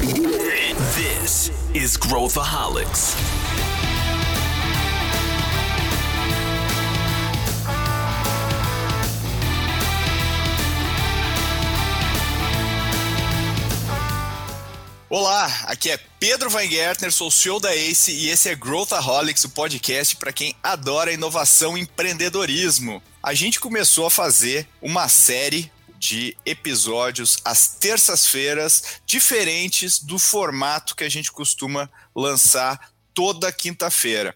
This 0.00 1.52
is 1.74 1.98
Growthaholics. 1.98 3.14
Olá, 15.10 15.52
aqui 15.66 15.90
é 15.90 15.98
Pedro 16.18 16.50
Weingärtner, 16.50 17.12
sou 17.12 17.28
o 17.28 17.30
CEO 17.30 17.60
da 17.60 17.74
ACE 17.74 18.10
e 18.10 18.30
esse 18.30 18.48
é 18.48 18.54
Growthaholics, 18.54 19.44
o 19.44 19.50
podcast 19.50 20.16
para 20.16 20.32
quem 20.32 20.56
adora 20.62 21.12
inovação 21.12 21.76
e 21.76 21.82
empreendedorismo. 21.82 23.02
A 23.22 23.34
gente 23.34 23.60
começou 23.60 24.06
a 24.06 24.10
fazer 24.10 24.66
uma 24.80 25.10
série 25.10 25.70
de 26.00 26.34
episódios 26.46 27.36
às 27.44 27.74
terças-feiras, 27.74 29.02
diferentes 29.04 30.02
do 30.02 30.18
formato 30.18 30.96
que 30.96 31.04
a 31.04 31.10
gente 31.10 31.30
costuma 31.30 31.90
lançar 32.16 32.90
toda 33.12 33.52
quinta-feira. 33.52 34.34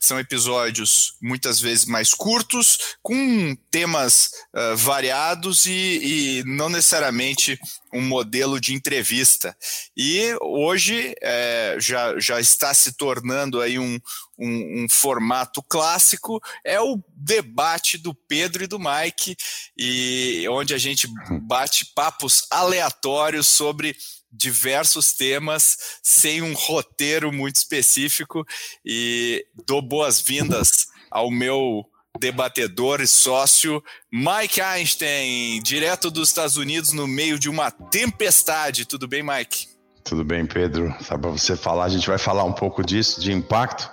São 0.00 0.18
episódios 0.18 1.14
muitas 1.22 1.60
vezes 1.60 1.84
mais 1.84 2.12
curtos, 2.12 2.96
com 3.00 3.56
temas 3.70 4.30
uh, 4.52 4.76
variados 4.76 5.64
e, 5.64 5.70
e, 5.70 6.44
não 6.44 6.68
necessariamente 6.68 7.58
um 7.92 8.02
modelo 8.02 8.60
de 8.60 8.74
entrevista. 8.74 9.56
E 9.96 10.36
hoje 10.42 11.14
é, 11.22 11.76
já, 11.78 12.18
já 12.18 12.40
está 12.40 12.74
se 12.74 12.92
tornando 12.96 13.60
aí 13.60 13.78
um, 13.78 13.98
um, 14.38 14.84
um, 14.84 14.86
formato 14.88 15.62
clássico, 15.62 16.40
é 16.64 16.80
o 16.80 17.02
debate 17.14 17.98
do 17.98 18.14
Pedro 18.14 18.64
e 18.64 18.66
do 18.66 18.78
Mike, 18.78 19.36
e 19.76 20.46
onde 20.50 20.74
a 20.74 20.78
gente 20.78 21.08
bate 21.42 21.86
papos 21.94 22.46
aleatórios 22.50 23.46
sobre 23.46 23.96
diversos 24.30 25.12
temas 25.12 25.98
sem 26.02 26.42
um 26.42 26.52
roteiro 26.52 27.32
muito 27.32 27.56
específico 27.56 28.44
e 28.84 29.46
dou 29.66 29.80
boas-vindas 29.80 30.86
ao 31.10 31.30
meu 31.30 31.84
debatedor 32.18 33.00
e 33.00 33.06
sócio 33.06 33.82
Mike 34.10 34.60
Einstein, 34.60 35.62
direto 35.62 36.10
dos 36.10 36.28
Estados 36.28 36.56
Unidos 36.56 36.92
no 36.92 37.06
meio 37.06 37.38
de 37.38 37.48
uma 37.48 37.70
tempestade. 37.70 38.86
Tudo 38.86 39.06
bem, 39.06 39.22
Mike? 39.22 39.75
Tudo 40.06 40.24
bem, 40.24 40.46
Pedro. 40.46 40.94
Só 41.00 41.18
para 41.18 41.30
você 41.30 41.56
falar, 41.56 41.84
a 41.84 41.88
gente 41.88 42.06
vai 42.06 42.16
falar 42.16 42.44
um 42.44 42.52
pouco 42.52 42.80
disso, 42.84 43.20
de 43.20 43.32
impacto 43.32 43.90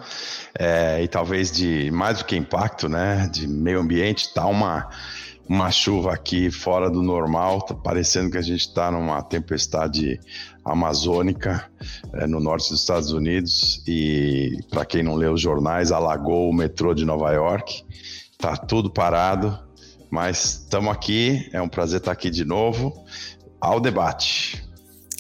é, 0.57 1.01
e 1.01 1.07
talvez 1.07 1.51
de 1.51 1.89
mais 1.89 2.19
do 2.19 2.25
que 2.25 2.35
impacto, 2.35 2.87
né? 2.87 3.27
De 3.33 3.47
meio 3.47 3.79
ambiente. 3.79 4.31
Tá 4.31 4.45
uma 4.45 4.89
uma 5.49 5.71
chuva 5.71 6.13
aqui 6.13 6.49
fora 6.49 6.89
do 6.89 7.01
normal, 7.01 7.61
tá 7.61 7.73
parecendo 7.73 8.31
que 8.31 8.37
a 8.37 8.41
gente 8.41 8.61
está 8.61 8.89
numa 8.89 9.21
tempestade 9.21 10.19
amazônica 10.63 11.69
é, 12.13 12.25
no 12.25 12.39
norte 12.39 12.69
dos 12.69 12.79
Estados 12.79 13.11
Unidos 13.11 13.83
e 13.85 14.57
para 14.69 14.85
quem 14.85 15.03
não 15.03 15.15
lê 15.15 15.27
os 15.27 15.41
jornais, 15.41 15.91
alagou 15.91 16.49
o 16.49 16.53
metrô 16.53 16.93
de 16.93 17.03
Nova 17.03 17.31
York, 17.33 17.83
tá 18.37 18.55
tudo 18.55 18.89
parado, 18.89 19.59
mas 20.09 20.61
estamos 20.61 20.91
aqui, 20.91 21.49
é 21.51 21.61
um 21.61 21.67
prazer 21.67 21.99
estar 21.99 22.13
aqui 22.13 22.29
de 22.29 22.45
novo, 22.45 22.93
ao 23.59 23.81
debate. 23.81 24.63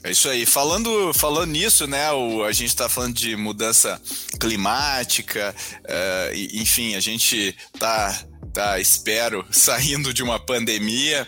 É 0.03 0.11
isso 0.11 0.27
aí. 0.29 0.45
Falando, 0.45 1.13
falando 1.13 1.51
nisso, 1.51 1.87
né? 1.87 2.11
O, 2.11 2.43
a 2.43 2.51
gente 2.51 2.69
está 2.69 2.89
falando 2.89 3.13
de 3.13 3.35
mudança 3.37 4.01
climática, 4.39 5.55
uh, 5.79 6.35
enfim, 6.53 6.95
a 6.95 6.99
gente 6.99 7.55
está 7.73 8.25
tá, 8.53 8.79
espero, 8.79 9.45
saindo 9.51 10.13
de 10.13 10.21
uma 10.21 10.39
pandemia 10.39 11.27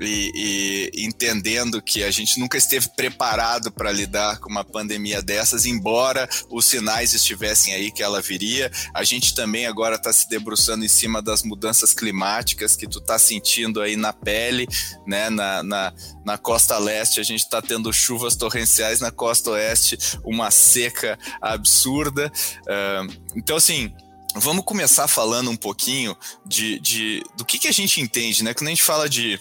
e, 0.00 0.90
e, 0.94 1.04
entendendo 1.04 1.82
que 1.82 2.02
a 2.02 2.10
gente 2.10 2.38
nunca 2.38 2.56
esteve 2.56 2.88
preparado 2.96 3.70
para 3.70 3.92
lidar 3.92 4.38
com 4.38 4.48
uma 4.48 4.64
pandemia 4.64 5.20
dessas, 5.20 5.66
embora 5.66 6.28
os 6.48 6.64
sinais 6.64 7.12
estivessem 7.12 7.74
aí 7.74 7.90
que 7.90 8.02
ela 8.02 8.20
viria. 8.22 8.70
A 8.94 9.04
gente 9.04 9.34
também 9.34 9.66
agora 9.66 9.96
está 9.96 10.12
se 10.12 10.28
debruçando 10.28 10.84
em 10.84 10.88
cima 10.88 11.20
das 11.20 11.42
mudanças 11.42 11.92
climáticas 11.92 12.76
que 12.76 12.88
tu 12.88 12.98
está 12.98 13.18
sentindo 13.18 13.80
aí 13.80 13.96
na 13.96 14.12
pele, 14.12 14.66
né? 15.06 15.28
Na, 15.30 15.62
na, 15.62 15.92
na 16.24 16.38
costa 16.38 16.78
leste 16.78 17.20
a 17.20 17.24
gente 17.24 17.40
está 17.40 17.60
tendo 17.60 17.92
chuvas 17.92 18.36
torrenciais, 18.36 19.00
na 19.00 19.10
costa 19.10 19.50
oeste 19.50 19.98
uma 20.24 20.50
seca 20.50 21.18
absurda. 21.40 22.32
Uh, 22.62 23.30
então, 23.36 23.56
assim, 23.56 23.92
vamos 24.36 24.64
começar 24.64 25.08
falando 25.08 25.50
um 25.50 25.56
pouquinho 25.56 26.16
de, 26.46 26.78
de 26.80 27.22
do 27.36 27.44
que, 27.44 27.58
que 27.58 27.68
a 27.68 27.72
gente 27.72 28.00
entende, 28.00 28.44
né? 28.44 28.54
Quando 28.54 28.68
a 28.68 28.70
gente 28.70 28.82
fala 28.82 29.08
de 29.08 29.40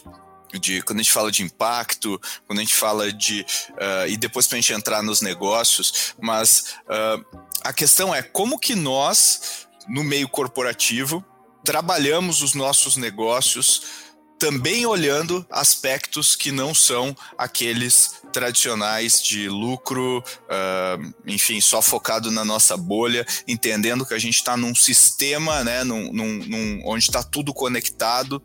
de 0.58 0.82
quando 0.82 1.00
a 1.00 1.04
gente 1.04 1.12
fala 1.12 1.32
de 1.32 1.44
impacto, 1.44 2.20
quando 2.48 2.60
a 2.60 2.62
gente 2.62 2.76
fala 2.76 3.12
de 3.12 3.46
uh, 3.72 4.08
e 4.08 4.18
depois 4.18 4.48
para 4.48 4.58
a 4.58 4.62
gente 4.62 4.74
entrar 4.74 5.04
nos 5.04 5.22
negócios, 5.22 6.16
mas 6.20 6.76
uh, 6.86 7.40
a 7.62 7.74
questão 7.74 8.14
é 8.14 8.22
como 8.22 8.59
que 8.59 8.76
nós 8.76 9.68
no 9.88 10.04
meio 10.04 10.30
corporativo 10.30 11.24
trabalhamos 11.64 12.42
os 12.42 12.54
nossos 12.54 12.96
negócios 12.96 14.09
também 14.40 14.86
olhando 14.86 15.46
aspectos 15.52 16.34
que 16.34 16.50
não 16.50 16.74
são 16.74 17.16
aqueles 17.38 18.22
tradicionais 18.32 19.22
de 19.22 19.50
lucro, 19.50 20.20
uh, 20.20 21.14
enfim, 21.28 21.59
só 21.59 21.82
focado 21.82 22.32
na 22.32 22.46
nossa 22.46 22.78
bolha, 22.78 23.26
entendendo 23.46 24.06
que 24.06 24.14
a 24.14 24.20
gente 24.20 24.36
está 24.36 24.56
num 24.56 24.74
sistema, 24.74 25.64
né, 25.64 25.84
num, 25.84 26.12
num, 26.14 26.34
num 26.46 26.82
onde 26.86 27.04
está 27.04 27.22
tudo 27.22 27.54
conectado. 27.54 28.42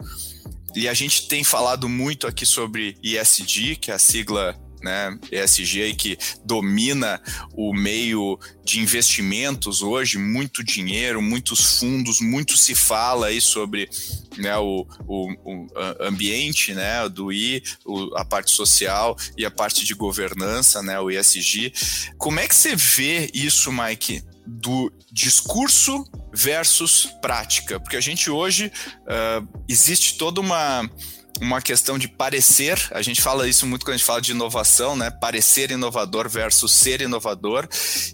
E 0.75 0.89
a 0.89 0.95
gente 0.95 1.29
tem 1.29 1.45
falado 1.45 1.89
muito 1.89 2.27
aqui 2.27 2.45
sobre 2.45 2.97
ESG, 3.03 3.77
que 3.77 3.91
é 3.91 3.95
a 3.95 3.99
sigla 3.99 4.59
né, 4.85 5.19
ESG 5.33 5.95
que 5.95 6.19
domina 6.45 7.21
o 7.55 7.73
meio 7.73 8.39
de 8.63 8.81
investimentos 8.81 9.81
hoje, 9.81 10.19
muito 10.19 10.63
dinheiro, 10.63 11.23
muitos 11.23 11.79
fundos, 11.79 12.21
muito 12.21 12.57
se 12.57 12.75
fala 12.75 13.29
aí 13.29 13.41
sobre 13.41 13.89
né, 14.37 14.57
o, 14.59 14.87
o, 15.09 15.33
o 15.43 15.67
ambiente 16.01 16.75
né, 16.75 17.09
do 17.09 17.33
I, 17.33 17.63
o, 17.85 18.15
a 18.17 18.25
parte 18.25 18.51
social 18.51 19.17
e 19.39 19.47
a 19.47 19.51
parte 19.51 19.85
de 19.87 19.95
governança, 19.95 20.83
né, 20.83 21.01
o 21.01 21.11
ESG. 21.11 21.73
Como 22.19 22.39
é 22.39 22.47
que 22.47 22.55
você 22.55 22.77
vê 22.77 23.31
isso, 23.33 23.73
Mike? 23.73 24.23
Do 24.47 24.93
discurso 25.11 26.05
versus 26.33 27.07
prática, 27.23 27.81
porque 27.81 27.97
a 27.97 28.01
gente 28.01 28.31
hoje 28.31 28.71
uh, 29.03 29.49
existe 29.69 30.19
toda 30.19 30.41
uma 30.41 30.89
uma 31.41 31.61
questão 31.61 31.99
de 31.99 32.07
parecer, 32.07 32.79
a 32.93 33.03
gente 33.03 33.21
fala 33.21 33.49
isso 33.49 33.67
muito 33.67 33.85
quando 33.85 33.95
a 33.95 33.97
gente 33.97 34.07
fala 34.07 34.21
de 34.21 34.31
inovação, 34.31 34.95
né? 34.95 35.11
Parecer 35.11 35.71
inovador 35.71 36.29
versus 36.29 36.73
ser 36.73 37.01
inovador, 37.01 37.69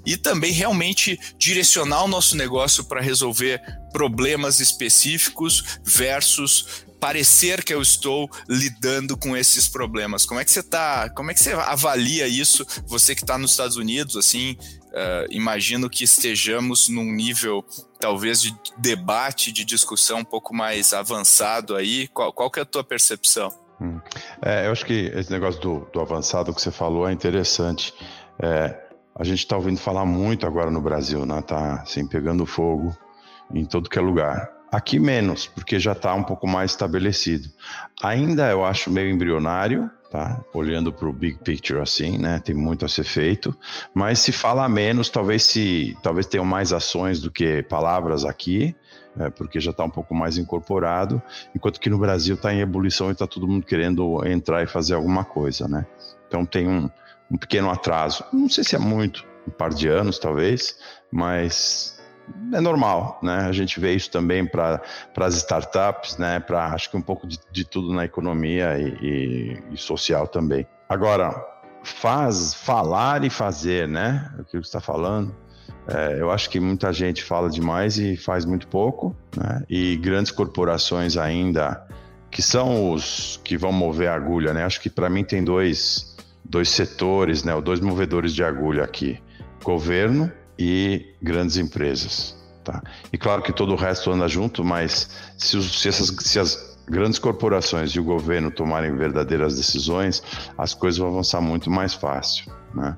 e 0.06 0.16
também 0.16 0.52
realmente 0.52 1.18
direcionar 1.38 2.04
o 2.04 2.08
nosso 2.08 2.36
negócio 2.36 2.84
para 2.84 3.00
resolver 3.00 3.60
problemas 3.92 4.60
específicos 4.60 5.78
versus 5.84 6.84
parecer 7.00 7.64
que 7.64 7.72
eu 7.72 7.80
estou 7.80 8.28
lidando 8.46 9.16
com 9.16 9.36
esses 9.36 9.66
problemas. 9.66 10.26
Como 10.26 10.38
é 10.38 10.44
que 10.44 10.50
você 10.50 10.62
tá? 10.62 11.08
Como 11.10 11.30
é 11.30 11.34
que 11.34 11.40
você 11.40 11.52
avalia 11.52 12.28
isso? 12.28 12.64
Você 12.86 13.14
que 13.14 13.22
está 13.22 13.38
nos 13.38 13.52
Estados 13.52 13.76
Unidos, 13.76 14.16
assim, 14.16 14.56
uh, 14.88 15.26
imagino 15.30 15.88
que 15.88 16.04
estejamos 16.04 16.88
num 16.88 17.10
nível 17.10 17.64
talvez 17.98 18.42
de 18.42 18.54
debate, 18.76 19.50
de 19.50 19.64
discussão 19.64 20.18
um 20.18 20.24
pouco 20.24 20.54
mais 20.54 20.92
avançado 20.92 21.74
aí. 21.74 22.06
Qual, 22.08 22.32
qual 22.32 22.50
que 22.50 22.60
é 22.60 22.62
a 22.62 22.66
tua 22.66 22.84
percepção? 22.84 23.50
Hum. 23.80 23.98
É, 24.42 24.66
eu 24.66 24.72
acho 24.72 24.84
que 24.84 25.10
esse 25.14 25.32
negócio 25.32 25.60
do, 25.60 25.88
do, 25.90 26.00
avançado 26.00 26.54
que 26.54 26.60
você 26.60 26.70
falou 26.70 27.08
é 27.08 27.12
interessante. 27.12 27.94
É, 28.38 28.78
a 29.14 29.24
gente 29.24 29.38
está 29.38 29.56
ouvindo 29.56 29.78
falar 29.78 30.04
muito 30.04 30.46
agora 30.46 30.70
no 30.70 30.80
Brasil, 30.80 31.24
né? 31.24 31.40
Tá 31.40 31.80
assim, 31.82 32.06
pegando 32.06 32.44
fogo 32.44 32.94
em 33.52 33.64
todo 33.64 33.88
que 33.88 33.98
é 33.98 34.02
lugar. 34.02 34.59
Aqui 34.70 35.00
menos, 35.00 35.46
porque 35.46 35.80
já 35.80 35.92
está 35.92 36.14
um 36.14 36.22
pouco 36.22 36.46
mais 36.46 36.70
estabelecido. 36.70 37.48
Ainda 38.02 38.48
eu 38.50 38.64
acho 38.64 38.90
meio 38.90 39.10
embrionário, 39.10 39.90
tá? 40.10 40.40
Olhando 40.54 40.92
para 40.92 41.08
o 41.08 41.12
big 41.12 41.38
picture 41.38 41.80
assim, 41.80 42.18
né? 42.18 42.40
Tem 42.44 42.54
muito 42.54 42.84
a 42.84 42.88
ser 42.88 43.04
feito, 43.04 43.56
mas 43.92 44.20
se 44.20 44.30
fala 44.30 44.68
menos, 44.68 45.08
talvez 45.08 45.42
se 45.42 45.96
talvez 46.02 46.26
tenham 46.26 46.44
mais 46.44 46.72
ações 46.72 47.20
do 47.20 47.30
que 47.30 47.62
palavras 47.64 48.24
aqui, 48.24 48.74
é, 49.18 49.28
porque 49.28 49.58
já 49.58 49.72
está 49.72 49.84
um 49.84 49.90
pouco 49.90 50.14
mais 50.14 50.38
incorporado, 50.38 51.20
enquanto 51.54 51.80
que 51.80 51.90
no 51.90 51.98
Brasil 51.98 52.36
está 52.36 52.54
em 52.54 52.60
ebulição 52.60 53.08
e 53.08 53.12
está 53.12 53.26
todo 53.26 53.48
mundo 53.48 53.66
querendo 53.66 54.24
entrar 54.24 54.62
e 54.62 54.66
fazer 54.66 54.94
alguma 54.94 55.24
coisa, 55.24 55.66
né? 55.66 55.84
Então 56.28 56.46
tem 56.46 56.68
um, 56.68 56.88
um 57.30 57.36
pequeno 57.36 57.70
atraso. 57.70 58.24
Não 58.32 58.48
sei 58.48 58.62
se 58.62 58.76
é 58.76 58.78
muito, 58.78 59.24
um 59.46 59.50
par 59.50 59.70
de 59.70 59.88
anos 59.88 60.18
talvez, 60.18 60.76
mas 61.10 61.99
é 62.52 62.60
normal, 62.60 63.18
né? 63.22 63.46
A 63.48 63.52
gente 63.52 63.78
vê 63.80 63.94
isso 63.94 64.10
também 64.10 64.46
para 64.46 64.80
as 65.16 65.34
startups, 65.36 66.16
né? 66.18 66.40
Para 66.40 66.66
acho 66.66 66.90
que 66.90 66.96
um 66.96 67.02
pouco 67.02 67.26
de, 67.26 67.38
de 67.50 67.64
tudo 67.64 67.92
na 67.92 68.04
economia 68.04 68.78
e, 68.78 68.96
e, 69.00 69.62
e, 69.72 69.76
social 69.76 70.26
também. 70.26 70.66
Agora, 70.88 71.34
faz 71.82 72.54
falar 72.54 73.24
e 73.24 73.30
fazer, 73.30 73.88
né? 73.88 74.30
O 74.38 74.44
que 74.44 74.52
você 74.52 74.58
está 74.58 74.80
falando. 74.80 75.34
É, 75.88 76.20
eu 76.20 76.30
acho 76.30 76.50
que 76.50 76.60
muita 76.60 76.92
gente 76.92 77.22
fala 77.24 77.48
demais 77.48 77.98
e 77.98 78.16
faz 78.16 78.44
muito 78.44 78.66
pouco, 78.68 79.16
né? 79.36 79.62
E 79.68 79.96
grandes 79.96 80.30
corporações 80.30 81.16
ainda 81.16 81.86
que 82.30 82.42
são 82.42 82.92
os 82.92 83.40
que 83.42 83.56
vão 83.56 83.72
mover 83.72 84.08
a 84.08 84.14
agulha, 84.14 84.52
né? 84.52 84.64
Acho 84.64 84.80
que 84.80 84.90
para 84.90 85.10
mim 85.10 85.24
tem 85.24 85.42
dois 85.42 86.16
dois 86.44 86.68
setores, 86.68 87.44
né, 87.44 87.58
dois 87.60 87.80
movedores 87.80 88.34
de 88.34 88.42
agulha 88.42 88.82
aqui: 88.82 89.20
governo 89.62 90.30
e 90.60 91.14
grandes 91.22 91.56
empresas. 91.56 92.36
Tá? 92.62 92.82
E 93.10 93.16
claro 93.16 93.42
que 93.42 93.52
todo 93.52 93.72
o 93.72 93.76
resto 93.76 94.10
anda 94.10 94.28
junto, 94.28 94.62
mas 94.62 95.08
se, 95.38 95.56
os, 95.56 95.80
se, 95.80 95.88
essas, 95.88 96.14
se 96.20 96.38
as 96.38 96.78
grandes 96.86 97.18
corporações 97.18 97.90
e 97.92 98.00
o 98.00 98.04
governo 98.04 98.50
tomarem 98.50 98.94
verdadeiras 98.94 99.56
decisões, 99.56 100.22
as 100.58 100.74
coisas 100.74 100.98
vão 100.98 101.08
avançar 101.08 101.40
muito 101.40 101.70
mais 101.70 101.94
fácil. 101.94 102.52
Né? 102.74 102.96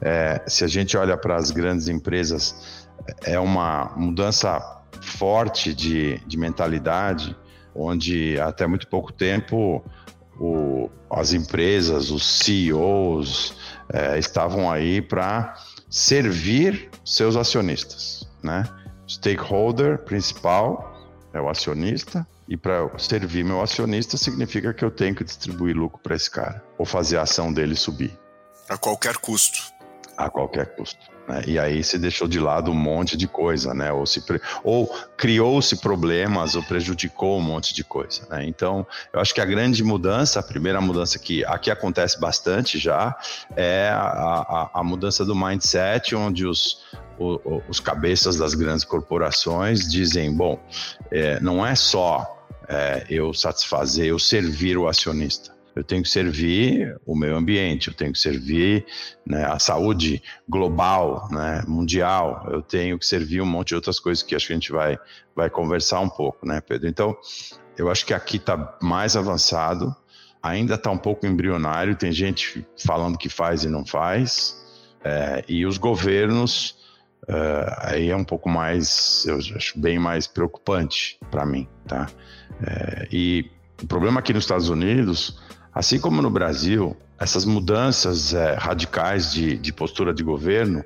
É, 0.00 0.42
se 0.46 0.64
a 0.64 0.66
gente 0.66 0.96
olha 0.96 1.16
para 1.16 1.36
as 1.36 1.50
grandes 1.50 1.86
empresas, 1.86 2.88
é 3.24 3.38
uma 3.38 3.92
mudança 3.96 4.60
forte 5.00 5.72
de, 5.72 6.18
de 6.26 6.36
mentalidade, 6.36 7.36
onde 7.74 8.40
até 8.40 8.66
muito 8.66 8.88
pouco 8.88 9.12
tempo 9.12 9.84
o, 10.40 10.90
as 11.10 11.32
empresas, 11.32 12.10
os 12.10 12.26
CEOs 12.26 13.54
é, 13.92 14.18
estavam 14.18 14.70
aí 14.70 15.00
para 15.00 15.54
servir 15.88 16.90
seus 17.04 17.36
acionistas, 17.36 18.28
né? 18.42 18.64
Stakeholder 19.08 19.98
principal 19.98 20.94
é 21.32 21.40
o 21.40 21.48
acionista 21.48 22.26
e 22.48 22.56
para 22.56 22.90
servir 22.98 23.44
meu 23.44 23.60
acionista 23.60 24.16
significa 24.16 24.74
que 24.74 24.84
eu 24.84 24.90
tenho 24.90 25.14
que 25.14 25.24
distribuir 25.24 25.76
lucro 25.76 25.98
para 26.02 26.16
esse 26.16 26.30
cara 26.30 26.62
ou 26.76 26.84
fazer 26.84 27.16
a 27.18 27.22
ação 27.22 27.52
dele 27.52 27.74
subir 27.74 28.18
a 28.68 28.76
qualquer 28.76 29.16
custo. 29.18 29.58
A 30.16 30.28
qualquer 30.28 30.74
custo. 30.74 31.15
Né? 31.28 31.42
E 31.46 31.58
aí 31.58 31.82
se 31.82 31.98
deixou 31.98 32.28
de 32.28 32.38
lado 32.38 32.70
um 32.70 32.74
monte 32.74 33.16
de 33.16 33.26
coisa, 33.26 33.74
né? 33.74 33.92
Ou, 33.92 34.06
se 34.06 34.20
pre... 34.20 34.40
ou 34.62 34.86
criou-se 35.16 35.76
problemas 35.80 36.54
ou 36.54 36.62
prejudicou 36.62 37.38
um 37.38 37.42
monte 37.42 37.74
de 37.74 37.82
coisa. 37.82 38.22
Né? 38.30 38.46
Então, 38.46 38.86
eu 39.12 39.20
acho 39.20 39.34
que 39.34 39.40
a 39.40 39.44
grande 39.44 39.82
mudança, 39.82 40.40
a 40.40 40.42
primeira 40.42 40.80
mudança 40.80 41.18
que 41.18 41.44
aqui 41.44 41.70
acontece 41.70 42.20
bastante 42.20 42.78
já, 42.78 43.16
é 43.56 43.88
a, 43.92 44.70
a, 44.74 44.80
a 44.80 44.84
mudança 44.84 45.24
do 45.24 45.34
mindset, 45.34 46.14
onde 46.14 46.46
os, 46.46 46.82
os 47.68 47.80
cabeças 47.80 48.36
das 48.36 48.54
grandes 48.54 48.84
corporações 48.84 49.90
dizem: 49.90 50.32
bom, 50.32 50.60
é, 51.10 51.40
não 51.40 51.66
é 51.66 51.74
só 51.74 52.44
é, 52.68 53.04
eu 53.08 53.32
satisfazer, 53.34 54.06
eu 54.06 54.18
servir 54.18 54.76
o 54.76 54.86
acionista 54.86 55.55
eu 55.76 55.84
tenho 55.84 56.02
que 56.02 56.08
servir 56.08 56.98
o 57.04 57.14
meio 57.14 57.36
ambiente, 57.36 57.88
eu 57.88 57.94
tenho 57.94 58.10
que 58.10 58.18
servir 58.18 58.86
né, 59.26 59.44
a 59.44 59.58
saúde 59.58 60.22
global, 60.48 61.28
né, 61.30 61.62
mundial, 61.68 62.48
eu 62.50 62.62
tenho 62.62 62.98
que 62.98 63.04
servir 63.04 63.42
um 63.42 63.46
monte 63.46 63.68
de 63.68 63.74
outras 63.74 64.00
coisas 64.00 64.24
que 64.24 64.34
acho 64.34 64.46
que 64.46 64.54
a 64.54 64.56
gente 64.56 64.72
vai, 64.72 64.98
vai 65.34 65.50
conversar 65.50 66.00
um 66.00 66.08
pouco, 66.08 66.46
né, 66.46 66.62
Pedro? 66.62 66.88
Então, 66.88 67.14
eu 67.76 67.90
acho 67.90 68.06
que 68.06 68.14
aqui 68.14 68.38
está 68.38 68.78
mais 68.80 69.16
avançado, 69.16 69.94
ainda 70.42 70.76
está 70.76 70.90
um 70.90 70.96
pouco 70.96 71.26
embrionário, 71.26 71.94
tem 71.94 72.10
gente 72.10 72.66
falando 72.82 73.18
que 73.18 73.28
faz 73.28 73.62
e 73.62 73.68
não 73.68 73.84
faz, 73.84 74.56
é, 75.04 75.44
e 75.46 75.66
os 75.66 75.76
governos. 75.76 76.74
Uh, 77.28 77.66
aí 77.78 78.10
é 78.10 78.16
um 78.16 78.22
pouco 78.22 78.48
mais, 78.48 79.24
eu 79.26 79.36
acho 79.56 79.80
bem 79.80 79.98
mais 79.98 80.28
preocupante 80.28 81.18
para 81.28 81.44
mim, 81.44 81.66
tá? 81.84 82.06
É, 82.64 83.08
e 83.10 83.50
o 83.82 83.86
problema 83.86 84.20
aqui 84.20 84.32
nos 84.32 84.44
Estados 84.44 84.68
Unidos 84.68 85.36
Assim 85.76 86.00
como 86.00 86.22
no 86.22 86.30
Brasil, 86.30 86.96
essas 87.20 87.44
mudanças 87.44 88.32
é, 88.32 88.54
radicais 88.54 89.30
de, 89.30 89.58
de 89.58 89.74
postura 89.74 90.14
de 90.14 90.22
governo 90.22 90.82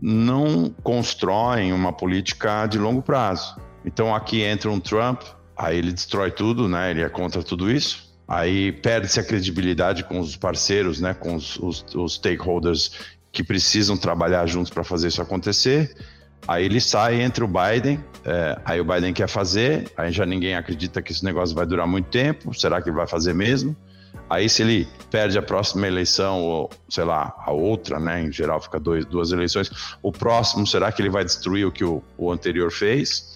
não 0.00 0.74
constroem 0.82 1.74
uma 1.74 1.92
política 1.92 2.66
de 2.66 2.78
longo 2.78 3.02
prazo. 3.02 3.60
Então 3.84 4.14
aqui 4.14 4.40
entra 4.40 4.70
um 4.70 4.80
Trump, 4.80 5.20
aí 5.54 5.76
ele 5.76 5.92
destrói 5.92 6.30
tudo, 6.30 6.70
né? 6.70 6.90
Ele 6.90 7.02
é 7.02 7.08
contra 7.10 7.42
tudo 7.42 7.70
isso. 7.70 8.10
Aí 8.26 8.72
perde-se 8.72 9.20
a 9.20 9.22
credibilidade 9.22 10.04
com 10.04 10.18
os 10.18 10.36
parceiros, 10.36 11.02
né? 11.02 11.12
Com 11.12 11.34
os, 11.34 11.58
os, 11.58 11.84
os 11.94 12.14
stakeholders 12.14 12.92
que 13.30 13.44
precisam 13.44 13.94
trabalhar 13.94 14.46
juntos 14.46 14.70
para 14.70 14.82
fazer 14.82 15.08
isso 15.08 15.20
acontecer. 15.20 15.94
Aí 16.48 16.64
ele 16.64 16.80
sai 16.80 17.20
entre 17.20 17.44
o 17.44 17.46
Biden, 17.46 18.02
é, 18.24 18.58
aí 18.64 18.80
o 18.80 18.84
Biden 18.86 19.12
quer 19.12 19.28
fazer, 19.28 19.92
aí 19.98 20.10
já 20.10 20.24
ninguém 20.24 20.54
acredita 20.54 21.02
que 21.02 21.12
esse 21.12 21.22
negócio 21.22 21.54
vai 21.54 21.66
durar 21.66 21.86
muito 21.86 22.08
tempo. 22.08 22.58
Será 22.58 22.80
que 22.80 22.88
ele 22.88 22.96
vai 22.96 23.06
fazer 23.06 23.34
mesmo? 23.34 23.76
Aí, 24.28 24.48
se 24.48 24.62
ele 24.62 24.88
perde 25.10 25.36
a 25.36 25.42
próxima 25.42 25.86
eleição, 25.88 26.40
ou 26.42 26.70
sei 26.88 27.04
lá, 27.04 27.34
a 27.38 27.50
outra, 27.50 27.98
né? 27.98 28.22
Em 28.22 28.32
geral, 28.32 28.60
fica 28.60 28.78
dois, 28.78 29.04
duas 29.04 29.32
eleições. 29.32 29.70
O 30.02 30.12
próximo, 30.12 30.66
será 30.66 30.92
que 30.92 31.02
ele 31.02 31.10
vai 31.10 31.24
destruir 31.24 31.66
o 31.66 31.72
que 31.72 31.84
o, 31.84 32.02
o 32.16 32.30
anterior 32.30 32.70
fez? 32.70 33.30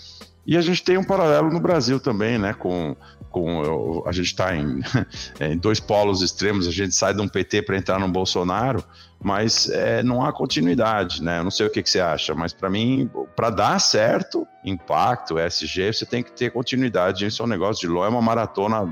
E 0.46 0.56
a 0.56 0.60
gente 0.60 0.84
tem 0.84 0.96
um 0.96 1.04
paralelo 1.04 1.50
no 1.50 1.58
Brasil 1.58 1.98
também, 1.98 2.38
né? 2.38 2.54
Com, 2.54 2.94
com 3.30 4.04
a 4.06 4.12
gente 4.12 4.26
está 4.26 4.54
em, 4.54 4.80
em, 5.40 5.58
dois 5.58 5.80
polos 5.80 6.22
extremos. 6.22 6.68
A 6.68 6.70
gente 6.70 6.94
sai 6.94 7.12
de 7.12 7.20
um 7.20 7.26
PT 7.26 7.62
para 7.62 7.76
entrar 7.76 7.98
no 7.98 8.08
Bolsonaro, 8.08 8.84
mas 9.20 9.68
é, 9.70 10.02
não 10.02 10.24
há 10.24 10.32
continuidade, 10.32 11.22
né? 11.22 11.40
Eu 11.40 11.44
não 11.44 11.50
sei 11.50 11.66
o 11.66 11.70
que, 11.70 11.82
que 11.82 11.90
você 11.90 11.98
acha, 11.98 12.34
mas 12.34 12.52
para 12.52 12.70
mim, 12.70 13.10
para 13.34 13.50
dar 13.50 13.80
certo, 13.80 14.46
impacto, 14.64 15.38
SG, 15.38 15.92
você 15.92 16.06
tem 16.06 16.22
que 16.22 16.30
ter 16.30 16.52
continuidade. 16.52 17.26
Isso 17.26 17.42
é 17.42 17.44
um 17.44 17.48
negócio 17.48 17.80
de 17.80 17.92
LOL, 17.92 18.04
é 18.04 18.08
uma 18.08 18.22
maratona 18.22 18.88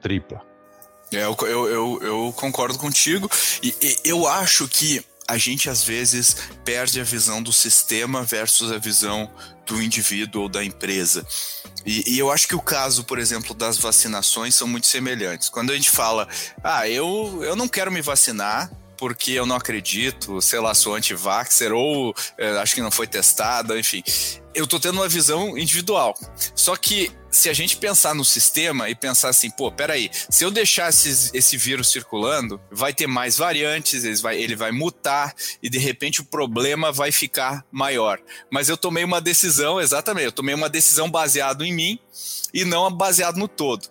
tripla. 0.00 0.51
É, 1.12 1.24
eu, 1.24 1.36
eu, 1.42 1.70
eu, 1.70 2.00
eu 2.02 2.34
concordo 2.36 2.78
contigo 2.78 3.30
e, 3.62 3.74
e 3.82 3.96
eu 4.04 4.26
acho 4.26 4.66
que 4.68 5.04
a 5.28 5.38
gente 5.38 5.70
às 5.70 5.82
vezes 5.82 6.36
perde 6.64 7.00
a 7.00 7.04
visão 7.04 7.42
do 7.42 7.52
sistema 7.52 8.22
versus 8.22 8.72
a 8.72 8.78
visão 8.78 9.30
do 9.66 9.80
indivíduo 9.80 10.42
ou 10.42 10.48
da 10.48 10.64
empresa. 10.64 11.26
E, 11.86 12.14
e, 12.14 12.18
eu 12.18 12.30
acho 12.30 12.46
que 12.46 12.54
o 12.54 12.60
caso, 12.60 13.04
por 13.04 13.18
exemplo, 13.18 13.54
das 13.54 13.78
vacinações 13.78 14.54
são 14.54 14.68
muito 14.68 14.86
semelhantes. 14.86 15.48
Quando 15.48 15.70
a 15.70 15.74
gente 15.74 15.90
fala, 15.90 16.28
ah, 16.62 16.88
eu, 16.88 17.40
eu 17.42 17.56
não 17.56 17.68
quero 17.68 17.90
me 17.90 18.02
vacinar, 18.02 18.70
porque 18.96 19.32
eu 19.32 19.46
não 19.46 19.56
acredito, 19.56 20.40
sei 20.40 20.60
lá, 20.60 20.74
sou 20.74 20.94
anti-vaxxer 20.94 21.72
ou 21.72 22.14
é, 22.38 22.50
acho 22.58 22.74
que 22.74 22.82
não 22.82 22.90
foi 22.90 23.06
testada, 23.06 23.78
enfim. 23.78 24.02
Eu 24.54 24.66
tô 24.66 24.78
tendo 24.78 24.96
uma 24.96 25.08
visão 25.08 25.56
individual. 25.56 26.14
Só 26.54 26.76
que 26.76 27.10
se 27.30 27.48
a 27.48 27.52
gente 27.54 27.78
pensar 27.78 28.14
no 28.14 28.24
sistema 28.24 28.90
e 28.90 28.94
pensar 28.94 29.30
assim, 29.30 29.50
pô, 29.50 29.72
peraí, 29.72 30.10
se 30.12 30.44
eu 30.44 30.50
deixar 30.50 30.90
esse, 30.90 31.30
esse 31.32 31.56
vírus 31.56 31.90
circulando, 31.90 32.60
vai 32.70 32.92
ter 32.92 33.06
mais 33.06 33.38
variantes, 33.38 34.04
ele 34.04 34.16
vai, 34.16 34.38
ele 34.38 34.54
vai 34.54 34.70
mutar 34.70 35.34
e 35.62 35.70
de 35.70 35.78
repente 35.78 36.20
o 36.20 36.24
problema 36.24 36.92
vai 36.92 37.10
ficar 37.10 37.64
maior. 37.72 38.20
Mas 38.50 38.68
eu 38.68 38.76
tomei 38.76 39.02
uma 39.02 39.20
decisão, 39.20 39.80
exatamente, 39.80 40.26
eu 40.26 40.32
tomei 40.32 40.54
uma 40.54 40.68
decisão 40.68 41.10
baseada 41.10 41.66
em 41.66 41.72
mim 41.72 41.98
e 42.52 42.64
não 42.64 42.90
baseado 42.92 43.36
no 43.36 43.48
todo. 43.48 43.88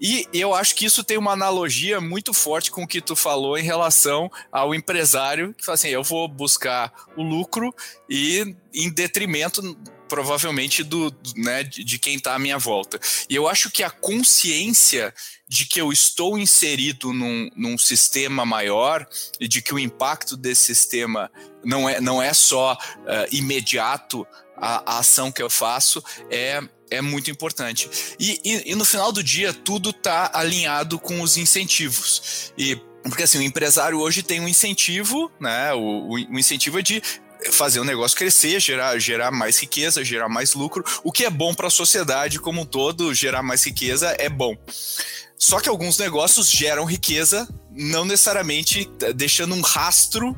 E 0.00 0.26
eu 0.32 0.54
acho 0.54 0.74
que 0.74 0.86
isso 0.86 1.02
tem 1.02 1.18
uma 1.18 1.32
analogia 1.32 2.00
muito 2.00 2.32
forte 2.32 2.70
com 2.70 2.84
o 2.84 2.86
que 2.86 3.00
tu 3.00 3.16
falou 3.16 3.58
em 3.58 3.62
relação 3.62 4.30
ao 4.50 4.74
empresário 4.74 5.52
que 5.52 5.64
fala 5.64 5.74
assim: 5.74 5.88
eu 5.88 6.02
vou 6.02 6.28
buscar 6.28 6.92
o 7.16 7.22
lucro 7.22 7.74
e 8.08 8.56
em 8.74 8.90
detrimento 8.90 9.76
provavelmente 10.08 10.82
do, 10.82 11.14
né, 11.36 11.62
de 11.62 11.98
quem 11.98 12.16
está 12.16 12.34
à 12.34 12.38
minha 12.38 12.58
volta. 12.58 12.98
E 13.28 13.34
eu 13.34 13.46
acho 13.46 13.70
que 13.70 13.82
a 13.82 13.90
consciência 13.90 15.14
de 15.46 15.66
que 15.66 15.80
eu 15.80 15.92
estou 15.92 16.38
inserido 16.38 17.12
num, 17.12 17.50
num 17.54 17.78
sistema 17.78 18.44
maior 18.44 19.06
e 19.38 19.46
de 19.46 19.60
que 19.60 19.74
o 19.74 19.78
impacto 19.78 20.36
desse 20.36 20.74
sistema 20.74 21.30
não 21.62 21.88
é, 21.88 22.00
não 22.00 22.22
é 22.22 22.32
só 22.32 22.72
uh, 22.74 23.36
imediato 23.36 24.26
a, 24.56 24.94
a 24.94 24.98
ação 24.98 25.30
que 25.30 25.42
eu 25.42 25.50
faço 25.50 26.02
é 26.30 26.62
é 26.90 27.02
muito 27.02 27.30
importante. 27.30 28.16
E, 28.18 28.40
e, 28.42 28.72
e, 28.72 28.74
no 28.74 28.82
final 28.82 29.12
do 29.12 29.22
dia, 29.22 29.52
tudo 29.52 29.90
está 29.90 30.30
alinhado 30.32 30.98
com 30.98 31.20
os 31.20 31.36
incentivos. 31.36 32.50
E 32.56 32.80
porque 33.02 33.22
assim, 33.22 33.38
o 33.38 33.42
empresário 33.42 33.98
hoje 33.98 34.22
tem 34.22 34.40
um 34.40 34.48
incentivo, 34.48 35.30
né? 35.40 35.72
O, 35.74 35.78
o, 35.78 36.12
o 36.14 36.38
incentivo 36.38 36.78
é 36.78 36.82
de 36.82 37.02
fazer 37.52 37.80
o 37.80 37.84
negócio 37.84 38.16
crescer, 38.16 38.60
gerar, 38.60 38.98
gerar 38.98 39.30
mais 39.30 39.58
riqueza, 39.58 40.04
gerar 40.04 40.28
mais 40.28 40.54
lucro, 40.54 40.84
o 41.02 41.12
que 41.12 41.24
é 41.24 41.30
bom 41.30 41.54
para 41.54 41.68
a 41.68 41.70
sociedade 41.70 42.38
como 42.38 42.62
um 42.62 42.66
todo, 42.66 43.14
gerar 43.14 43.42
mais 43.42 43.64
riqueza 43.64 44.14
é 44.18 44.28
bom. 44.28 44.56
Só 45.38 45.60
que 45.60 45.68
alguns 45.68 45.98
negócios 45.98 46.50
geram 46.50 46.84
riqueza, 46.84 47.48
não 47.70 48.04
necessariamente 48.04 48.90
deixando 49.14 49.54
um 49.54 49.60
rastro 49.60 50.36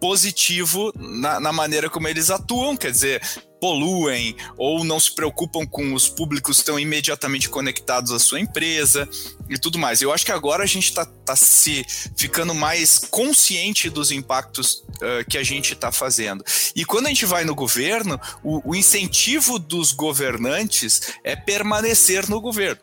positivo 0.00 0.92
na, 0.96 1.38
na, 1.38 1.52
maneira 1.52 1.90
como 1.90 2.08
eles 2.08 2.30
atuam, 2.30 2.74
quer 2.74 2.90
dizer, 2.90 3.22
poluem 3.60 4.34
ou 4.56 4.82
não 4.84 4.98
se 4.98 5.14
preocupam 5.14 5.66
com 5.66 5.92
os 5.94 6.08
públicos 6.08 6.56
que 6.56 6.62
estão 6.62 6.78
imediatamente 6.78 7.48
conectados 7.48 8.10
à 8.10 8.18
sua 8.18 8.40
empresa 8.40 9.08
e 9.48 9.58
tudo 9.58 9.78
mais. 9.78 10.00
Eu 10.00 10.12
acho 10.12 10.24
que 10.24 10.32
agora 10.32 10.64
a 10.64 10.66
gente 10.66 10.84
está 10.84 11.04
tá 11.04 11.36
se 11.36 11.84
ficando 12.16 12.54
mais 12.54 12.98
consciente 12.98 13.90
dos 13.90 14.10
impactos 14.10 14.82
uh, 14.96 15.28
que 15.28 15.36
a 15.36 15.42
gente 15.42 15.74
está 15.74 15.92
fazendo. 15.92 16.44
E 16.74 16.84
quando 16.84 17.06
a 17.06 17.08
gente 17.10 17.26
vai 17.26 17.44
no 17.44 17.54
governo, 17.54 18.18
o, 18.42 18.70
o 18.70 18.74
incentivo 18.74 19.58
dos 19.58 19.92
governantes 19.92 21.14
é 21.22 21.36
permanecer 21.36 22.28
no 22.28 22.40
governo. 22.40 22.80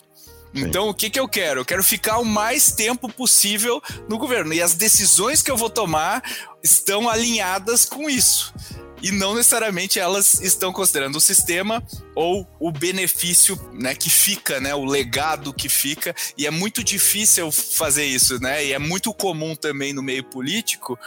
Então, 0.54 0.90
o 0.90 0.94
que, 0.94 1.10
que 1.10 1.20
eu 1.20 1.28
quero? 1.28 1.62
Eu 1.62 1.66
quero 1.66 1.84
ficar 1.84 2.18
o 2.20 2.26
mais 2.26 2.72
tempo 2.72 3.12
possível 3.12 3.82
no 4.10 4.18
governo. 4.18 4.54
E 4.54 4.62
as 4.62 4.74
decisões 4.74 5.42
que 5.42 5.52
eu 5.52 5.58
vou 5.58 5.70
tomar 5.70 6.24
estão 6.64 7.10
alinhadas 7.10 7.86
com 7.86 8.10
isso. 8.10 8.54
E 9.01 9.12
não 9.12 9.36
necessariamente 9.36 10.00
elas 10.00 10.42
estão 10.42 10.72
considerando 10.72 11.16
o 11.16 11.22
sistema 11.22 11.84
ou 12.16 12.48
o 12.60 12.72
benefício 12.72 13.60
né, 13.74 13.96
que 13.96 14.10
fica, 14.10 14.60
né, 14.60 14.74
o 14.74 14.86
legado 14.86 15.54
que 15.54 15.70
fica, 15.70 16.16
e 16.38 16.46
é 16.48 16.51
muito 16.51 16.84
difícil 16.84 17.51
fazer 17.51 18.06
isso, 18.06 18.39
né, 18.39 18.66
e 18.66 18.74
é 18.74 18.80
muito 18.80 19.13
comum 19.13 19.56
também 19.56 19.94
no 19.94 20.01
meio 20.01 20.24
político 20.24 20.98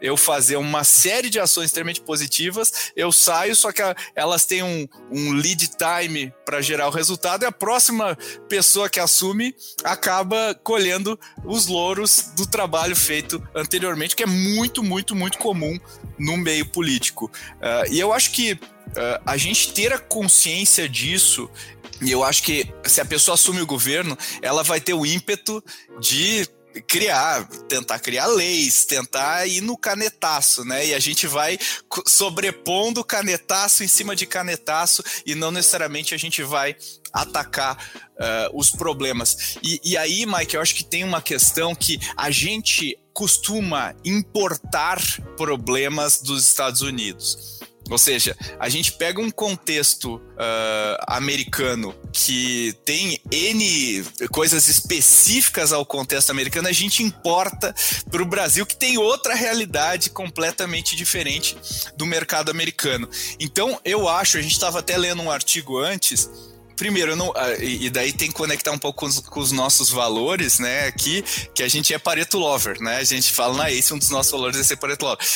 eu 0.00 0.16
fazer 0.16 0.56
uma 0.56 0.84
série 0.84 1.30
de 1.30 1.38
ações 1.38 1.66
extremamente 1.66 2.00
positivas, 2.00 2.92
eu 2.94 3.10
saio, 3.10 3.54
só 3.54 3.72
que 3.72 3.82
elas 4.14 4.44
têm 4.44 4.62
um, 4.62 4.86
um 5.10 5.32
lead 5.32 5.70
time 5.76 6.32
para 6.44 6.60
gerar 6.60 6.88
o 6.88 6.90
resultado, 6.90 7.42
e 7.42 7.46
a 7.46 7.52
próxima 7.52 8.16
pessoa 8.48 8.88
que 8.88 9.00
assume 9.00 9.54
acaba 9.84 10.54
colhendo 10.62 11.18
os 11.44 11.66
louros 11.66 12.30
do 12.36 12.46
trabalho 12.46 12.96
feito 12.96 13.42
anteriormente, 13.54 14.16
que 14.16 14.22
é 14.22 14.26
muito, 14.26 14.82
muito, 14.82 15.14
muito 15.14 15.38
comum 15.38 15.78
no 16.18 16.36
meio 16.36 16.66
político. 16.66 17.26
Uh, 17.26 17.92
e 17.92 18.00
eu 18.00 18.12
acho 18.12 18.32
que 18.32 18.52
uh, 18.52 18.58
a 19.24 19.36
gente 19.36 19.72
ter 19.72 19.92
a 19.92 19.98
consciência 19.98 20.88
disso 20.88 21.50
e 22.02 22.10
eu 22.10 22.22
acho 22.22 22.42
que 22.42 22.66
se 22.84 23.00
a 23.00 23.04
pessoa 23.04 23.34
assume 23.34 23.60
o 23.62 23.66
governo, 23.66 24.16
ela 24.42 24.62
vai 24.62 24.80
ter 24.80 24.92
o 24.92 25.06
ímpeto 25.06 25.64
de 25.98 26.46
criar, 26.82 27.44
tentar 27.68 27.98
criar 27.98 28.26
leis, 28.26 28.84
tentar 28.84 29.46
ir 29.46 29.60
no 29.60 29.76
canetaço, 29.76 30.64
né? 30.64 30.86
E 30.86 30.94
a 30.94 30.98
gente 30.98 31.26
vai 31.26 31.58
sobrepondo 32.06 33.04
canetaço 33.04 33.84
em 33.84 33.88
cima 33.88 34.14
de 34.14 34.26
canetaço 34.26 35.02
e 35.24 35.34
não 35.34 35.50
necessariamente 35.50 36.14
a 36.14 36.18
gente 36.18 36.42
vai 36.42 36.76
atacar 37.12 37.76
uh, 37.76 38.58
os 38.58 38.70
problemas. 38.70 39.56
E, 39.62 39.80
e 39.84 39.96
aí, 39.96 40.26
Mike, 40.26 40.54
eu 40.54 40.60
acho 40.60 40.74
que 40.74 40.84
tem 40.84 41.04
uma 41.04 41.22
questão 41.22 41.74
que 41.74 41.98
a 42.16 42.30
gente 42.30 42.98
costuma 43.12 43.94
importar 44.04 45.00
problemas 45.36 46.20
dos 46.20 46.44
Estados 46.44 46.82
Unidos. 46.82 47.55
Ou 47.90 47.98
seja, 47.98 48.36
a 48.58 48.68
gente 48.68 48.92
pega 48.92 49.20
um 49.20 49.30
contexto 49.30 50.16
uh, 50.16 51.04
americano 51.06 51.94
que 52.12 52.74
tem 52.84 53.20
N 53.30 54.04
coisas 54.30 54.66
específicas 54.66 55.72
ao 55.72 55.86
contexto 55.86 56.30
americano, 56.30 56.68
a 56.68 56.72
gente 56.72 57.02
importa 57.02 57.74
para 58.10 58.22
o 58.22 58.26
Brasil 58.26 58.66
que 58.66 58.76
tem 58.76 58.98
outra 58.98 59.34
realidade 59.34 60.10
completamente 60.10 60.96
diferente 60.96 61.56
do 61.96 62.04
mercado 62.06 62.50
americano. 62.50 63.08
Então, 63.38 63.80
eu 63.84 64.08
acho, 64.08 64.38
a 64.38 64.42
gente 64.42 64.52
estava 64.52 64.80
até 64.80 64.96
lendo 64.96 65.22
um 65.22 65.30
artigo 65.30 65.78
antes 65.78 66.28
primeiro, 66.76 67.16
não, 67.16 67.32
ah, 67.34 67.54
e 67.58 67.88
daí 67.90 68.12
tem 68.12 68.28
que 68.28 68.34
conectar 68.34 68.70
um 68.70 68.78
pouco 68.78 69.00
com 69.00 69.06
os, 69.06 69.20
com 69.20 69.40
os, 69.40 69.52
nossos 69.52 69.90
valores, 69.90 70.58
né? 70.58 70.86
Aqui, 70.86 71.24
que 71.54 71.62
a 71.62 71.68
gente 71.68 71.92
é 71.92 71.98
Pareto 71.98 72.38
Lover, 72.38 72.80
né? 72.80 72.98
A 72.98 73.04
gente 73.04 73.32
fala 73.32 73.56
na 73.56 73.70
esse 73.70 73.92
um 73.92 73.98
dos 73.98 74.10
nossos 74.10 74.32
valores 74.32 74.58
é 74.58 74.62
ser 74.62 74.76
Pareto 74.76 75.04
Lover. 75.04 75.26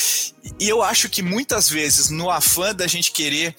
E 0.59 0.69
eu 0.69 0.81
acho 0.81 1.09
que 1.09 1.21
muitas 1.21 1.69
vezes, 1.69 2.09
no 2.09 2.29
afã 2.29 2.73
da 2.73 2.87
gente 2.87 3.11
querer 3.11 3.55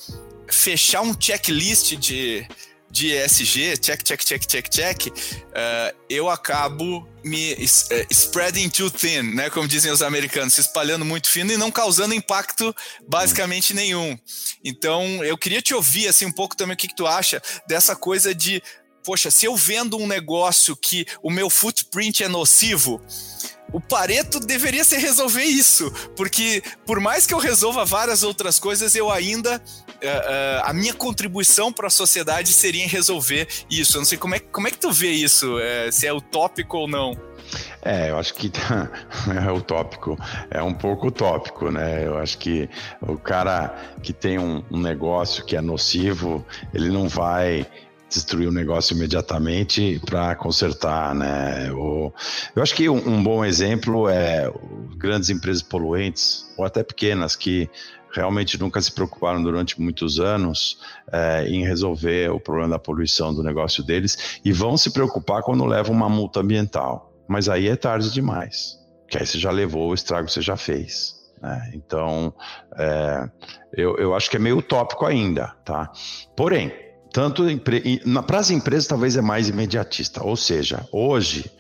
fechar 0.49 1.03
um 1.03 1.15
checklist 1.19 1.97
de 1.97 2.47
de 2.93 3.11
ESG, 3.11 3.79
check, 3.79 4.03
check, 4.03 4.23
check, 4.23 4.47
check, 4.47 4.69
check, 4.69 5.07
uh, 5.07 5.97
eu 6.11 6.29
acabo 6.29 7.09
me 7.25 7.55
uh, 7.55 7.57
spreading 8.11 8.69
too 8.69 8.91
thin, 8.91 9.23
né? 9.23 9.49
Como 9.49 9.67
dizem 9.67 9.91
os 9.91 10.03
americanos, 10.03 10.53
se 10.53 10.61
espalhando 10.61 11.03
muito 11.03 11.29
fino 11.31 11.51
e 11.51 11.57
não 11.57 11.71
causando 11.71 12.13
impacto 12.13 12.77
basicamente 13.09 13.73
nenhum. 13.73 14.17
Então, 14.63 15.25
eu 15.25 15.39
queria 15.39 15.63
te 15.63 15.75
ouvir 15.75 16.07
assim 16.07 16.27
um 16.27 16.33
pouco 16.33 16.55
também 16.55 16.75
o 16.75 16.77
que, 16.77 16.89
que 16.89 16.95
tu 16.95 17.07
acha 17.07 17.41
dessa 17.67 17.97
coisa 17.97 18.35
de, 18.35 18.63
poxa, 19.03 19.31
se 19.31 19.47
eu 19.47 19.57
vendo 19.57 19.97
um 19.97 20.07
negócio 20.07 20.77
que 20.77 21.07
o 21.23 21.31
meu 21.31 21.49
footprint 21.49 22.23
é 22.23 22.29
nocivo, 22.29 23.01
o 23.73 23.81
Pareto 23.81 24.39
deveria 24.39 24.85
ser 24.85 24.99
resolver 24.99 25.45
isso, 25.45 25.91
porque 26.15 26.63
por 26.85 27.01
mais 27.01 27.27
que 27.27 27.33
eu 27.33 27.39
resolva 27.39 27.87
várias 27.87 28.23
outras 28.23 28.59
coisas, 28.59 28.95
eu 28.95 29.11
ainda 29.11 29.63
uh, 30.03 30.07
uh, 30.07 30.63
a 30.65 30.73
minha 30.73 30.95
contribuição 30.95 31.73
para 31.73 31.87
a 31.87 31.91
sociedade 31.91 32.53
seria 32.53 32.85
em 32.85 32.89
resolver 32.89 33.47
isso. 33.71 33.97
Eu 33.97 34.01
não 34.01 34.07
sei 34.07 34.19
como 34.19 34.35
é, 34.35 34.39
como 34.39 34.69
é 34.69 34.71
que 34.71 34.79
tu 34.79 34.93
vê 34.93 35.11
isso, 35.11 35.57
uh, 35.57 35.93
se 35.93 36.07
é 36.07 36.13
utópico 36.13 36.79
ou 36.79 36.89
não. 36.89 37.17
É, 37.83 38.11
eu 38.11 38.19
acho 38.19 38.35
que 38.35 38.49
tá, 38.49 38.91
é 39.47 39.51
utópico, 39.51 40.19
é 40.51 40.63
um 40.63 40.73
pouco 40.73 41.09
utópico, 41.09 41.71
né? 41.71 42.07
Eu 42.07 42.19
acho 42.19 42.39
que 42.39 42.69
o 43.01 43.19
cara 43.19 43.75
que 44.03 44.13
tem 44.13 44.39
um, 44.39 44.63
um 44.71 44.81
negócio 44.81 45.45
que 45.45 45.57
é 45.57 45.61
nocivo, 45.61 46.45
ele 46.73 46.89
não 46.89 47.09
vai 47.09 47.67
destruir 48.09 48.47
o 48.47 48.53
negócio 48.53 48.95
imediatamente 48.95 50.01
para 50.05 50.35
consertar, 50.35 51.15
né? 51.15 51.73
O, 51.73 52.13
eu 52.55 52.63
acho 52.63 52.75
que 52.75 52.89
um, 52.89 52.97
um, 53.09 53.23
bom 53.23 53.45
exemplo 53.45 54.09
é 54.09 54.53
grandes 54.97 55.31
empresas 55.31 55.63
poluentes 55.63 56.53
ou 56.57 56.65
até 56.65 56.83
pequenas 56.83 57.35
que 57.35 57.69
realmente 58.13 58.59
nunca 58.59 58.81
se 58.81 58.93
preocuparam 58.93 59.43
durante 59.43 59.81
muitos 59.81 60.21
anos 60.21 60.79
é, 61.11 61.47
em 61.49 61.65
resolver 61.65 62.31
o 62.31 62.39
problema 62.39 62.71
da 62.71 62.79
poluição 62.79 63.35
do 63.35 63.43
negócio 63.43 63.83
deles 63.83 64.41
e 64.45 64.53
vão 64.53 64.77
se 64.77 64.91
preocupar 64.91 65.43
quando 65.43 65.65
levam 65.65 65.95
uma 65.95 66.09
multa 66.09 66.41
ambiental. 66.41 67.13
Mas 67.27 67.49
aí 67.49 67.69
é 67.69 67.77
tarde 67.77 68.13
demais, 68.13 68.79
que 69.09 69.19
aí 69.19 69.27
você 69.27 69.39
já 69.39 69.51
levou 69.51 69.91
o 69.91 69.95
estrago 69.95 70.27
que 70.27 70.33
você 70.33 70.43
já 70.43 70.57
fez. 70.57 71.21
Né? 71.41 71.73
Então, 71.75 72.35
é, 72.77 73.29
eu, 73.77 73.97
eu 73.97 74.15
acho 74.15 74.31
que 74.31 74.37
é 74.37 74.41
meio 74.41 74.59
utópico 74.59 75.07
ainda, 75.07 75.49
tá? 75.65 75.91
Porém, 76.37 76.73
tanto 77.13 77.45
para 78.27 78.39
as 78.39 78.51
empresas 78.51 78.87
talvez 78.87 79.17
é 79.17 79.23
mais 79.23 79.49
imediatista, 79.49 80.25
ou 80.25 80.37
seja, 80.37 80.87
hoje 80.93 81.51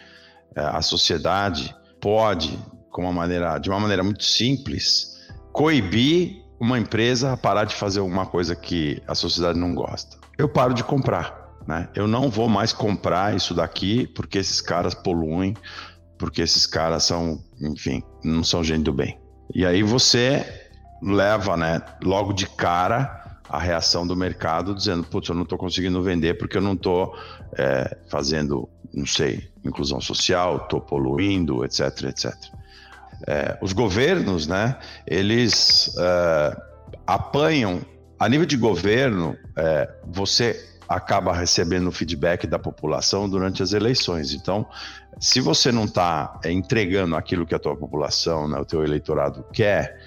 é, 0.55 0.61
a 0.61 0.83
sociedade 0.83 1.75
pode, 2.01 2.59
com 2.91 3.03
uma 3.03 3.13
maneira, 3.13 3.59
de 3.59 3.71
uma 3.71 3.81
maneira 3.81 4.03
muito 4.03 4.25
simples, 4.25 5.19
coibir 5.53 6.42
uma 6.63 6.79
empresa 6.79 7.37
parar 7.37 7.65
de 7.65 7.75
fazer 7.75 7.99
alguma 7.99 8.25
coisa 8.25 8.55
que 8.55 9.03
a 9.09 9.17
sociedade 9.17 9.59
não 9.59 9.75
gosta. 9.75 10.17
Eu 10.39 10.49
paro 10.49 10.73
de 10.73 10.85
comprar, 10.85 11.51
né? 11.67 11.89
Eu 11.93 12.07
não 12.07 12.31
vou 12.31 12.49
mais 12.49 12.73
comprar 12.73 13.35
isso 13.35 13.53
daqui 13.53 14.07
porque 14.07 14.39
esses 14.39 14.61
caras 14.61 14.95
poluem, 14.95 15.57
porque 16.17 16.41
esses 16.41 16.65
caras 16.65 17.03
são, 17.03 17.43
enfim, 17.61 18.01
não 18.23 18.45
são 18.45 18.63
gente 18.63 18.85
do 18.85 18.93
bem. 18.93 19.19
E 19.53 19.67
aí 19.67 19.83
você 19.83 20.47
leva, 21.03 21.57
né, 21.57 21.83
logo 22.01 22.33
de 22.33 22.47
cara 22.47 23.41
a 23.49 23.59
reação 23.59 24.07
do 24.07 24.15
mercado 24.15 24.73
dizendo, 24.73 25.03
putz, 25.03 25.29
eu 25.29 25.35
não 25.35 25.43
estou 25.43 25.59
conseguindo 25.59 26.01
vender 26.01 26.39
porque 26.39 26.57
eu 26.57 26.63
não 26.63 26.75
estou 26.75 27.13
é, 27.59 27.99
fazendo, 28.09 28.69
não 28.95 29.05
sei, 29.05 29.51
inclusão 29.65 30.01
social, 30.01 30.59
estou 30.59 30.81
poluindo, 30.81 31.65
etc, 31.65 32.05
etc. 32.05 32.33
É, 33.27 33.57
os 33.61 33.73
governos, 33.73 34.47
né, 34.47 34.77
eles 35.07 35.95
é, 35.99 36.57
apanham, 37.07 37.81
a 38.19 38.29
nível 38.29 38.47
de 38.47 38.57
governo, 38.57 39.37
é, 39.57 39.89
você 40.07 40.69
acaba 40.89 41.33
recebendo 41.33 41.91
feedback 41.91 42.47
da 42.47 42.59
população 42.59 43.29
durante 43.29 43.63
as 43.63 43.73
eleições. 43.73 44.35
Então, 44.35 44.67
se 45.19 45.41
você 45.41 45.73
não 45.73 45.85
está 45.85 46.39
é, 46.45 46.51
entregando 46.51 47.17
aquilo 47.17 47.47
que 47.47 47.55
a 47.55 47.59
tua 47.59 47.77
população, 47.77 48.49
né, 48.49 48.59
o 48.59 48.65
teu 48.65 48.85
eleitorado 48.85 49.45
quer, 49.53 49.99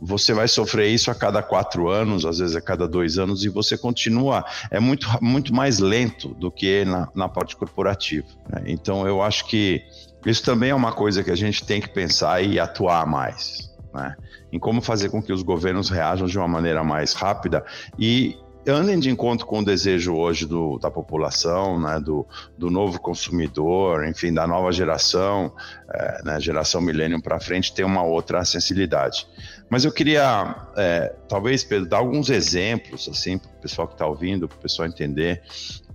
você 0.00 0.32
vai 0.32 0.48
sofrer 0.48 0.88
isso 0.88 1.10
a 1.10 1.14
cada 1.14 1.42
quatro 1.42 1.88
anos, 1.88 2.24
às 2.24 2.38
vezes 2.38 2.56
a 2.56 2.60
cada 2.60 2.88
dois 2.88 3.18
anos, 3.18 3.44
e 3.44 3.50
você 3.50 3.76
continua. 3.76 4.44
É 4.70 4.80
muito, 4.80 5.06
muito 5.20 5.54
mais 5.54 5.78
lento 5.78 6.28
do 6.28 6.50
que 6.50 6.84
na, 6.86 7.08
na 7.14 7.28
parte 7.28 7.54
corporativa. 7.54 8.26
Né? 8.48 8.62
Então, 8.66 9.06
eu 9.06 9.20
acho 9.20 9.46
que 9.46 9.82
isso 10.24 10.42
também 10.42 10.70
é 10.70 10.74
uma 10.74 10.92
coisa 10.92 11.22
que 11.24 11.30
a 11.30 11.36
gente 11.36 11.64
tem 11.64 11.80
que 11.80 11.88
pensar 11.88 12.42
e 12.42 12.58
atuar 12.58 13.06
mais. 13.06 13.70
Né? 13.92 14.16
Em 14.52 14.58
como 14.58 14.80
fazer 14.80 15.08
com 15.08 15.22
que 15.22 15.32
os 15.32 15.42
governos 15.42 15.88
reajam 15.88 16.26
de 16.26 16.38
uma 16.38 16.48
maneira 16.48 16.84
mais 16.84 17.12
rápida 17.12 17.64
e 17.98 18.36
andem 18.66 18.98
de 18.98 19.08
encontro 19.08 19.46
com 19.46 19.60
o 19.60 19.64
desejo 19.64 20.14
hoje 20.14 20.46
do, 20.46 20.78
da 20.78 20.90
população, 20.90 21.80
né, 21.80 21.98
do, 21.98 22.26
do 22.58 22.70
novo 22.70 23.00
consumidor, 23.00 24.06
enfim, 24.06 24.32
da 24.32 24.46
nova 24.46 24.70
geração, 24.70 25.52
é, 25.88 26.22
né, 26.24 26.40
geração 26.40 26.80
milênio 26.80 27.22
para 27.22 27.40
frente, 27.40 27.72
ter 27.72 27.84
uma 27.84 28.02
outra 28.02 28.44
sensibilidade. 28.44 29.26
Mas 29.68 29.84
eu 29.84 29.92
queria, 29.92 30.54
é, 30.76 31.14
talvez, 31.28 31.64
Pedro, 31.64 31.88
dar 31.88 31.98
alguns 31.98 32.28
exemplos, 32.28 33.08
assim, 33.08 33.38
para 33.38 33.50
o 33.50 33.60
pessoal 33.62 33.88
que 33.88 33.94
está 33.94 34.06
ouvindo, 34.06 34.46
para 34.46 34.58
o 34.58 34.60
pessoal 34.60 34.86
entender 34.86 35.42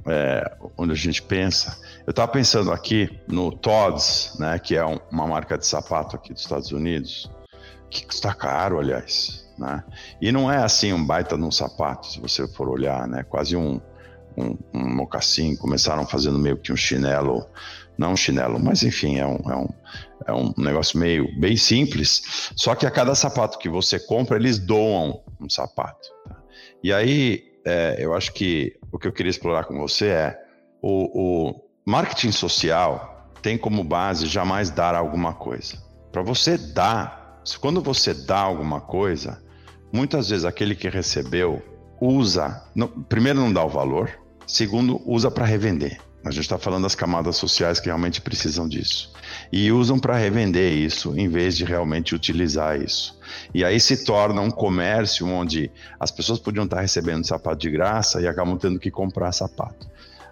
é, 0.07 0.57
onde 0.77 0.91
a 0.91 0.95
gente 0.95 1.21
pensa. 1.21 1.79
Eu 2.05 2.11
estava 2.11 2.31
pensando 2.31 2.71
aqui 2.71 3.09
no 3.27 3.51
Todds, 3.51 4.35
né, 4.39 4.59
que 4.59 4.75
é 4.75 4.85
um, 4.85 4.99
uma 5.11 5.27
marca 5.27 5.57
de 5.57 5.65
sapato 5.65 6.15
aqui 6.15 6.33
dos 6.33 6.41
Estados 6.41 6.71
Unidos, 6.71 7.29
que 7.89 8.05
está 8.13 8.33
caro, 8.33 8.79
aliás. 8.79 9.45
Né? 9.57 9.83
E 10.21 10.31
não 10.31 10.51
é 10.51 10.57
assim 10.57 10.91
um 10.93 11.03
baita 11.03 11.37
de 11.37 11.43
um 11.43 11.51
sapato, 11.51 12.07
se 12.07 12.19
você 12.19 12.47
for 12.47 12.67
olhar, 12.67 13.07
né? 13.07 13.23
Quase 13.23 13.55
um, 13.55 13.79
um, 14.37 14.57
um 14.73 14.95
mocassim. 14.95 15.55
Começaram 15.55 16.05
fazendo 16.05 16.37
meio 16.37 16.57
que 16.57 16.73
um 16.73 16.75
chinelo 16.75 17.47
não 17.97 18.13
um 18.13 18.17
chinelo, 18.17 18.59
mas 18.59 18.83
enfim, 18.83 19.17
é 19.17 19.25
um, 19.25 19.39
é 19.49 19.55
um, 19.55 19.69
é 20.27 20.33
um 20.33 20.53
negócio 20.57 20.99
meio 20.99 21.27
bem 21.39 21.55
simples. 21.55 22.51
Só 22.55 22.75
que 22.75 22.85
a 22.85 22.91
cada 22.91 23.15
sapato 23.15 23.57
que 23.57 23.69
você 23.69 23.99
compra, 23.99 24.37
eles 24.37 24.59
doam 24.59 25.23
um 25.39 25.49
sapato. 25.49 26.09
Tá? 26.27 26.35
E 26.83 26.91
aí, 26.91 27.54
é, 27.65 27.95
eu 27.99 28.13
acho 28.13 28.31
que 28.33 28.77
o 28.91 28.99
que 28.99 29.07
eu 29.07 29.11
queria 29.11 29.29
explorar 29.29 29.65
com 29.65 29.77
você 29.77 30.07
é 30.07 30.39
o, 30.81 31.49
o 31.49 31.61
marketing 31.85 32.31
social 32.31 33.31
tem 33.41 33.57
como 33.57 33.83
base 33.83 34.27
jamais 34.27 34.69
dar 34.69 34.95
alguma 34.95 35.33
coisa. 35.33 35.77
Para 36.11 36.21
você 36.21 36.57
dar, 36.57 37.41
quando 37.59 37.81
você 37.81 38.13
dá 38.13 38.39
alguma 38.39 38.79
coisa, 38.79 39.43
muitas 39.91 40.29
vezes 40.29 40.45
aquele 40.45 40.75
que 40.75 40.89
recebeu 40.89 41.61
usa, 41.99 42.63
primeiro 43.09 43.39
não 43.39 43.51
dá 43.51 43.63
o 43.63 43.69
valor, 43.69 44.11
segundo 44.47 45.01
usa 45.05 45.29
para 45.29 45.45
revender. 45.45 45.99
A 46.25 46.31
gente 46.31 46.41
está 46.41 46.57
falando 46.57 46.83
das 46.83 46.95
camadas 46.95 47.37
sociais 47.37 47.79
que 47.79 47.85
realmente 47.85 48.19
precisam 48.19 48.67
disso. 48.67 49.13
E 49.51 49.71
usam 49.71 49.99
para 49.99 50.17
revender 50.17 50.73
isso, 50.73 51.13
em 51.15 51.29
vez 51.29 51.55
de 51.55 51.63
realmente 51.63 52.15
utilizar 52.15 52.81
isso. 52.81 53.15
E 53.53 53.63
aí 53.63 53.79
se 53.79 54.03
torna 54.03 54.41
um 54.41 54.49
comércio 54.49 55.27
onde 55.27 55.69
as 55.99 56.09
pessoas 56.09 56.39
podiam 56.39 56.65
estar 56.65 56.77
tá 56.77 56.81
recebendo 56.81 57.27
sapato 57.27 57.57
de 57.57 57.69
graça 57.69 58.19
e 58.19 58.27
acabam 58.27 58.57
tendo 58.57 58.79
que 58.79 58.89
comprar 58.89 59.31
sapato. 59.33 59.87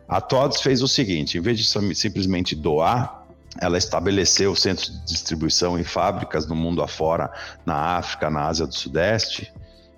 A 0.08 0.20
Todds 0.20 0.62
fez 0.62 0.82
o 0.82 0.88
seguinte: 0.88 1.38
em 1.38 1.42
vez 1.42 1.60
de 1.60 1.96
simplesmente 1.96 2.56
doar, 2.56 3.24
ela 3.62 3.78
estabeleceu 3.78 4.56
centros 4.56 4.90
de 4.90 5.06
distribuição 5.06 5.78
em 5.78 5.84
fábricas 5.84 6.48
no 6.48 6.56
mundo 6.56 6.82
afora, 6.82 7.32
na 7.64 7.98
África, 7.98 8.32
na 8.32 8.48
Ásia 8.48 8.66
do 8.66 8.74
Sudeste. 8.74 9.54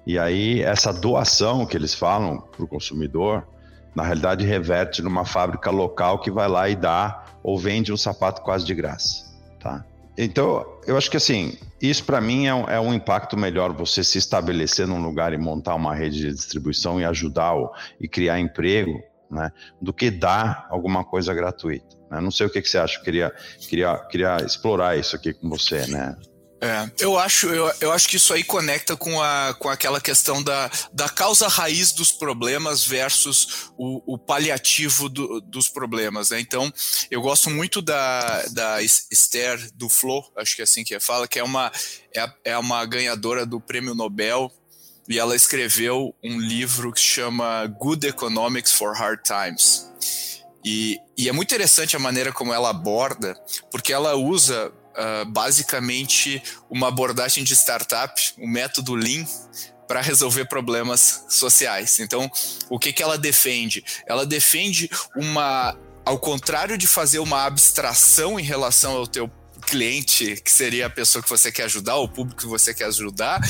E 0.06 0.20
aí, 0.20 0.62
essa 0.62 0.92
doação 0.92 1.66
que 1.66 1.76
eles 1.76 1.94
falam 1.94 2.40
para 2.40 2.66
o 2.66 2.68
consumidor 2.68 3.48
na 3.96 4.04
realidade 4.04 4.46
reverte 4.46 5.02
numa 5.02 5.26
fábrica 5.26 5.72
local 5.72 6.20
que 6.20 6.30
vai 6.30 6.48
lá 6.48 6.70
e 6.70 6.76
dá 6.76 7.24
ou 7.42 7.58
vende 7.58 7.94
um 7.94 7.98
sapato 7.98 8.42
quase 8.42 8.66
de 8.66 8.76
graça, 8.76 9.26
tá? 9.60 9.86
Então, 10.18 10.66
eu 10.88 10.98
acho 10.98 11.12
que 11.12 11.18
assim, 11.18 11.58
isso 11.82 12.04
para 12.04 12.22
mim 12.22 12.46
é 12.48 12.54
um, 12.54 12.70
é 12.70 12.80
um, 12.80 12.94
impacto 12.94 13.36
melhor 13.36 13.74
você 13.74 14.04
se 14.04 14.18
estabelecer 14.18 14.88
num 14.88 15.02
lugar 15.02 15.34
e 15.34 15.38
montar 15.38 15.76
uma 15.76 15.94
rede 15.94 16.20
de 16.20 16.34
distribuição 16.34 17.00
e 17.00 17.06
ajudar 17.06 17.54
o, 17.56 17.72
e 18.00 18.08
criar 18.08 18.40
emprego, 18.40 19.02
né, 19.30 19.52
do 19.82 19.92
que 19.92 20.10
dar 20.10 20.68
alguma 20.70 21.04
coisa 21.04 21.34
gratuita. 21.34 21.98
Né? 22.10 22.22
Não 22.22 22.32
sei 22.32 22.48
o 22.48 22.50
que, 22.50 22.62
que 22.62 22.70
você 22.70 22.78
acha, 22.78 23.02
queria, 23.02 23.34
queria, 23.68 23.98
queria 24.10 24.38
explorar 24.38 24.98
isso 24.98 25.16
aqui 25.16 25.34
com 25.34 25.50
você, 25.50 25.86
né? 25.88 26.16
É, 26.62 26.90
eu 27.00 27.18
acho, 27.18 27.48
eu, 27.48 27.72
eu 27.82 27.92
acho 27.92 28.08
que 28.08 28.16
isso 28.16 28.34
aí 28.34 28.44
conecta 28.44 28.96
com, 28.96 29.22
a, 29.22 29.54
com 29.60 29.70
aquela 29.70 30.00
questão 30.00 30.42
da, 30.42 30.72
da 30.94 31.10
causa 31.10 31.48
raiz 31.48 31.92
dos 31.92 32.12
problemas 32.12 32.86
versus 32.86 33.70
o, 33.78 34.14
o 34.14 34.18
paliativo 34.18 35.10
do, 35.10 35.42
dos 35.42 35.68
problemas. 35.68 36.30
Né? 36.30 36.40
Então, 36.40 36.72
eu 37.12 37.22
gosto 37.22 37.50
muito 37.50 37.82
da, 37.82 38.44
da 38.48 38.82
Esther 38.82 39.70
do 39.74 39.90
Flo, 39.90 40.24
acho 40.38 40.56
que 40.56 40.62
é 40.62 40.64
assim 40.64 40.84
que 40.84 40.98
fala, 41.00 41.28
que 41.28 41.40
é 41.40 41.44
uma, 41.44 41.72
é, 42.16 42.32
é 42.46 42.58
uma 42.58 42.86
ganhadora 42.86 43.46
do 43.46 43.60
prêmio 43.60 43.94
Nobel 43.94 44.52
e 45.08 45.20
ela 45.20 45.36
escreveu 45.36 46.16
um 46.24 46.40
livro 46.40 46.92
que 46.92 47.02
chama 47.02 47.68
Good 47.68 48.08
Economics 48.08 48.72
for 48.72 48.96
Hard 48.96 49.20
Times. 49.24 49.92
E, 50.64 50.98
e 51.16 51.30
é 51.30 51.32
muito 51.32 51.54
interessante 51.54 51.96
a 51.96 52.00
maneira 52.00 52.32
como 52.32 52.52
ela 52.52 52.72
aborda, 52.72 53.40
porque 53.70 53.94
ela 53.94 54.16
usa 54.16 54.74
uh, 54.96 55.26
basicamente 55.26 56.42
uma 56.70 56.88
abordagem 56.88 57.44
de 57.44 57.54
startup, 57.54 58.34
um 58.38 58.48
método 58.48 58.96
Lean, 58.96 59.26
para 59.88 60.02
resolver 60.02 60.46
problemas 60.46 61.26
sociais. 61.30 62.00
Então, 62.00 62.30
o 62.70 62.80
que, 62.80 62.92
que 62.92 63.04
ela 63.04 63.18
defende? 63.18 63.84
Ela 64.08 64.26
defende 64.26 64.90
uma. 65.16 65.78
Ao 66.04 66.20
contrário 66.20 66.78
de 66.78 66.86
fazer 66.86 67.18
uma 67.18 67.46
abstração 67.46 68.40
em 68.40 68.44
relação 68.44 68.96
ao 68.96 69.08
teu 69.08 69.28
cliente, 69.66 70.40
que 70.44 70.52
seria 70.52 70.86
a 70.86 70.90
pessoa 70.90 71.24
que 71.24 71.30
você 71.30 71.52
quer 71.52 71.64
ajudar, 71.64 71.96
o 71.96 72.08
público 72.08 72.42
que 72.42 72.48
você 72.48 72.74
quer 72.74 72.86
ajudar, 72.86 73.42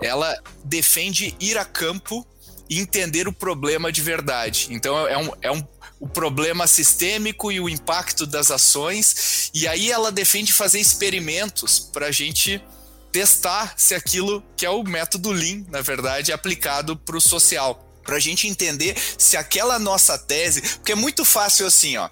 ela 0.00 0.34
defende 0.64 1.36
ir 1.38 1.58
a 1.58 1.66
campo 1.66 2.26
e 2.68 2.80
entender 2.80 3.28
o 3.28 3.32
problema 3.32 3.92
de 3.92 4.00
verdade. 4.00 4.68
Então 4.70 5.06
é 5.06 5.18
um, 5.18 5.30
é 5.42 5.50
um 5.50 5.62
o 6.00 6.08
problema 6.08 6.66
sistêmico 6.66 7.50
e 7.50 7.60
o 7.60 7.68
impacto 7.68 8.26
das 8.26 8.50
ações, 8.50 9.50
e 9.52 9.66
aí 9.66 9.90
ela 9.90 10.12
defende 10.12 10.52
fazer 10.52 10.80
experimentos 10.80 11.78
para 11.78 12.06
a 12.06 12.12
gente 12.12 12.62
testar 13.10 13.74
se 13.76 13.94
aquilo 13.94 14.42
que 14.56 14.64
é 14.64 14.70
o 14.70 14.82
método 14.82 15.32
Lean, 15.32 15.64
na 15.68 15.80
verdade, 15.80 16.30
é 16.30 16.34
aplicado 16.34 16.96
para 16.96 17.16
o 17.16 17.20
social. 17.20 17.84
Para 18.04 18.16
a 18.16 18.20
gente 18.20 18.48
entender 18.48 18.96
se 19.18 19.36
aquela 19.36 19.78
nossa 19.78 20.16
tese. 20.16 20.62
Porque 20.62 20.92
é 20.92 20.94
muito 20.94 21.24
fácil 21.26 21.66
assim, 21.66 21.96
ó. 21.98 22.08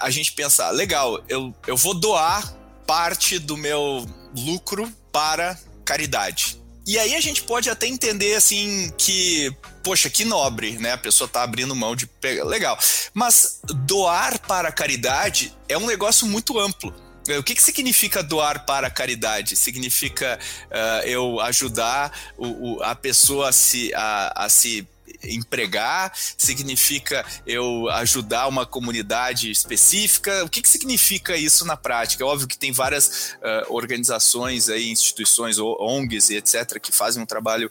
A 0.00 0.08
gente 0.08 0.32
pensar, 0.32 0.70
legal, 0.70 1.20
eu, 1.28 1.54
eu 1.66 1.76
vou 1.76 1.94
doar 1.94 2.54
parte 2.86 3.38
do 3.38 3.56
meu 3.56 4.06
lucro 4.36 4.92
para 5.10 5.58
caridade. 5.84 6.60
E 6.86 6.98
aí 6.98 7.16
a 7.16 7.20
gente 7.20 7.42
pode 7.42 7.68
até 7.68 7.88
entender 7.88 8.36
assim 8.36 8.92
que, 8.96 9.52
poxa, 9.82 10.08
que 10.08 10.24
nobre, 10.24 10.78
né? 10.78 10.92
A 10.92 10.98
pessoa 10.98 11.26
tá 11.26 11.42
abrindo 11.42 11.74
mão 11.74 11.96
de 11.96 12.06
pegar. 12.06 12.44
Legal. 12.44 12.78
Mas 13.12 13.60
doar 13.64 14.38
para 14.38 14.68
a 14.68 14.72
caridade 14.72 15.52
é 15.68 15.76
um 15.76 15.86
negócio 15.86 16.26
muito 16.28 16.58
amplo. 16.60 16.94
O 17.36 17.42
que, 17.42 17.56
que 17.56 17.62
significa 17.62 18.22
doar 18.22 18.64
para 18.64 18.86
a 18.86 18.90
caridade? 18.90 19.56
Significa 19.56 20.38
uh, 20.66 21.06
eu 21.08 21.40
ajudar 21.40 22.16
o, 22.38 22.76
o, 22.76 22.82
a 22.84 22.94
pessoa 22.94 23.48
a 23.48 23.52
se, 23.52 23.92
a, 23.92 24.44
a 24.44 24.48
se 24.48 24.86
empregar? 25.28 26.12
Significa 26.36 27.24
eu 27.46 27.88
ajudar 27.90 28.46
uma 28.48 28.66
comunidade 28.66 29.50
específica? 29.50 30.44
O 30.44 30.48
que, 30.48 30.62
que 30.62 30.68
significa 30.68 31.36
isso 31.36 31.64
na 31.64 31.76
prática? 31.76 32.22
É 32.22 32.26
óbvio 32.26 32.48
que 32.48 32.58
tem 32.58 32.72
várias 32.72 33.36
uh, 33.36 33.74
organizações 33.74 34.68
aí, 34.68 34.90
instituições, 34.90 35.58
ONGs 35.58 36.30
e 36.30 36.36
etc., 36.36 36.78
que 36.80 36.92
fazem 36.92 37.22
um 37.22 37.26
trabalho 37.26 37.70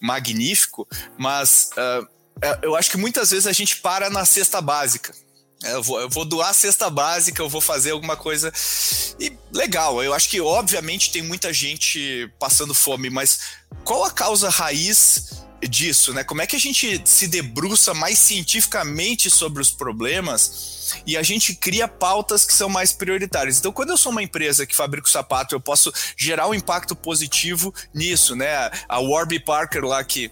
magnífico, 0.00 0.86
mas 1.16 1.70
uh, 1.72 2.06
eu 2.62 2.76
acho 2.76 2.90
que 2.90 2.96
muitas 2.96 3.30
vezes 3.30 3.46
a 3.46 3.52
gente 3.52 3.76
para 3.76 4.10
na 4.10 4.24
cesta 4.24 4.60
básica. 4.60 5.14
Eu 5.62 5.82
vou, 5.82 6.00
eu 6.00 6.10
vou 6.10 6.24
doar 6.26 6.50
a 6.50 6.54
cesta 6.54 6.90
básica, 6.90 7.40
eu 7.40 7.48
vou 7.48 7.60
fazer 7.60 7.92
alguma 7.92 8.16
coisa. 8.16 8.52
E 9.18 9.32
legal, 9.52 10.02
eu 10.02 10.12
acho 10.12 10.28
que 10.28 10.40
obviamente 10.40 11.10
tem 11.10 11.22
muita 11.22 11.52
gente 11.52 12.30
passando 12.38 12.74
fome, 12.74 13.08
mas 13.08 13.40
qual 13.82 14.04
a 14.04 14.10
causa 14.10 14.50
raiz 14.50 15.44
disso, 15.66 16.12
né? 16.12 16.24
Como 16.24 16.42
é 16.42 16.46
que 16.46 16.56
a 16.56 16.60
gente 16.60 17.02
se 17.04 17.28
debruça 17.28 17.94
mais 17.94 18.18
cientificamente 18.18 19.30
sobre 19.30 19.60
os 19.62 19.70
problemas 19.70 20.74
e 21.06 21.16
a 21.16 21.22
gente 21.22 21.54
cria 21.54 21.88
pautas 21.88 22.44
que 22.44 22.52
são 22.52 22.68
mais 22.68 22.92
prioritárias. 22.92 23.58
Então, 23.58 23.72
quando 23.72 23.90
eu 23.90 23.96
sou 23.96 24.12
uma 24.12 24.22
empresa 24.22 24.66
que 24.66 24.76
fabrica 24.76 25.06
o 25.06 25.10
sapato, 25.10 25.54
eu 25.54 25.60
posso 25.60 25.92
gerar 26.16 26.48
um 26.48 26.54
impacto 26.54 26.94
positivo 26.94 27.74
nisso, 27.92 28.36
né? 28.36 28.70
A 28.88 28.98
Warby 28.98 29.40
Parker 29.40 29.84
lá 29.84 30.02
que 30.04 30.30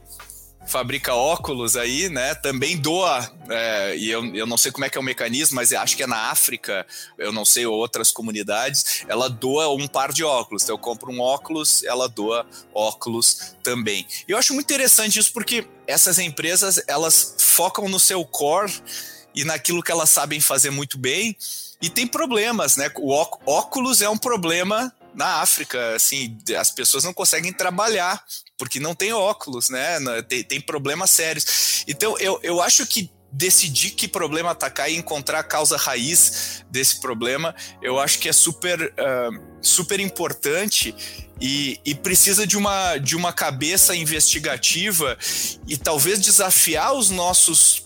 fabrica 0.66 1.14
óculos 1.14 1.76
aí, 1.76 2.08
né? 2.08 2.34
Também 2.34 2.76
doa, 2.76 3.30
é, 3.48 3.96
e 3.96 4.10
eu, 4.10 4.24
eu 4.34 4.46
não 4.46 4.56
sei 4.56 4.72
como 4.72 4.84
é 4.84 4.90
que 4.90 4.96
é 4.96 5.00
o 5.00 5.04
mecanismo, 5.04 5.56
mas 5.56 5.72
acho 5.72 5.96
que 5.96 6.02
é 6.02 6.06
na 6.06 6.30
África, 6.30 6.86
eu 7.18 7.32
não 7.32 7.44
sei, 7.44 7.66
outras 7.66 8.10
comunidades, 8.10 9.04
ela 9.08 9.28
doa 9.28 9.68
um 9.74 9.86
par 9.86 10.12
de 10.12 10.24
óculos. 10.24 10.62
Então 10.62 10.74
eu 10.74 10.78
compro 10.78 11.12
um 11.12 11.20
óculos, 11.20 11.82
ela 11.84 12.08
doa 12.08 12.46
óculos 12.72 13.54
também. 13.62 14.06
E 14.26 14.32
eu 14.32 14.38
acho 14.38 14.54
muito 14.54 14.72
interessante 14.72 15.18
isso 15.18 15.32
porque 15.32 15.66
essas 15.86 16.18
empresas, 16.18 16.82
elas 16.86 17.36
focam 17.38 17.88
no 17.88 18.00
seu 18.00 18.24
core 18.24 18.72
e 19.34 19.44
naquilo 19.44 19.82
que 19.82 19.90
elas 19.90 20.10
sabem 20.10 20.40
fazer 20.40 20.70
muito 20.70 20.98
bem, 20.98 21.36
e 21.80 21.90
tem 21.90 22.06
problemas, 22.06 22.76
né? 22.76 22.90
O 22.96 23.12
óculos 23.46 24.02
é 24.02 24.08
um 24.08 24.16
problema 24.16 24.94
na 25.14 25.40
África, 25.40 25.94
assim, 25.94 26.38
as 26.58 26.70
pessoas 26.70 27.04
não 27.04 27.12
conseguem 27.12 27.52
trabalhar 27.52 28.22
porque 28.62 28.78
não 28.78 28.94
tem 28.94 29.12
óculos, 29.12 29.70
né? 29.70 29.98
Tem, 30.28 30.44
tem 30.44 30.60
problemas 30.60 31.10
sérios. 31.10 31.82
Então, 31.88 32.16
eu, 32.18 32.38
eu 32.44 32.62
acho 32.62 32.86
que 32.86 33.10
decidir 33.32 33.90
que 33.90 34.06
problema 34.06 34.52
atacar 34.52 34.88
e 34.88 34.94
encontrar 34.94 35.40
a 35.40 35.42
causa 35.42 35.76
raiz 35.76 36.64
desse 36.70 37.00
problema, 37.00 37.56
eu 37.82 37.98
acho 37.98 38.20
que 38.20 38.28
é 38.28 38.32
super, 38.32 38.80
uh, 38.80 39.58
super 39.60 39.98
importante 39.98 40.94
e, 41.40 41.80
e, 41.84 41.92
precisa 41.92 42.46
de 42.46 42.56
uma, 42.56 42.98
de 42.98 43.16
uma 43.16 43.32
cabeça 43.32 43.96
investigativa 43.96 45.18
e 45.66 45.76
talvez 45.76 46.20
desafiar 46.20 46.94
os 46.94 47.10
nossos 47.10 47.84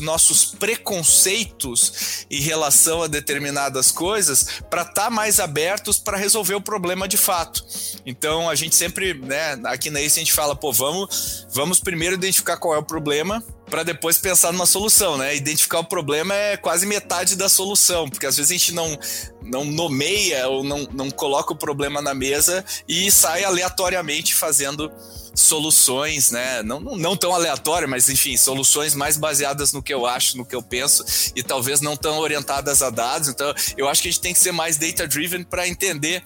nossos 0.00 0.44
preconceitos 0.44 2.26
em 2.30 2.40
relação 2.40 3.02
a 3.02 3.06
determinadas 3.06 3.90
coisas 3.90 4.60
para 4.70 4.82
estar 4.82 5.04
tá 5.04 5.10
mais 5.10 5.40
abertos 5.40 5.98
para 5.98 6.16
resolver 6.16 6.54
o 6.54 6.60
problema 6.60 7.08
de 7.08 7.16
fato. 7.16 7.64
Então 8.06 8.48
a 8.48 8.54
gente 8.54 8.76
sempre, 8.76 9.14
né, 9.14 9.58
aqui 9.64 9.90
na 9.90 10.00
ACE 10.00 10.20
a 10.20 10.22
gente 10.22 10.32
fala, 10.32 10.54
pô, 10.54 10.72
vamos, 10.72 11.46
vamos 11.52 11.80
primeiro 11.80 12.14
identificar 12.14 12.56
qual 12.56 12.74
é 12.74 12.78
o 12.78 12.84
problema 12.84 13.42
para 13.70 13.84
depois 13.84 14.18
pensar 14.18 14.52
numa 14.52 14.66
solução, 14.66 15.16
né? 15.16 15.34
Identificar 15.34 15.78
o 15.78 15.84
problema 15.84 16.34
é 16.34 16.56
quase 16.56 16.84
metade 16.84 17.36
da 17.36 17.48
solução, 17.48 18.08
porque 18.08 18.26
às 18.26 18.36
vezes 18.36 18.50
a 18.50 18.54
gente 18.54 18.74
não, 18.74 18.98
não 19.42 19.64
nomeia 19.64 20.48
ou 20.48 20.64
não, 20.64 20.86
não 20.92 21.10
coloca 21.10 21.52
o 21.52 21.56
problema 21.56 22.02
na 22.02 22.12
mesa 22.12 22.64
e 22.88 23.10
sai 23.10 23.44
aleatoriamente 23.44 24.34
fazendo 24.34 24.90
soluções, 25.34 26.30
né? 26.30 26.62
Não, 26.62 26.80
não, 26.80 26.96
não 26.96 27.16
tão 27.16 27.32
aleatório, 27.32 27.88
mas 27.88 28.08
enfim, 28.08 28.36
soluções 28.36 28.94
mais 28.94 29.16
baseadas 29.16 29.72
no 29.72 29.82
que 29.82 29.94
eu 29.94 30.04
acho, 30.04 30.36
no 30.36 30.44
que 30.44 30.54
eu 30.54 30.62
penso 30.62 31.04
e 31.34 31.42
talvez 31.42 31.80
não 31.80 31.96
tão 31.96 32.18
orientadas 32.18 32.82
a 32.82 32.90
dados. 32.90 33.28
Então, 33.28 33.54
eu 33.76 33.88
acho 33.88 34.02
que 34.02 34.08
a 34.08 34.10
gente 34.10 34.20
tem 34.20 34.32
que 34.32 34.40
ser 34.40 34.52
mais 34.52 34.76
data-driven 34.76 35.44
para 35.44 35.68
entender 35.68 36.22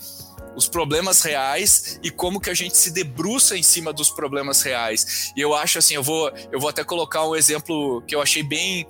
os 0.56 0.68
problemas 0.68 1.22
reais 1.22 1.98
e 2.02 2.10
como 2.10 2.40
que 2.40 2.50
a 2.50 2.54
gente 2.54 2.76
se 2.76 2.90
debruça 2.90 3.56
em 3.56 3.62
cima 3.62 3.92
dos 3.92 4.10
problemas 4.10 4.62
reais. 4.62 5.32
E 5.36 5.40
eu 5.40 5.54
acho 5.54 5.78
assim, 5.78 5.94
eu 5.94 6.02
vou, 6.02 6.30
eu 6.52 6.60
vou 6.60 6.68
até 6.68 6.84
colocar 6.84 7.26
um 7.26 7.34
exemplo 7.34 8.02
que 8.02 8.14
eu 8.14 8.22
achei 8.22 8.42
bem, 8.42 8.86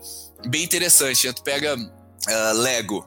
bem 0.47 0.63
interessante. 0.63 1.33
Tu 1.33 1.43
pega 1.43 1.77
uh, 1.77 2.53
Lego. 2.59 3.07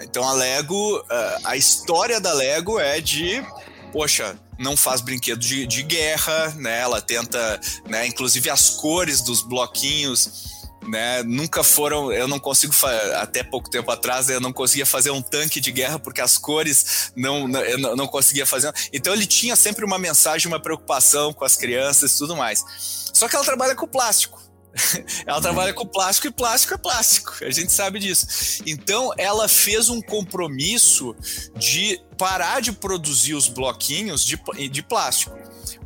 Então 0.00 0.24
a 0.24 0.32
Lego, 0.32 0.98
uh, 0.98 1.04
a 1.44 1.56
história 1.56 2.20
da 2.20 2.32
Lego 2.32 2.78
é 2.78 3.00
de 3.00 3.44
poxa, 3.92 4.38
não 4.58 4.76
faz 4.76 5.02
brinquedo 5.02 5.38
de, 5.38 5.66
de 5.66 5.82
guerra, 5.82 6.54
né? 6.56 6.80
Ela 6.80 7.00
tenta, 7.00 7.60
né? 7.86 8.06
Inclusive 8.06 8.48
as 8.48 8.70
cores 8.70 9.20
dos 9.20 9.42
bloquinhos 9.42 10.61
né, 10.88 11.22
nunca 11.22 11.62
foram, 11.62 12.12
eu 12.12 12.26
não 12.26 12.38
consigo, 12.38 12.72
até 13.16 13.42
pouco 13.42 13.70
tempo 13.70 13.90
atrás, 13.90 14.28
eu 14.28 14.40
não 14.40 14.52
conseguia 14.52 14.86
fazer 14.86 15.10
um 15.10 15.22
tanque 15.22 15.60
de 15.60 15.70
guerra 15.70 15.98
porque 15.98 16.20
as 16.20 16.36
cores 16.36 17.12
não, 17.14 17.46
não, 17.46 17.60
eu 17.60 17.96
não 17.96 18.06
conseguia 18.06 18.46
fazer. 18.46 18.72
Então 18.92 19.12
ele 19.12 19.26
tinha 19.26 19.54
sempre 19.54 19.84
uma 19.84 19.98
mensagem, 19.98 20.48
uma 20.48 20.60
preocupação 20.60 21.32
com 21.32 21.44
as 21.44 21.56
crianças 21.56 22.14
e 22.14 22.18
tudo 22.18 22.36
mais. 22.36 22.64
Só 23.12 23.28
que 23.28 23.36
ela 23.36 23.44
trabalha 23.44 23.74
com 23.74 23.86
plástico. 23.86 24.41
ela 25.26 25.40
trabalha 25.40 25.72
com 25.72 25.86
plástico 25.86 26.28
e 26.28 26.30
plástico 26.30 26.74
é 26.74 26.78
plástico, 26.78 27.34
a 27.42 27.50
gente 27.50 27.72
sabe 27.72 27.98
disso. 27.98 28.62
Então 28.66 29.12
ela 29.18 29.48
fez 29.48 29.88
um 29.88 30.00
compromisso 30.00 31.14
de 31.56 32.00
parar 32.16 32.60
de 32.60 32.72
produzir 32.72 33.34
os 33.34 33.48
bloquinhos 33.48 34.24
de, 34.24 34.38
de 34.70 34.82
plástico. 34.82 35.36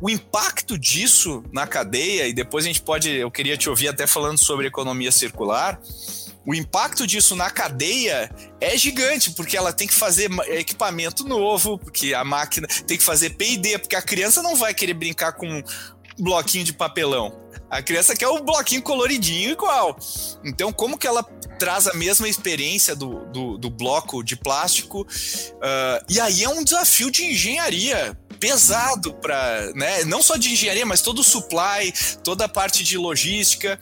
O 0.01 0.09
impacto 0.09 0.77
disso 0.77 1.43
na 1.51 1.65
cadeia, 1.65 2.27
e 2.27 2.33
depois 2.33 2.65
a 2.65 2.67
gente 2.67 2.81
pode, 2.81 3.09
eu 3.09 3.31
queria 3.31 3.57
te 3.57 3.69
ouvir 3.69 3.87
até 3.87 4.05
falando 4.05 4.37
sobre 4.37 4.67
economia 4.67 5.11
circular. 5.11 5.79
O 6.45 6.55
impacto 6.55 7.05
disso 7.05 7.35
na 7.35 7.49
cadeia 7.49 8.33
é 8.61 8.77
gigante, 8.77 9.31
porque 9.31 9.57
ela 9.57 9.73
tem 9.73 9.87
que 9.87 9.93
fazer 9.93 10.29
equipamento 10.47 11.27
novo, 11.27 11.77
porque 11.77 12.13
a 12.13 12.23
máquina 12.23 12.67
tem 12.85 12.97
que 12.97 13.03
fazer 13.03 13.31
PD, 13.31 13.77
porque 13.77 13.95
a 13.95 14.01
criança 14.01 14.41
não 14.41 14.55
vai 14.55 14.73
querer 14.73 14.93
brincar 14.93 15.33
com 15.33 15.45
um 15.45 15.63
bloquinho 16.17 16.63
de 16.63 16.73
papelão. 16.73 17.46
A 17.69 17.81
criança 17.81 18.15
quer 18.15 18.27
o 18.27 18.41
bloquinho 18.41 18.81
coloridinho 18.81 19.51
igual. 19.51 19.97
Então, 20.43 20.71
como 20.71 20.97
que 20.97 21.05
ela 21.05 21.23
traz 21.59 21.87
a 21.87 21.93
mesma 21.93 22.27
experiência 22.27 22.95
do, 22.95 23.25
do, 23.25 23.57
do 23.57 23.69
bloco 23.69 24.23
de 24.23 24.35
plástico? 24.35 25.01
Uh, 25.01 26.05
e 26.09 26.19
aí 26.19 26.43
é 26.43 26.49
um 26.49 26.63
desafio 26.63 27.11
de 27.11 27.25
engenharia 27.25 28.17
pesado 28.39 29.13
para, 29.15 29.73
né, 29.73 30.03
não 30.05 30.21
só 30.21 30.37
de 30.37 30.51
engenharia, 30.51 30.85
mas 30.85 31.01
todo 31.01 31.19
o 31.19 31.23
supply, 31.23 31.91
toda 32.23 32.45
a 32.45 32.49
parte 32.49 32.83
de 32.83 32.97
logística 32.97 33.79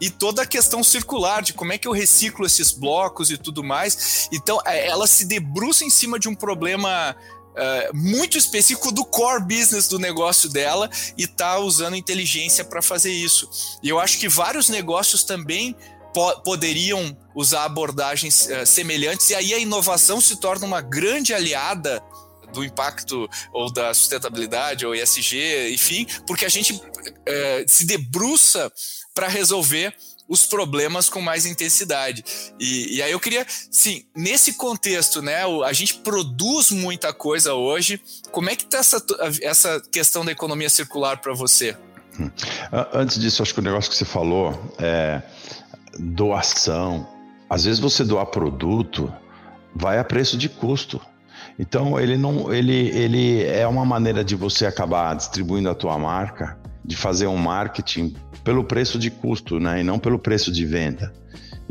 e 0.00 0.10
toda 0.10 0.42
a 0.42 0.46
questão 0.46 0.82
circular 0.82 1.42
de 1.42 1.52
como 1.52 1.72
é 1.72 1.78
que 1.78 1.86
eu 1.86 1.92
reciclo 1.92 2.44
esses 2.44 2.72
blocos 2.72 3.30
e 3.30 3.38
tudo 3.38 3.62
mais. 3.62 4.28
Então, 4.32 4.60
é, 4.66 4.88
ela 4.88 5.06
se 5.06 5.24
debruça 5.24 5.84
em 5.84 5.90
cima 5.90 6.18
de 6.18 6.28
um 6.28 6.34
problema 6.34 7.16
Uh, 7.52 7.94
muito 7.94 8.38
específico 8.38 8.90
do 8.90 9.04
core 9.04 9.42
business 9.42 9.86
do 9.86 9.98
negócio 9.98 10.48
dela 10.48 10.88
e 11.18 11.26
tá 11.26 11.58
usando 11.58 11.94
inteligência 11.94 12.64
para 12.64 12.80
fazer 12.80 13.12
isso. 13.12 13.48
E 13.82 13.90
eu 13.90 14.00
acho 14.00 14.18
que 14.18 14.26
vários 14.26 14.70
negócios 14.70 15.22
também 15.22 15.76
po 16.14 16.40
poderiam 16.40 17.14
usar 17.34 17.64
abordagens 17.64 18.46
uh, 18.46 18.64
semelhantes 18.64 19.28
e 19.28 19.34
aí 19.34 19.52
a 19.52 19.58
inovação 19.58 20.18
se 20.18 20.36
torna 20.36 20.66
uma 20.66 20.80
grande 20.80 21.34
aliada 21.34 22.02
do 22.52 22.64
impacto 22.64 23.28
ou 23.52 23.72
da 23.72 23.92
sustentabilidade 23.92 24.86
ou 24.86 24.94
ESG, 24.94 25.72
enfim, 25.72 26.06
porque 26.26 26.44
a 26.44 26.48
gente 26.48 26.80
é, 27.26 27.64
se 27.66 27.86
debruça 27.86 28.70
para 29.14 29.28
resolver 29.28 29.94
os 30.28 30.46
problemas 30.46 31.08
com 31.08 31.20
mais 31.20 31.46
intensidade. 31.46 32.24
E, 32.58 32.96
e, 32.96 33.02
aí 33.02 33.12
eu 33.12 33.20
queria, 33.20 33.46
sim, 33.70 34.04
nesse 34.16 34.54
contexto, 34.54 35.20
né, 35.20 35.42
a 35.64 35.72
gente 35.72 35.94
produz 35.94 36.70
muita 36.70 37.12
coisa 37.12 37.54
hoje. 37.54 38.00
Como 38.30 38.48
é 38.48 38.56
que 38.56 38.64
está 38.64 38.78
essa, 38.78 39.04
essa 39.42 39.80
questão 39.90 40.24
da 40.24 40.32
economia 40.32 40.70
circular 40.70 41.18
para 41.18 41.34
você? 41.34 41.76
Hum. 42.18 42.30
Antes 42.92 43.18
disso, 43.18 43.42
acho 43.42 43.54
que 43.54 43.60
o 43.60 43.62
negócio 43.62 43.90
que 43.90 43.96
você 43.96 44.04
falou 44.04 44.74
é 44.78 45.22
doação. 45.98 47.06
Às 47.48 47.64
vezes 47.64 47.80
você 47.80 48.04
doar 48.04 48.26
produto 48.26 49.12
vai 49.74 49.98
a 49.98 50.04
preço 50.04 50.36
de 50.36 50.48
custo. 50.48 51.00
Então 51.58 51.98
ele 52.00 52.16
não, 52.16 52.52
ele, 52.52 52.88
ele 52.90 53.44
é 53.44 53.66
uma 53.66 53.84
maneira 53.84 54.24
de 54.24 54.34
você 54.34 54.66
acabar 54.66 55.14
distribuindo 55.14 55.68
a 55.68 55.74
tua 55.74 55.98
marca, 55.98 56.58
de 56.84 56.96
fazer 56.96 57.26
um 57.26 57.36
marketing 57.36 58.14
pelo 58.44 58.64
preço 58.64 58.98
de 58.98 59.10
custo, 59.10 59.60
né, 59.60 59.80
e 59.80 59.84
não 59.84 59.98
pelo 59.98 60.18
preço 60.18 60.52
de 60.52 60.64
venda. 60.64 61.12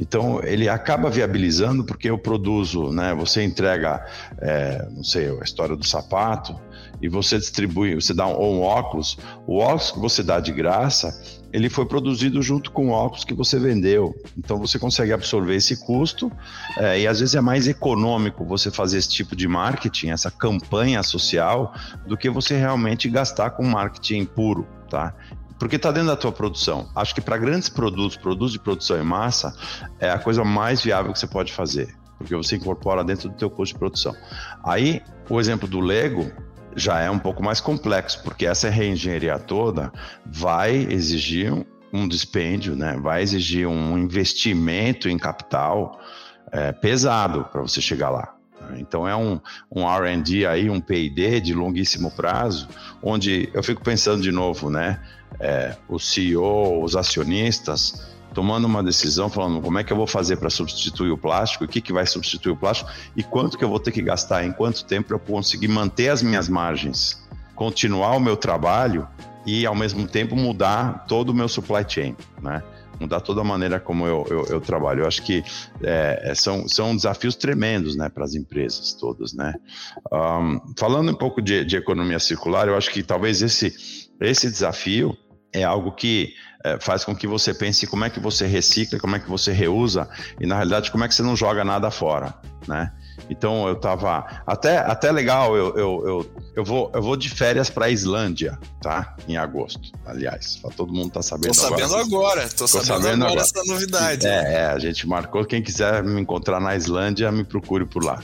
Então 0.01 0.41
ele 0.43 0.67
acaba 0.67 1.09
viabilizando 1.09 1.83
porque 1.83 2.09
eu 2.09 2.17
produzo, 2.17 2.91
né? 2.91 3.13
Você 3.13 3.43
entrega, 3.43 4.03
é, 4.39 4.87
não 4.89 5.03
sei, 5.03 5.29
a 5.29 5.43
história 5.43 5.75
do 5.75 5.85
sapato 5.85 6.59
e 6.99 7.07
você 7.07 7.37
distribui, 7.37 7.95
você 7.95 8.13
dá 8.13 8.25
um, 8.25 8.57
um 8.57 8.61
óculos. 8.61 9.17
O 9.45 9.57
óculos 9.57 9.91
que 9.91 9.99
você 9.99 10.23
dá 10.23 10.39
de 10.39 10.51
graça, 10.51 11.39
ele 11.53 11.69
foi 11.69 11.85
produzido 11.85 12.41
junto 12.41 12.71
com 12.71 12.87
o 12.87 12.91
óculos 12.91 13.23
que 13.23 13.33
você 13.33 13.59
vendeu. 13.59 14.15
Então 14.37 14.57
você 14.57 14.79
consegue 14.79 15.13
absorver 15.13 15.55
esse 15.55 15.77
custo 15.77 16.31
é, 16.77 17.01
e 17.01 17.07
às 17.07 17.19
vezes 17.19 17.35
é 17.35 17.41
mais 17.41 17.67
econômico 17.67 18.43
você 18.43 18.71
fazer 18.71 18.97
esse 18.97 19.09
tipo 19.09 19.35
de 19.35 19.47
marketing, 19.47 20.09
essa 20.09 20.31
campanha 20.31 21.03
social, 21.03 21.75
do 22.07 22.17
que 22.17 22.29
você 22.29 22.57
realmente 22.57 23.07
gastar 23.07 23.51
com 23.51 23.63
marketing 23.63 24.25
puro, 24.25 24.65
tá? 24.89 25.13
Porque 25.61 25.75
está 25.75 25.91
dentro 25.91 26.07
da 26.07 26.15
tua 26.15 26.31
produção. 26.31 26.89
Acho 26.95 27.13
que 27.13 27.21
para 27.21 27.37
grandes 27.37 27.69
produtos, 27.69 28.17
produtos 28.17 28.51
de 28.51 28.57
produção 28.57 28.99
em 28.99 29.03
massa, 29.03 29.55
é 29.99 30.09
a 30.09 30.17
coisa 30.17 30.43
mais 30.43 30.81
viável 30.81 31.13
que 31.13 31.19
você 31.19 31.27
pode 31.27 31.53
fazer, 31.53 31.95
porque 32.17 32.35
você 32.35 32.55
incorpora 32.55 33.03
dentro 33.03 33.29
do 33.29 33.35
teu 33.35 33.47
custo 33.47 33.75
de 33.75 33.79
produção. 33.79 34.15
Aí, 34.63 35.03
o 35.29 35.39
exemplo 35.39 35.67
do 35.67 35.79
Lego, 35.79 36.31
já 36.75 36.99
é 36.99 37.11
um 37.11 37.19
pouco 37.19 37.43
mais 37.43 37.61
complexo, 37.61 38.23
porque 38.23 38.47
essa 38.47 38.71
reengenharia 38.71 39.37
toda 39.37 39.91
vai 40.25 40.77
exigir 40.77 41.53
um 41.93 42.07
dispêndio, 42.07 42.75
né? 42.75 42.97
vai 42.99 43.21
exigir 43.21 43.67
um 43.67 43.99
investimento 43.99 45.07
em 45.07 45.17
capital 45.19 45.99
é, 46.51 46.71
pesado 46.71 47.45
para 47.51 47.61
você 47.61 47.79
chegar 47.79 48.09
lá. 48.09 48.33
Então 48.77 49.07
é 49.07 49.15
um, 49.15 49.39
um 49.71 49.87
R&D 49.87 50.47
aí, 50.47 50.71
um 50.71 50.81
P&D 50.81 51.39
de 51.39 51.53
longuíssimo 51.53 52.09
prazo, 52.09 52.67
onde 52.99 53.47
eu 53.53 53.61
fico 53.61 53.83
pensando 53.83 54.23
de 54.23 54.31
novo, 54.31 54.67
né? 54.67 54.99
É, 55.39 55.75
o 55.87 55.97
CEO, 55.97 56.83
os 56.83 56.95
acionistas, 56.95 58.11
tomando 58.33 58.65
uma 58.65 58.83
decisão, 58.83 59.29
falando 59.29 59.61
como 59.61 59.77
é 59.77 59.83
que 59.83 59.91
eu 59.91 59.97
vou 59.97 60.07
fazer 60.07 60.37
para 60.37 60.49
substituir 60.49 61.11
o 61.11 61.17
plástico, 61.17 61.65
o 61.65 61.67
que, 61.67 61.81
que 61.81 61.93
vai 61.93 62.05
substituir 62.05 62.53
o 62.53 62.57
plástico 62.57 62.89
e 63.15 63.23
quanto 63.23 63.57
que 63.57 63.63
eu 63.63 63.69
vou 63.69 63.79
ter 63.79 63.91
que 63.91 64.01
gastar, 64.01 64.45
em 64.45 64.51
quanto 64.51 64.85
tempo 64.85 65.09
para 65.09 65.15
eu 65.15 65.19
conseguir 65.19 65.67
manter 65.67 66.09
as 66.09 66.21
minhas 66.21 66.47
margens, 66.47 67.21
continuar 67.55 68.15
o 68.15 68.19
meu 68.19 68.37
trabalho 68.37 69.07
e 69.45 69.65
ao 69.65 69.75
mesmo 69.75 70.07
tempo 70.07 70.35
mudar 70.35 71.05
todo 71.07 71.29
o 71.29 71.33
meu 71.33 71.47
supply 71.47 71.83
chain, 71.87 72.15
né? 72.41 72.63
Mudar 72.99 73.19
toda 73.19 73.41
a 73.41 73.43
maneira 73.43 73.79
como 73.79 74.05
eu, 74.05 74.27
eu, 74.29 74.45
eu 74.45 74.61
trabalho. 74.61 75.01
Eu 75.01 75.07
acho 75.07 75.23
que 75.23 75.43
é, 75.81 76.21
é 76.23 76.35
são, 76.35 76.67
são 76.67 76.95
desafios 76.95 77.35
tremendos 77.35 77.95
né, 77.95 78.09
para 78.09 78.23
as 78.23 78.35
empresas 78.35 78.93
todas. 78.93 79.33
Né? 79.33 79.55
Um, 80.13 80.61
falando 80.77 81.11
um 81.11 81.15
pouco 81.15 81.41
de, 81.41 81.65
de 81.65 81.75
economia 81.75 82.19
circular, 82.19 82.67
eu 82.67 82.77
acho 82.77 82.91
que 82.91 83.01
talvez 83.01 83.41
esse, 83.41 83.73
esse 84.19 84.47
desafio 84.47 85.17
é 85.53 85.63
algo 85.63 85.91
que 85.91 86.33
é, 86.63 86.79
faz 86.79 87.03
com 87.03 87.15
que 87.15 87.27
você 87.27 87.53
pense 87.53 87.87
como 87.87 88.05
é 88.05 88.09
que 88.09 88.19
você 88.19 88.45
recicla, 88.45 88.99
como 88.99 89.15
é 89.15 89.19
que 89.19 89.29
você 89.29 89.51
reusa 89.51 90.07
e 90.39 90.45
na 90.45 90.55
realidade 90.55 90.91
como 90.91 91.03
é 91.03 91.07
que 91.07 91.15
você 91.15 91.23
não 91.23 91.35
joga 91.35 91.63
nada 91.63 91.89
fora, 91.89 92.33
né? 92.67 92.91
Então 93.29 93.67
eu 93.67 93.75
tava 93.75 94.25
até, 94.45 94.77
até 94.77 95.11
legal, 95.11 95.55
eu, 95.55 95.75
eu, 95.77 96.03
eu, 96.05 96.31
eu 96.57 96.65
vou, 96.65 96.91
eu 96.93 97.01
vou 97.01 97.15
de 97.15 97.29
férias 97.29 97.69
para 97.69 97.89
Islândia, 97.89 98.59
tá? 98.81 99.15
Em 99.27 99.37
agosto, 99.37 99.91
aliás. 100.05 100.61
Todo 100.75 100.93
mundo 100.93 101.11
tá 101.11 101.21
sabendo 101.21 101.53
tô 101.53 101.61
sabendo 101.61 101.95
agora. 101.95 102.49
tô, 102.49 102.55
tô 102.55 102.67
sabendo, 102.67 102.85
sabendo 102.87 103.25
agora, 103.25 103.31
agora 103.31 103.41
essa 103.41 103.63
novidade. 103.65 104.27
É, 104.27 104.53
é, 104.53 104.65
a 104.65 104.79
gente 104.79 105.07
marcou. 105.07 105.45
Quem 105.45 105.61
quiser 105.61 106.03
me 106.03 106.19
encontrar 106.19 106.59
na 106.59 106.75
Islândia, 106.75 107.31
me 107.31 107.43
procure 107.43 107.85
por 107.85 108.03
lá. 108.03 108.21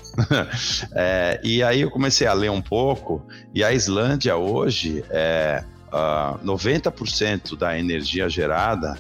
é, 0.92 1.40
e 1.44 1.64
aí 1.64 1.82
eu 1.82 1.90
comecei 1.90 2.28
a 2.28 2.34
ler 2.34 2.52
um 2.52 2.62
pouco, 2.62 3.26
e 3.54 3.64
a 3.64 3.72
Islândia 3.72 4.36
hoje 4.36 5.06
é 5.10 5.64
uh, 5.88 5.96
ah, 5.96 6.40
90% 6.44 7.58
da 7.58 7.78
energia 7.78 8.30
gerada 8.30 8.98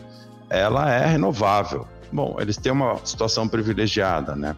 ela 0.49 0.91
é 0.91 1.05
renovável. 1.05 1.87
Bom, 2.11 2.37
eles 2.39 2.57
têm 2.57 2.71
uma 2.71 2.97
situação 3.05 3.47
privilegiada, 3.47 4.35
né? 4.35 4.55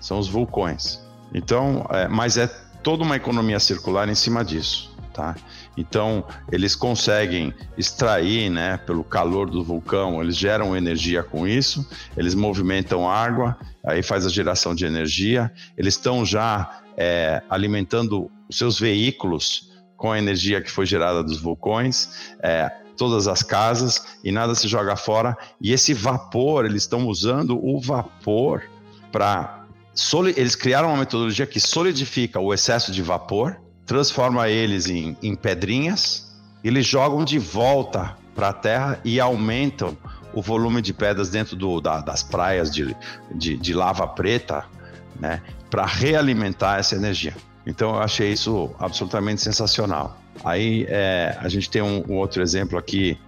São 0.00 0.18
os 0.18 0.28
vulcões. 0.28 1.00
Então, 1.32 1.86
é, 1.90 2.08
mas 2.08 2.36
é 2.36 2.46
toda 2.82 3.04
uma 3.04 3.16
economia 3.16 3.60
circular 3.60 4.08
em 4.08 4.14
cima 4.14 4.44
disso, 4.44 4.96
tá? 5.12 5.36
Então, 5.76 6.24
eles 6.50 6.74
conseguem 6.74 7.54
extrair, 7.76 8.50
né, 8.50 8.78
pelo 8.78 9.04
calor 9.04 9.48
do 9.48 9.62
vulcão, 9.62 10.20
eles 10.20 10.36
geram 10.36 10.76
energia 10.76 11.22
com 11.22 11.46
isso, 11.46 11.88
eles 12.16 12.34
movimentam 12.34 13.08
água, 13.08 13.56
aí 13.84 14.02
faz 14.02 14.26
a 14.26 14.28
geração 14.28 14.74
de 14.74 14.84
energia, 14.84 15.52
eles 15.76 15.94
estão 15.94 16.24
já 16.24 16.80
é, 16.96 17.42
alimentando 17.48 18.28
os 18.48 18.58
seus 18.58 18.80
veículos 18.80 19.67
com 19.98 20.12
a 20.12 20.18
energia 20.18 20.62
que 20.62 20.70
foi 20.70 20.86
gerada 20.86 21.22
dos 21.22 21.38
vulcões, 21.38 22.32
é, 22.40 22.70
todas 22.96 23.28
as 23.28 23.42
casas 23.42 24.06
e 24.24 24.32
nada 24.32 24.54
se 24.54 24.66
joga 24.68 24.96
fora. 24.96 25.36
E 25.60 25.72
esse 25.72 25.92
vapor, 25.92 26.64
eles 26.64 26.84
estão 26.84 27.06
usando 27.06 27.58
o 27.62 27.78
vapor 27.78 28.62
para. 29.12 29.66
Eles 30.36 30.54
criaram 30.54 30.90
uma 30.90 30.98
metodologia 30.98 31.44
que 31.44 31.58
solidifica 31.58 32.38
o 32.38 32.54
excesso 32.54 32.92
de 32.92 33.02
vapor, 33.02 33.60
transforma 33.84 34.48
eles 34.48 34.88
em, 34.88 35.16
em 35.20 35.34
pedrinhas, 35.34 36.32
eles 36.62 36.86
jogam 36.86 37.24
de 37.24 37.36
volta 37.36 38.16
para 38.32 38.50
a 38.50 38.52
terra 38.52 39.00
e 39.04 39.18
aumentam 39.18 39.98
o 40.32 40.40
volume 40.40 40.80
de 40.80 40.94
pedras 40.94 41.30
dentro 41.30 41.56
do, 41.56 41.80
da, 41.80 42.00
das 42.00 42.22
praias 42.22 42.72
de, 42.72 42.96
de, 43.34 43.56
de 43.56 43.74
lava 43.74 44.06
preta, 44.06 44.64
né, 45.18 45.42
para 45.68 45.84
realimentar 45.84 46.78
essa 46.78 46.94
energia. 46.94 47.34
Então 47.68 47.90
eu 47.90 48.00
achei 48.00 48.32
isso 48.32 48.74
absolutamente 48.78 49.42
sensacional. 49.42 50.16
Aí 50.42 50.86
é, 50.88 51.36
a 51.38 51.48
gente 51.50 51.68
tem 51.68 51.82
um, 51.82 52.02
um, 52.08 52.16
outro 52.16 52.42
exemplo 52.42 52.78
aqui, 52.78 53.18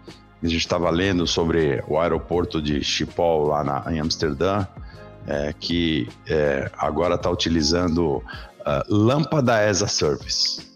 a 0.43 0.47
gente 0.47 0.61
estava 0.61 0.89
lendo 0.89 1.27
sobre 1.27 1.85
o 1.87 1.99
aeroporto 1.99 2.63
de 2.63 2.83
Schiphol 2.83 3.49
lá 3.49 3.63
na, 3.63 3.85
em 3.93 4.01
Amsterdã, 4.01 4.67
é, 5.27 5.53
que 5.53 6.09
é, 6.27 6.71
agora 6.79 7.17
está 7.17 7.31
utilizando 7.31 8.17
uh, 8.17 8.23
lâmpada 8.89 9.69
as 9.69 9.83
a 9.83 9.87
service. 9.87 10.67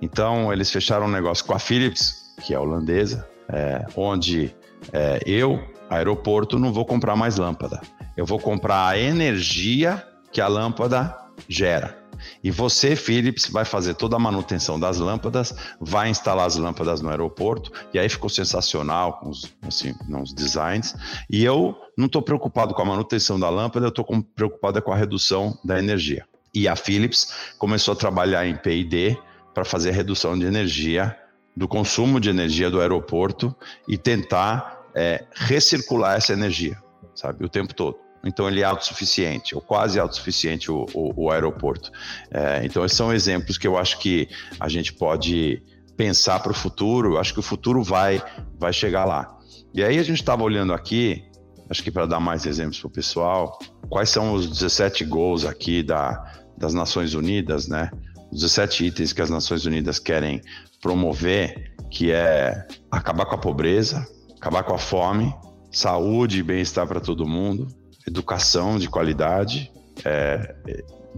Então 0.00 0.50
eles 0.50 0.70
fecharam 0.70 1.04
um 1.04 1.10
negócio 1.10 1.44
com 1.44 1.52
a 1.52 1.58
Philips, 1.58 2.34
que 2.42 2.54
é 2.54 2.58
holandesa, 2.58 3.28
é, 3.50 3.84
onde 3.94 4.54
é, 4.94 5.20
eu, 5.26 5.62
aeroporto, 5.90 6.58
não 6.58 6.72
vou 6.72 6.86
comprar 6.86 7.14
mais 7.16 7.36
lâmpada. 7.36 7.82
Eu 8.16 8.24
vou 8.24 8.38
comprar 8.38 8.88
a 8.88 8.98
energia 8.98 10.02
que 10.32 10.40
a 10.40 10.48
lâmpada 10.48 11.14
gera. 11.46 11.99
E 12.42 12.50
você, 12.50 12.96
Philips, 12.96 13.48
vai 13.48 13.64
fazer 13.64 13.94
toda 13.94 14.16
a 14.16 14.18
manutenção 14.18 14.80
das 14.80 14.98
lâmpadas, 14.98 15.54
vai 15.80 16.08
instalar 16.08 16.46
as 16.46 16.56
lâmpadas 16.56 17.00
no 17.00 17.10
aeroporto, 17.10 17.70
e 17.92 17.98
aí 17.98 18.08
ficou 18.08 18.30
sensacional 18.30 19.18
com 19.18 19.28
os, 19.28 19.52
assim, 19.62 19.94
os 20.22 20.32
designs. 20.32 20.96
E 21.28 21.44
eu 21.44 21.76
não 21.96 22.06
estou 22.06 22.22
preocupado 22.22 22.74
com 22.74 22.82
a 22.82 22.84
manutenção 22.84 23.38
da 23.38 23.50
lâmpada, 23.50 23.86
eu 23.86 23.90
estou 23.90 24.06
preocupado 24.34 24.80
com 24.80 24.92
a 24.92 24.96
redução 24.96 25.58
da 25.64 25.78
energia. 25.78 26.24
E 26.54 26.66
a 26.66 26.74
Philips 26.74 27.52
começou 27.58 27.92
a 27.92 27.96
trabalhar 27.96 28.46
em 28.46 28.56
P&D 28.56 29.16
para 29.54 29.64
fazer 29.64 29.90
a 29.90 29.92
redução 29.92 30.38
de 30.38 30.46
energia, 30.46 31.16
do 31.54 31.68
consumo 31.68 32.18
de 32.18 32.30
energia 32.30 32.70
do 32.70 32.80
aeroporto 32.80 33.54
e 33.86 33.98
tentar 33.98 34.80
é, 34.94 35.24
recircular 35.34 36.16
essa 36.16 36.32
energia, 36.32 36.78
sabe, 37.14 37.44
o 37.44 37.48
tempo 37.48 37.74
todo. 37.74 37.98
Então 38.24 38.48
ele 38.48 38.60
é 38.60 38.64
autossuficiente, 38.64 39.54
ou 39.54 39.60
quase 39.60 39.98
autossuficiente 39.98 40.70
o, 40.70 40.86
o, 40.92 41.24
o 41.24 41.30
aeroporto. 41.30 41.90
É, 42.30 42.60
então 42.64 42.84
esses 42.84 42.96
são 42.96 43.12
exemplos 43.12 43.56
que 43.56 43.66
eu 43.66 43.78
acho 43.78 43.98
que 43.98 44.28
a 44.58 44.68
gente 44.68 44.92
pode 44.92 45.62
pensar 45.96 46.40
para 46.40 46.52
o 46.52 46.54
futuro. 46.54 47.18
Acho 47.18 47.32
que 47.32 47.40
o 47.40 47.42
futuro 47.42 47.82
vai, 47.82 48.22
vai 48.58 48.72
chegar 48.72 49.04
lá. 49.04 49.38
E 49.74 49.82
aí 49.82 49.98
a 49.98 50.02
gente 50.02 50.20
estava 50.20 50.42
olhando 50.42 50.72
aqui, 50.72 51.24
acho 51.68 51.82
que 51.82 51.90
para 51.90 52.06
dar 52.06 52.20
mais 52.20 52.44
exemplos 52.44 52.78
para 52.78 52.88
o 52.88 52.90
pessoal, 52.90 53.58
quais 53.88 54.10
são 54.10 54.32
os 54.32 54.48
17 54.48 55.04
gols 55.04 55.44
aqui 55.44 55.82
da, 55.82 56.42
das 56.58 56.74
Nações 56.74 57.14
Unidas, 57.14 57.68
né? 57.68 57.90
Os 58.32 58.40
17 58.40 58.86
itens 58.86 59.12
que 59.12 59.22
as 59.22 59.30
Nações 59.30 59.64
Unidas 59.64 59.98
querem 59.98 60.42
promover, 60.80 61.74
que 61.90 62.10
é 62.10 62.66
acabar 62.90 63.26
com 63.26 63.34
a 63.34 63.38
pobreza, 63.38 64.06
acabar 64.36 64.62
com 64.62 64.74
a 64.74 64.78
fome, 64.78 65.34
saúde 65.70 66.38
e 66.38 66.42
bem-estar 66.42 66.86
para 66.86 67.00
todo 67.00 67.26
mundo, 67.26 67.68
educação 68.06 68.78
de 68.78 68.88
qualidade, 68.88 69.70
é, 70.04 70.54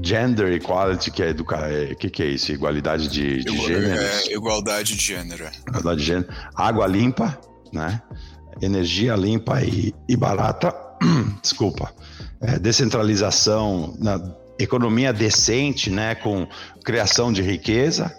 gender 0.00 0.52
equality, 0.52 1.10
que 1.10 1.22
é 1.22 1.28
educar, 1.28 1.70
é, 1.70 1.94
que, 1.94 2.08
que 2.08 2.22
é 2.22 2.26
isso? 2.26 2.52
Igualdade 2.52 3.08
de, 3.08 3.44
de 3.44 3.58
gênero? 3.58 4.00
É, 4.00 4.32
igualdade 4.32 4.96
de 4.96 5.02
gênero. 5.02 5.48
Igualdade 5.68 6.00
de 6.00 6.06
gênero. 6.06 6.28
Água 6.54 6.86
limpa, 6.86 7.38
né? 7.72 8.00
Energia 8.60 9.14
limpa 9.16 9.62
e, 9.62 9.94
e 10.08 10.16
barata. 10.16 10.74
Desculpa. 11.42 11.92
É, 12.40 12.58
descentralização, 12.58 13.94
na, 13.98 14.20
economia 14.58 15.12
decente, 15.12 15.90
né? 15.90 16.14
Com 16.14 16.46
criação 16.84 17.32
de 17.32 17.42
riqueza. 17.42 18.14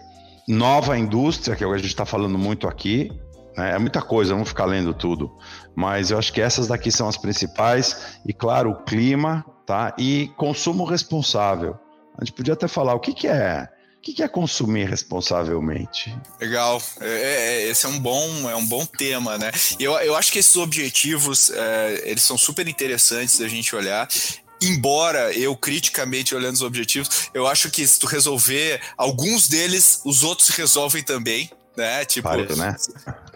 Nova 0.47 0.97
indústria, 0.97 1.55
que 1.55 1.63
é 1.63 1.67
o 1.67 1.73
a 1.73 1.77
gente 1.77 1.87
está 1.87 2.05
falando 2.05 2.37
muito 2.37 2.67
aqui? 2.67 3.11
É 3.55 3.77
muita 3.77 4.01
coisa, 4.01 4.33
vamos 4.33 4.49
ficar 4.49 4.65
lendo 4.65 4.93
tudo. 4.93 5.31
Mas 5.75 6.11
eu 6.11 6.17
acho 6.17 6.33
que 6.33 6.41
essas 6.41 6.67
daqui 6.67 6.91
são 6.91 7.07
as 7.07 7.17
principais. 7.17 8.17
E 8.25 8.33
claro, 8.33 8.71
o 8.71 8.83
clima, 8.83 9.45
tá? 9.65 9.93
E 9.97 10.31
consumo 10.37 10.85
responsável. 10.85 11.77
A 12.17 12.23
gente 12.23 12.33
podia 12.33 12.53
até 12.53 12.67
falar 12.67 12.93
o 12.93 12.99
que, 12.99 13.13
que 13.13 13.27
é. 13.27 13.69
O 13.97 14.01
que, 14.03 14.13
que 14.13 14.23
é 14.23 14.27
consumir 14.27 14.89
responsavelmente? 14.89 16.13
Legal, 16.39 16.81
é, 16.99 17.07
é, 17.07 17.63
é 17.63 17.69
esse 17.69 17.85
é 17.85 17.89
um 17.89 17.97
bom, 17.97 18.49
é 18.49 18.55
um 18.55 18.65
bom 18.65 18.85
tema, 18.85 19.37
né? 19.37 19.49
Eu, 19.79 19.93
eu 19.99 20.15
acho 20.15 20.29
que 20.29 20.39
esses 20.39 20.55
objetivos 20.57 21.49
é, 21.51 22.01
eles 22.05 22.21
são 22.21 22.37
super 22.37 22.67
interessantes 22.67 23.39
da 23.39 23.47
gente 23.47 23.73
olhar 23.75 24.07
embora 24.61 25.33
eu 25.33 25.55
criticamente 25.57 26.33
olhando 26.33 26.55
os 26.55 26.61
objetivos, 26.61 27.29
eu 27.33 27.45
acho 27.47 27.69
que 27.69 27.85
se 27.85 27.99
tu 27.99 28.07
resolver 28.07 28.81
alguns 28.97 29.47
deles, 29.47 29.99
os 30.05 30.23
outros 30.23 30.49
resolvem 30.49 31.03
também 31.03 31.49
né? 31.75 32.05
Tipo, 32.05 32.29
né? 32.55 32.75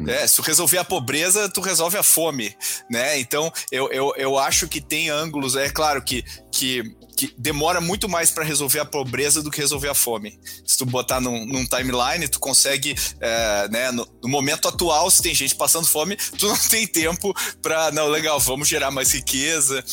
É, 0.08 0.28
se 0.28 0.36
tu 0.36 0.42
resolver 0.42 0.78
a 0.78 0.84
pobreza, 0.84 1.50
tu 1.50 1.62
resolve 1.62 1.98
a 1.98 2.04
fome, 2.04 2.56
né? 2.90 3.20
Então, 3.20 3.52
eu, 3.72 3.90
eu, 3.92 4.14
eu 4.16 4.38
acho 4.38 4.68
que 4.68 4.80
tem 4.80 5.10
ângulos, 5.10 5.56
é 5.56 5.70
claro 5.70 6.02
que, 6.04 6.24
que, 6.52 6.84
que 7.16 7.34
demora 7.38 7.82
muito 7.82 8.08
mais 8.08 8.30
para 8.30 8.44
resolver 8.44 8.80
a 8.80 8.86
pobreza 8.86 9.42
do 9.42 9.50
que 9.50 9.60
resolver 9.60 9.90
a 9.90 9.96
fome. 9.96 10.40
Se 10.66 10.78
tu 10.78 10.86
botar 10.86 11.20
num, 11.20 11.46
num 11.46 11.66
timeline, 11.66 12.28
tu 12.28 12.40
consegue, 12.40 12.96
é, 13.20 13.68
né? 13.70 13.92
No, 13.92 14.08
no, 14.22 14.30
momento 14.30 14.68
atual, 14.68 15.10
se 15.10 15.22
tem 15.22 15.34
gente 15.34 15.56
passando 15.56 15.88
fome, 15.88 16.16
tu 16.38 16.48
não 16.48 16.58
tem 16.58 16.86
tempo 16.86 17.34
para, 17.62 17.92
não, 17.92 18.08
legal, 18.08 18.40
vamos 18.40 18.68
gerar 18.68 18.92
mais 18.92 19.12
riqueza 19.12 19.84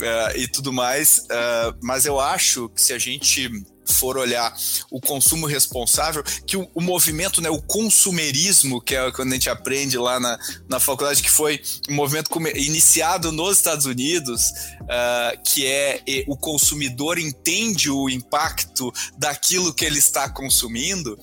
é, 0.00 0.38
e 0.38 0.46
tudo 0.46 0.72
mais. 0.72 1.26
É, 1.30 1.74
mas 1.82 2.06
eu 2.06 2.20
acho 2.20 2.68
que 2.68 2.80
se 2.80 2.92
a 2.92 2.98
gente 2.98 3.50
for 3.92 4.16
olhar 4.16 4.54
o 4.90 5.00
consumo 5.00 5.46
responsável, 5.46 6.22
que 6.46 6.56
o, 6.56 6.68
o 6.74 6.80
movimento, 6.80 7.40
né, 7.40 7.50
o 7.50 7.60
consumerismo, 7.62 8.80
que 8.80 8.94
é 8.94 9.10
quando 9.12 9.30
a 9.30 9.34
gente 9.34 9.50
aprende 9.50 9.98
lá 9.98 10.18
na, 10.20 10.38
na 10.68 10.80
faculdade, 10.80 11.22
que 11.22 11.30
foi 11.30 11.60
um 11.88 11.94
movimento 11.94 12.30
iniciado 12.56 13.32
nos 13.32 13.56
Estados 13.56 13.86
Unidos, 13.86 14.50
uh, 14.82 15.42
que 15.44 15.66
é 15.66 16.02
o 16.26 16.36
consumidor 16.36 17.18
entende 17.18 17.90
o 17.90 18.08
impacto 18.08 18.92
daquilo 19.16 19.74
que 19.74 19.84
ele 19.84 19.98
está 19.98 20.28
consumindo, 20.28 21.18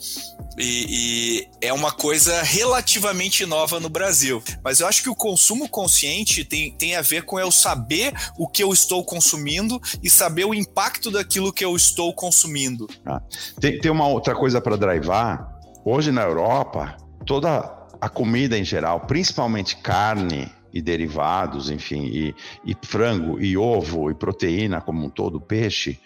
e, 0.57 0.85
e, 0.89 1.47
é 1.61 1.73
uma 1.73 1.91
coisa 1.91 2.41
relativamente 2.43 3.45
nova 3.45 3.79
no 3.79 3.89
Brasil. 3.89 4.41
Mas 4.63 4.79
eu 4.79 4.87
acho 4.87 5.03
que 5.03 5.09
o 5.09 5.15
consumo 5.15 5.67
consciente 5.67 6.45
tem, 6.45 6.71
tem 6.71 6.95
a 6.95 7.01
ver 7.01 7.23
com 7.23 7.39
eu 7.39 7.51
saber 7.51 8.13
o 8.37 8.47
que 8.47 8.63
eu 8.63 8.71
estou 8.71 9.03
consumindo 9.03 9.81
e 10.01 10.09
saber 10.09 10.45
o 10.45 10.53
impacto 10.53 11.11
daquilo 11.11 11.53
que 11.53 11.65
eu 11.65 11.75
estou 11.75 12.13
consumindo. 12.13 12.87
Ah, 13.05 13.21
tem, 13.59 13.79
tem 13.79 13.91
uma 13.91 14.07
outra 14.07 14.35
coisa 14.35 14.61
para 14.61 14.75
drivar. 14.75 15.53
Hoje 15.83 16.11
na 16.11 16.23
Europa, 16.23 16.97
toda 17.25 17.87
a 17.99 18.09
comida 18.09 18.57
em 18.57 18.63
geral, 18.63 19.01
principalmente 19.01 19.77
carne 19.77 20.51
e 20.73 20.81
derivados, 20.81 21.69
enfim, 21.69 22.03
e, 22.05 22.35
e 22.65 22.75
frango 22.85 23.39
e 23.39 23.57
ovo 23.57 24.11
e 24.11 24.13
proteína 24.13 24.81
como 24.81 25.05
um 25.05 25.09
todo, 25.09 25.39
peixe, 25.39 25.97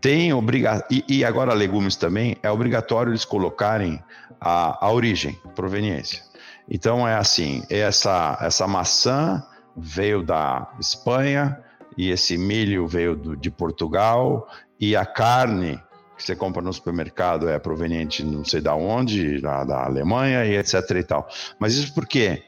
tem 0.00 0.32
obriga 0.32 0.86
e, 0.90 1.04
e, 1.08 1.24
agora 1.24 1.52
legumes 1.52 1.96
também, 1.96 2.36
é 2.42 2.50
obrigatório 2.50 3.10
eles 3.10 3.24
colocarem 3.24 4.02
a, 4.40 4.86
a 4.86 4.90
origem, 4.90 5.38
proveniência. 5.54 6.22
Então 6.68 7.06
é 7.06 7.14
assim, 7.14 7.62
essa, 7.68 8.38
essa 8.40 8.66
maçã 8.66 9.42
veio 9.76 10.22
da 10.22 10.72
Espanha 10.80 11.58
e 11.96 12.10
esse 12.10 12.38
milho 12.38 12.86
veio 12.86 13.16
do, 13.16 13.36
de 13.36 13.50
Portugal 13.50 14.48
e 14.78 14.96
a 14.96 15.04
carne 15.04 15.80
que 16.16 16.24
você 16.24 16.36
compra 16.36 16.62
no 16.62 16.72
supermercado 16.72 17.48
é 17.48 17.58
proveniente 17.58 18.22
não 18.22 18.44
sei 18.44 18.60
da 18.60 18.74
onde, 18.74 19.40
da, 19.40 19.64
da 19.64 19.84
Alemanha 19.84 20.44
e 20.44 20.56
etc 20.56 20.90
e 20.90 21.02
tal. 21.02 21.28
Mas 21.58 21.74
isso 21.74 21.94
porque, 21.94 22.44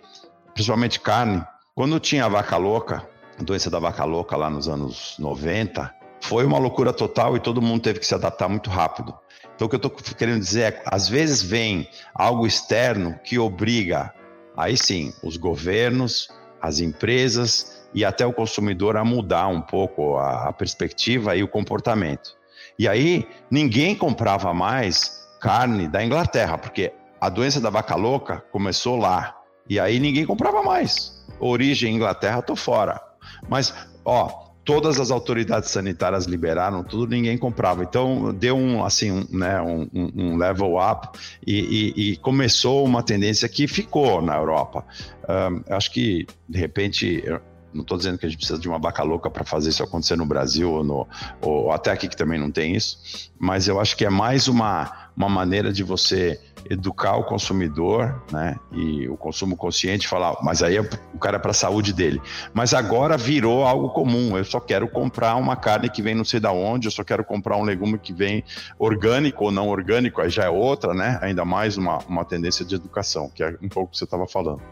principalmente 0.55 1.01
carne, 1.01 1.43
quando 1.75 1.99
tinha 1.99 2.27
a 2.27 2.29
vaca 2.29 2.57
louca, 2.57 3.09
a 3.39 3.43
doença 3.43 3.71
da 3.71 3.79
vaca 3.79 4.05
louca 4.05 4.37
lá 4.37 4.51
nos 4.51 4.69
anos 4.69 5.17
90, 5.19 6.02
foi 6.23 6.47
uma 6.47 6.59
loucura 6.59 6.93
total 6.93 7.37
e 7.37 7.41
todo 7.41 7.61
mundo 7.61 7.83
teve 7.83 7.99
que 7.99 8.07
se 8.07 8.15
adaptar 8.15 8.49
muito 8.49 8.71
rápido. 8.71 9.13
Então, 9.55 9.67
o 9.67 9.69
que 9.69 9.75
eu 9.75 9.79
estou 9.79 9.91
querendo 10.17 10.39
dizer 10.39 10.73
é, 10.73 10.83
às 10.87 11.09
vezes 11.09 11.43
vem 11.43 11.89
algo 12.15 12.47
externo 12.47 13.19
que 13.25 13.39
obriga, 13.39 14.15
aí 14.57 14.77
sim, 14.77 15.13
os 15.23 15.37
governos, 15.37 16.29
as 16.61 16.79
empresas 16.79 17.85
e 17.93 18.05
até 18.05 18.25
o 18.25 18.33
consumidor 18.33 18.97
a 18.97 19.05
mudar 19.05 19.49
um 19.49 19.61
pouco 19.61 20.17
a, 20.17 20.49
a 20.49 20.53
perspectiva 20.53 21.37
e 21.37 21.43
o 21.43 21.49
comportamento. 21.49 22.37
E 22.79 22.89
aí, 22.89 23.27
ninguém 23.51 23.95
comprava 23.95 24.55
mais 24.55 25.29
carne 25.41 25.89
da 25.89 26.05
Inglaterra, 26.05 26.57
porque 26.57 26.93
a 27.21 27.29
doença 27.29 27.61
da 27.61 27.69
vaca 27.69 27.97
louca 27.97 28.45
começou 28.53 28.97
lá. 28.97 29.37
E 29.69 29.79
aí 29.79 29.99
ninguém 29.99 30.25
comprava 30.25 30.63
mais. 30.63 31.25
Origem 31.41 31.97
Inglaterra, 31.97 32.43
tô 32.43 32.55
fora. 32.57 33.01
Mas, 33.49 33.75
ó, 34.05 34.52
todas 34.65 35.01
as 35.01 35.11
autoridades 35.11 35.71
sanitárias 35.71 36.27
liberaram 36.27 36.83
tudo, 36.85 37.11
ninguém 37.11 37.37
comprava. 37.37 37.83
Então 37.83 38.33
deu 38.33 38.57
um 38.57 38.85
assim, 38.85 39.11
um, 39.11 39.27
né, 39.31 39.61
um, 39.61 39.89
um 39.93 40.37
level 40.37 40.77
up 40.77 41.19
e, 41.47 41.93
e, 41.97 42.13
e, 42.13 42.17
começou 42.17 42.85
uma 42.85 43.03
tendência 43.03 43.49
que 43.49 43.67
ficou 43.67 44.23
na 44.23 44.37
Europa. 44.37 44.85
Um, 45.29 45.75
acho 45.75 45.91
que 45.91 46.27
de 46.49 46.59
repente 46.59 47.25
não 47.73 47.83
estou 47.83 47.97
dizendo 47.97 48.19
que 48.19 48.27
a 48.27 48.29
gente 48.29 48.39
precisa 48.39 48.59
de 48.59 48.69
uma 48.69 48.79
vaca 48.79 49.03
louca 49.03 49.31
para 49.31 49.45
fazer 49.45 49.71
isso 49.71 49.83
acontecer 49.83 50.17
no 50.17 50.27
Brasil 50.27 50.71
ou, 50.71 50.85
no, 50.85 51.09
ou 51.41 51.73
até 51.73 51.91
aqui 51.91 52.07
que 52.07 52.17
também 52.17 52.39
não 52.39 52.51
tem 52.51 52.77
isso, 52.77 53.31
mas 53.39 53.67
eu 53.67 53.81
acho 53.81 53.97
que 53.97 54.05
é 54.05 54.11
mais 54.11 54.47
uma 54.47 55.02
uma 55.17 55.29
maneira 55.29 55.73
de 55.73 55.83
você 55.83 56.41
educar 56.69 57.17
o 57.17 57.25
consumidor, 57.25 58.23
né? 58.31 58.57
E 58.73 59.09
o 59.09 59.17
consumo 59.17 59.57
consciente 59.57 60.07
falar, 60.09 60.37
mas 60.43 60.63
aí 60.63 60.77
é, 60.77 60.81
o 61.13 61.19
cara 61.19 61.37
é 61.37 61.41
para 61.41 61.51
a 61.51 61.55
saúde 61.55 61.93
dele. 61.93 62.21
Mas 62.55 62.73
agora 62.73 63.17
virou 63.17 63.65
algo 63.65 63.91
comum. 63.91 64.37
Eu 64.37 64.45
só 64.45 64.61
quero 64.61 64.89
comprar 64.89 65.37
uma 65.37 65.57
carne 65.57 65.91
que 65.91 66.03
vem 66.03 66.15
não 66.15 66.25
sei 66.25 66.41
da 66.41 66.53
onde, 66.53 66.87
eu 66.87 66.93
só 66.93 67.03
quero 67.05 67.25
comprar 67.25 67.57
um 67.57 67.63
legume 67.63 67.99
que 67.99 68.13
vem 68.13 68.45
orgânico 68.79 69.45
ou 69.45 69.51
não 69.51 69.69
orgânico, 69.69 70.21
aí 70.21 70.31
já 70.31 70.45
é 70.45 70.51
outra, 70.51 70.95
né? 70.95 71.19
Ainda 71.21 71.45
mais 71.45 71.77
uma, 71.77 71.99
uma 72.09 72.25
tendência 72.25 72.65
de 72.65 72.75
educação, 72.75 73.29
que 73.29 73.43
é 73.43 73.57
um 73.61 73.69
pouco 73.69 73.89
o 73.89 73.93
que 73.93 73.99
você 73.99 74.05
estava 74.05 74.27
falando. 74.27 74.63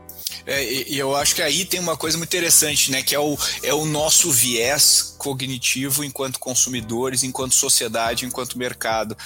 É, 0.47 0.65
e 0.91 0.99
eu 0.99 1.15
acho 1.17 1.35
que 1.35 1.43
aí 1.43 1.65
tem 1.65 1.81
uma 1.81 1.97
coisa 1.97 2.17
muito 2.17 2.31
interessante, 2.31 2.91
né? 2.91 3.03
Que 3.03 3.15
é 3.15 3.21
o, 3.21 3.37
é 3.63 3.75
o 3.75 3.85
nosso 3.85 4.31
viés 4.31 5.15
cognitivo 5.19 6.05
enquanto 6.05 6.39
consumidores, 6.39 7.23
enquanto 7.23 7.55
sociedade, 7.55 8.25
enquanto 8.25 8.59
mercado. 8.59 9.17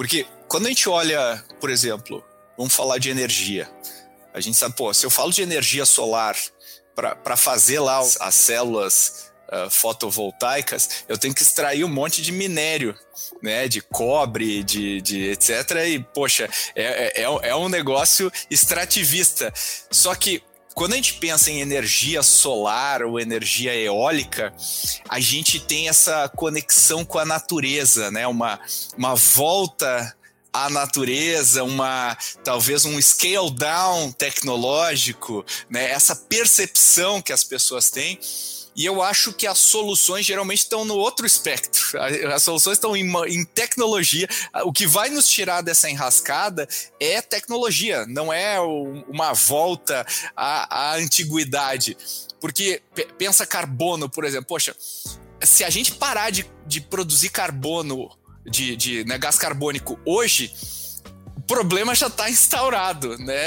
Porque 0.00 0.26
quando 0.48 0.64
a 0.64 0.70
gente 0.70 0.88
olha, 0.88 1.44
por 1.60 1.68
exemplo, 1.68 2.24
vamos 2.56 2.74
falar 2.74 2.96
de 2.96 3.10
energia. 3.10 3.70
A 4.32 4.40
gente 4.40 4.56
sabe, 4.56 4.74
pô, 4.74 4.94
se 4.94 5.04
eu 5.04 5.10
falo 5.10 5.30
de 5.30 5.42
energia 5.42 5.84
solar 5.84 6.34
para 6.94 7.36
fazer 7.36 7.80
lá 7.80 7.98
as 7.98 8.34
células 8.34 9.30
uh, 9.52 9.68
fotovoltaicas, 9.68 11.04
eu 11.06 11.18
tenho 11.18 11.34
que 11.34 11.42
extrair 11.42 11.84
um 11.84 11.88
monte 11.88 12.22
de 12.22 12.32
minério, 12.32 12.96
né, 13.42 13.68
de 13.68 13.82
cobre, 13.82 14.64
de, 14.64 15.02
de 15.02 15.32
etc. 15.32 15.70
E, 15.86 15.98
poxa, 16.14 16.48
é, 16.74 17.20
é, 17.20 17.50
é 17.50 17.54
um 17.54 17.68
negócio 17.68 18.32
extrativista. 18.50 19.52
Só 19.90 20.14
que 20.14 20.42
quando 20.74 20.92
a 20.92 20.96
gente 20.96 21.14
pensa 21.14 21.50
em 21.50 21.60
energia 21.60 22.22
solar 22.22 23.02
ou 23.02 23.18
energia 23.18 23.74
eólica, 23.74 24.52
a 25.08 25.20
gente 25.20 25.60
tem 25.60 25.88
essa 25.88 26.28
conexão 26.28 27.04
com 27.04 27.18
a 27.18 27.24
natureza, 27.24 28.10
né? 28.10 28.26
Uma, 28.26 28.58
uma 28.96 29.14
volta 29.14 30.16
à 30.52 30.70
natureza, 30.70 31.62
uma 31.64 32.16
talvez 32.44 32.84
um 32.84 33.00
scale 33.00 33.50
down 33.50 34.12
tecnológico, 34.12 35.44
né? 35.68 35.90
Essa 35.90 36.14
percepção 36.14 37.20
que 37.20 37.32
as 37.32 37.44
pessoas 37.44 37.90
têm 37.90 38.18
e 38.80 38.86
eu 38.86 39.02
acho 39.02 39.34
que 39.34 39.46
as 39.46 39.58
soluções 39.58 40.24
geralmente 40.24 40.60
estão 40.60 40.86
no 40.86 40.94
outro 40.94 41.26
espectro. 41.26 42.00
As 42.32 42.42
soluções 42.42 42.78
estão 42.78 42.96
em, 42.96 43.04
em, 43.28 43.44
tecnologia. 43.44 44.26
O 44.64 44.72
que 44.72 44.86
vai 44.86 45.10
nos 45.10 45.28
tirar 45.28 45.60
dessa 45.60 45.90
enrascada 45.90 46.66
é 46.98 47.20
tecnologia, 47.20 48.06
não 48.06 48.32
é 48.32 48.58
uma 48.58 49.34
volta 49.34 50.06
à, 50.34 50.92
à 50.92 50.96
antiguidade. 50.96 51.94
Porque 52.40 52.80
pensa 53.18 53.44
carbono, 53.44 54.08
por 54.08 54.24
exemplo. 54.24 54.46
Poxa, 54.46 54.74
se 55.42 55.62
a 55.62 55.68
gente 55.68 55.92
parar 55.92 56.30
de, 56.30 56.50
de 56.66 56.80
produzir 56.80 57.28
carbono, 57.28 58.10
de, 58.46 58.76
de 58.76 59.04
né, 59.04 59.18
gás 59.18 59.36
carbônico 59.36 60.00
hoje 60.06 60.54
problema 61.50 61.96
já 61.96 62.06
está 62.06 62.30
instaurado, 62.30 63.18
né? 63.18 63.42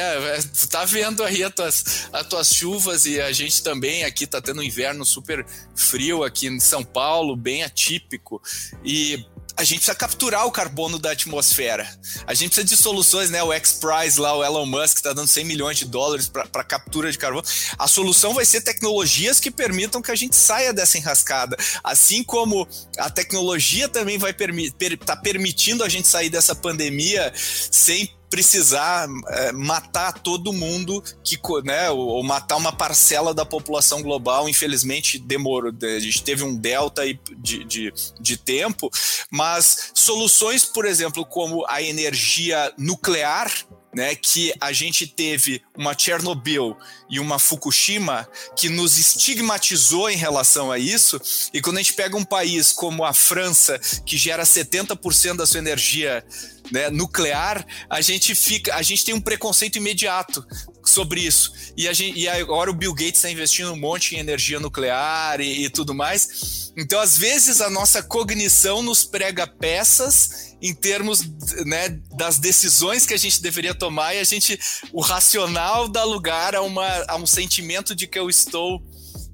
Tu 0.60 0.68
tá 0.68 0.84
vendo 0.84 1.24
aí 1.24 1.42
as 1.42 1.54
tuas, 1.54 2.10
as 2.12 2.28
tuas 2.28 2.54
chuvas 2.54 3.06
e 3.06 3.22
a 3.22 3.32
gente 3.32 3.64
também 3.64 4.04
aqui 4.04 4.28
tá 4.28 4.42
tendo 4.42 4.60
um 4.60 4.64
inverno 4.64 5.06
super 5.06 5.46
frio 5.74 6.22
aqui 6.22 6.48
em 6.48 6.60
São 6.60 6.84
Paulo, 6.84 7.34
bem 7.34 7.64
atípico. 7.64 8.42
E 8.84 9.26
a 9.56 9.64
gente 9.64 9.78
precisa 9.78 9.96
capturar 9.96 10.46
o 10.46 10.52
carbono 10.52 10.98
da 10.98 11.12
atmosfera. 11.12 11.88
A 12.26 12.34
gente 12.34 12.50
precisa 12.50 12.68
de 12.68 12.76
soluções, 12.76 13.30
né? 13.30 13.44
O 13.44 13.54
X-Prize 13.54 14.20
lá, 14.20 14.36
o 14.36 14.44
Elon 14.44 14.66
Musk 14.66 14.98
está 14.98 15.14
dando 15.14 15.28
100 15.28 15.46
milhões 15.46 15.78
de 15.78 15.86
dólares 15.86 16.28
para 16.28 16.64
captura 16.64 17.12
de 17.12 17.18
carbono. 17.18 17.46
A 17.78 17.88
solução 17.88 18.34
vai 18.34 18.46
ser 18.46 18.62
tecnologias 18.62 19.40
que 19.40 19.52
permitam 19.52 20.02
que 20.02 20.12
a 20.12 20.16
gente 20.16 20.36
saia 20.36 20.74
dessa 20.74 20.98
enrascada. 20.98 21.56
Assim 21.84 22.24
como 22.24 22.68
a 22.98 23.10
tecnologia 23.10 23.88
também 23.88 24.18
vai 24.18 24.34
permi 24.34 24.72
tá 25.06 25.16
permitindo 25.16 25.84
a 25.84 25.90
gente 25.90 26.08
sair 26.08 26.30
dessa 26.30 26.56
pandemia 26.56 27.32
sem 27.36 28.12
precisar 28.34 29.08
é, 29.28 29.52
matar 29.52 30.12
todo 30.12 30.52
mundo 30.52 31.04
que, 31.24 31.40
né, 31.64 31.92
ou, 31.92 32.24
matar 32.24 32.56
uma 32.56 32.72
parcela 32.72 33.32
da 33.32 33.46
população 33.46 34.02
global. 34.02 34.50
Infelizmente, 34.50 35.20
demorou. 35.20 35.72
A 35.84 36.00
gente 36.00 36.24
teve 36.24 36.44
um 36.44 36.56
delta 36.56 37.04
de, 37.38 37.64
de, 37.64 37.94
de 38.20 38.38
tempo, 38.38 38.90
mas 39.30 39.92
soluções, 39.94 40.66
por 40.66 40.84
exemplo, 40.84 41.24
como 41.24 41.64
a 41.70 41.84
energia 41.84 42.74
nuclear, 42.76 43.52
né, 43.94 44.16
que 44.16 44.52
a 44.60 44.74
gente 44.74 45.06
teve 45.06 45.62
uma 45.78 45.96
Chernobyl 45.96 46.76
e 47.08 47.20
uma 47.20 47.38
Fukushima 47.38 48.28
que 48.58 48.68
nos 48.68 48.98
estigmatizou 48.98 50.10
em 50.10 50.18
relação 50.18 50.72
a 50.72 50.80
isso. 50.80 51.22
E 51.54 51.62
quando 51.62 51.78
a 51.78 51.82
gente 51.84 51.94
pega 51.94 52.18
um 52.18 52.26
país 52.26 52.72
como 52.72 53.06
a 53.06 53.14
França, 53.14 53.80
que 54.04 54.18
gera 54.18 54.42
70% 54.42 55.36
da 55.36 55.46
sua 55.46 55.60
energia 55.60 56.26
né, 56.74 56.90
nuclear, 56.90 57.64
a 57.88 58.02
gente 58.02 58.34
fica, 58.34 58.74
a 58.74 58.82
gente 58.82 59.06
tem 59.06 59.14
um 59.14 59.22
preconceito 59.22 59.76
imediato 59.76 60.44
sobre 60.84 61.22
isso. 61.22 61.54
E, 61.78 61.88
a 61.88 61.94
gente, 61.94 62.18
e 62.18 62.28
agora 62.28 62.72
o 62.72 62.74
Bill 62.74 62.96
Gates 62.96 63.18
está 63.18 63.30
investindo 63.30 63.72
um 63.72 63.80
monte 63.80 64.16
em 64.16 64.20
energia 64.20 64.60
nuclear 64.60 65.40
e, 65.40 65.66
e 65.66 65.70
tudo 65.70 65.94
mais. 65.94 66.72
Então, 66.76 67.00
às 67.00 67.16
vezes, 67.16 67.62
a 67.62 67.70
nossa 67.70 68.02
cognição 68.02 68.82
nos 68.82 69.04
prega 69.04 69.46
peças 69.46 70.56
em 70.60 70.74
termos 70.74 71.22
né, 71.64 71.90
das 72.16 72.40
decisões 72.40 73.06
que 73.06 73.14
a 73.14 73.18
gente 73.18 73.40
deveria 73.40 73.76
tomar 73.76 74.16
e 74.16 74.20
a 74.20 74.24
gente, 74.24 74.60
o 74.92 75.02
racional 75.02 75.88
dá 75.88 76.04
lugar 76.04 76.56
a, 76.56 76.64
uma, 76.64 76.88
a 77.08 77.18
um 77.18 77.28
sentimento 77.28 77.94
de 77.94 78.08
que 78.08 78.18
eu 78.18 78.30
estou 78.30 78.82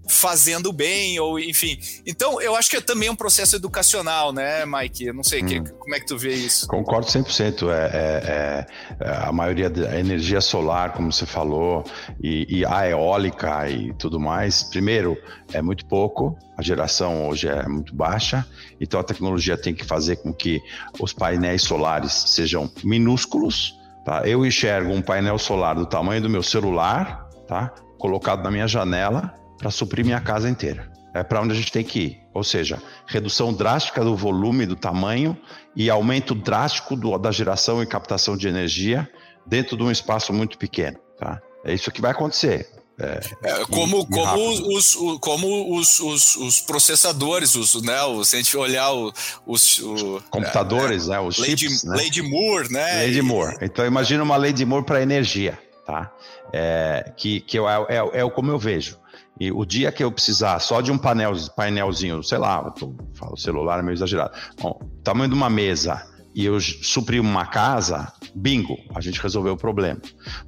fazendo 0.09 0.73
bem, 0.73 1.19
ou 1.19 1.39
enfim. 1.39 1.79
Então, 2.05 2.41
eu 2.41 2.55
acho 2.55 2.69
que 2.69 2.77
é 2.77 2.81
também 2.81 3.09
um 3.09 3.15
processo 3.15 3.55
educacional, 3.55 4.33
né, 4.33 4.65
Mike? 4.65 5.05
Eu 5.05 5.13
não 5.13 5.23
sei, 5.23 5.43
hum. 5.43 5.45
que, 5.45 5.61
como 5.61 5.95
é 5.95 5.99
que 5.99 6.07
tu 6.07 6.17
vê 6.17 6.33
isso? 6.33 6.67
Concordo 6.67 7.07
100%. 7.07 7.69
É, 7.69 7.75
é, 7.75 8.65
é, 8.99 9.11
a 9.27 9.31
maioria 9.31 9.69
da 9.69 9.97
energia 9.97 10.41
solar, 10.41 10.93
como 10.93 11.13
você 11.13 11.25
falou, 11.25 11.85
e, 12.21 12.59
e 12.59 12.65
a 12.65 12.89
eólica 12.89 13.69
e 13.69 13.93
tudo 13.93 14.19
mais, 14.19 14.63
primeiro, 14.63 15.15
é 15.53 15.61
muito 15.61 15.85
pouco, 15.85 16.37
a 16.57 16.61
geração 16.61 17.27
hoje 17.27 17.47
é 17.47 17.67
muito 17.67 17.95
baixa, 17.95 18.45
então 18.81 18.99
a 18.99 19.03
tecnologia 19.03 19.57
tem 19.57 19.73
que 19.73 19.85
fazer 19.85 20.17
com 20.17 20.33
que 20.33 20.59
os 20.99 21.13
painéis 21.13 21.61
solares 21.61 22.11
sejam 22.27 22.69
minúsculos. 22.83 23.77
Tá? 24.03 24.27
Eu 24.27 24.45
enxergo 24.45 24.91
um 24.91 25.01
painel 25.01 25.37
solar 25.37 25.75
do 25.75 25.85
tamanho 25.85 26.21
do 26.21 26.29
meu 26.29 26.41
celular, 26.41 27.29
tá? 27.47 27.73
colocado 27.99 28.41
na 28.41 28.49
minha 28.49 28.67
janela, 28.67 29.37
para 29.59 29.69
suprir 29.69 30.05
minha 30.05 30.21
casa 30.21 30.49
inteira. 30.49 30.89
É 31.13 31.21
para 31.21 31.41
onde 31.41 31.51
a 31.51 31.55
gente 31.55 31.71
tem 31.71 31.83
que 31.83 31.99
ir. 31.99 32.21
Ou 32.33 32.43
seja, 32.43 32.81
redução 33.05 33.53
drástica 33.53 34.03
do 34.03 34.15
volume, 34.15 34.65
do 34.65 34.75
tamanho 34.75 35.37
e 35.75 35.89
aumento 35.89 36.33
drástico 36.33 36.95
do, 36.95 37.17
da 37.17 37.31
geração 37.31 37.83
e 37.83 37.85
captação 37.85 38.37
de 38.37 38.47
energia 38.47 39.07
dentro 39.45 39.75
de 39.75 39.83
um 39.83 39.91
espaço 39.91 40.31
muito 40.31 40.57
pequeno. 40.57 40.97
Tá? 41.19 41.41
É 41.65 41.73
isso 41.73 41.91
que 41.91 42.01
vai 42.01 42.11
acontecer. 42.11 42.69
É, 43.01 43.21
é, 43.43 43.65
como, 43.65 44.01
e, 44.01 44.07
como, 44.07 44.75
os, 44.75 44.95
os, 44.95 45.19
como 45.19 45.77
os, 45.77 45.99
os, 46.01 46.35
os, 46.35 46.61
processadores, 46.61 47.55
os, 47.55 47.81
né, 47.81 47.97
se 48.25 48.35
a 48.35 48.39
gente 48.39 48.57
olhar 48.57 48.91
os, 48.91 49.79
os 49.79 50.23
computadores, 50.29 51.07
é, 51.07 51.11
né, 51.11 51.19
os 51.21 51.37
Lady, 51.37 51.57
chips, 51.57 51.85
né? 51.85 51.95
Lady 51.95 52.21
Moore, 52.21 52.69
né? 52.69 53.05
Lady 53.05 53.21
Moore. 53.21 53.55
Então 53.61 53.85
imagina 53.85 54.21
uma 54.21 54.35
Lady 54.35 54.65
Moore 54.65 54.85
para 54.85 55.01
energia, 55.01 55.57
tá? 55.85 56.11
É, 56.51 57.13
que 57.15 57.39
que 57.39 57.57
eu, 57.57 57.69
é, 57.69 57.85
é, 57.87 58.19
é 58.19 58.29
como 58.29 58.51
eu 58.51 58.59
vejo. 58.59 58.97
E 59.39 59.51
o 59.51 59.63
dia 59.63 59.91
que 59.91 60.03
eu 60.03 60.11
precisar 60.11 60.59
só 60.59 60.81
de 60.81 60.91
um 60.91 60.97
painel, 60.97 61.33
painelzinho, 61.55 62.21
sei 62.23 62.37
lá, 62.37 62.69
tô, 62.71 62.93
falo 63.13 63.37
celular 63.37 63.79
é 63.79 63.81
meio 63.81 63.93
exagerado, 63.93 64.33
Bom, 64.61 64.79
tamanho 65.03 65.29
de 65.29 65.35
uma 65.35 65.49
mesa 65.49 66.05
e 66.35 66.45
eu 66.45 66.59
suprir 66.59 67.21
uma 67.21 67.45
casa, 67.45 68.11
bingo, 68.35 68.77
a 68.93 69.01
gente 69.01 69.21
resolveu 69.21 69.53
o 69.53 69.57
problema. 69.57 69.99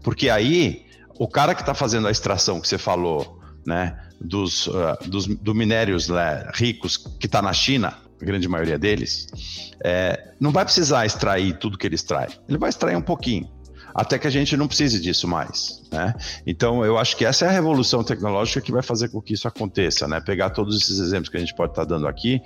Porque 0.04 0.30
aí, 0.30 0.86
o 1.17 1.27
cara 1.27 1.56
que 1.56 1.62
está 1.62 1.73
fazendo 1.73 2.08
a 2.08 2.12
extração 2.12 2.60
que 2.60 2.67
você 2.67 2.77
falou, 2.77 3.39
né, 3.65 3.97
dos, 4.19 4.67
uh, 4.67 4.97
dos 5.08 5.25
do 5.25 5.56
minérios 5.56 6.10
né, 6.10 6.49
ricos 6.54 6.97
que 6.97 7.25
está 7.25 7.41
na 7.41 7.54
China, 7.54 7.97
a 8.21 8.25
grande 8.25 8.47
maioria 8.47 8.77
deles, 8.77 9.27
é, 9.84 10.34
não 10.39 10.51
vai 10.51 10.63
precisar 10.63 11.06
extrair 11.06 11.58
tudo 11.58 11.77
que 11.77 11.88
ele 11.88 11.95
extrai. 11.95 12.27
Ele 12.47 12.58
vai 12.58 12.69
extrair 12.69 12.95
um 12.95 13.01
pouquinho 13.01 13.49
até 13.93 14.17
que 14.17 14.27
a 14.27 14.30
gente 14.30 14.56
não 14.58 14.67
precise 14.67 14.99
disso 14.99 15.27
mais. 15.27 15.82
Né? 15.91 16.13
Então, 16.45 16.86
eu 16.86 16.97
acho 16.97 17.15
que 17.17 17.25
essa 17.25 17.45
é 17.45 17.49
a 17.49 17.51
revolução 17.51 18.04
tecnológica 18.04 18.62
que 18.62 18.71
vai 18.71 18.82
fazer 18.82 19.10
com 19.10 19.21
que 19.21 19.34
isso 19.34 19.47
aconteça, 19.47 20.08
né? 20.08 20.19
Pegar 20.21 20.49
todos 20.51 20.77
esses 20.77 20.99
exemplos 20.99 21.30
que 21.30 21.38
a 21.38 21.39
gente 21.39 21.54
pode 21.54 21.71
estar 21.71 21.86
dando 21.86 22.08
aqui 22.08 22.41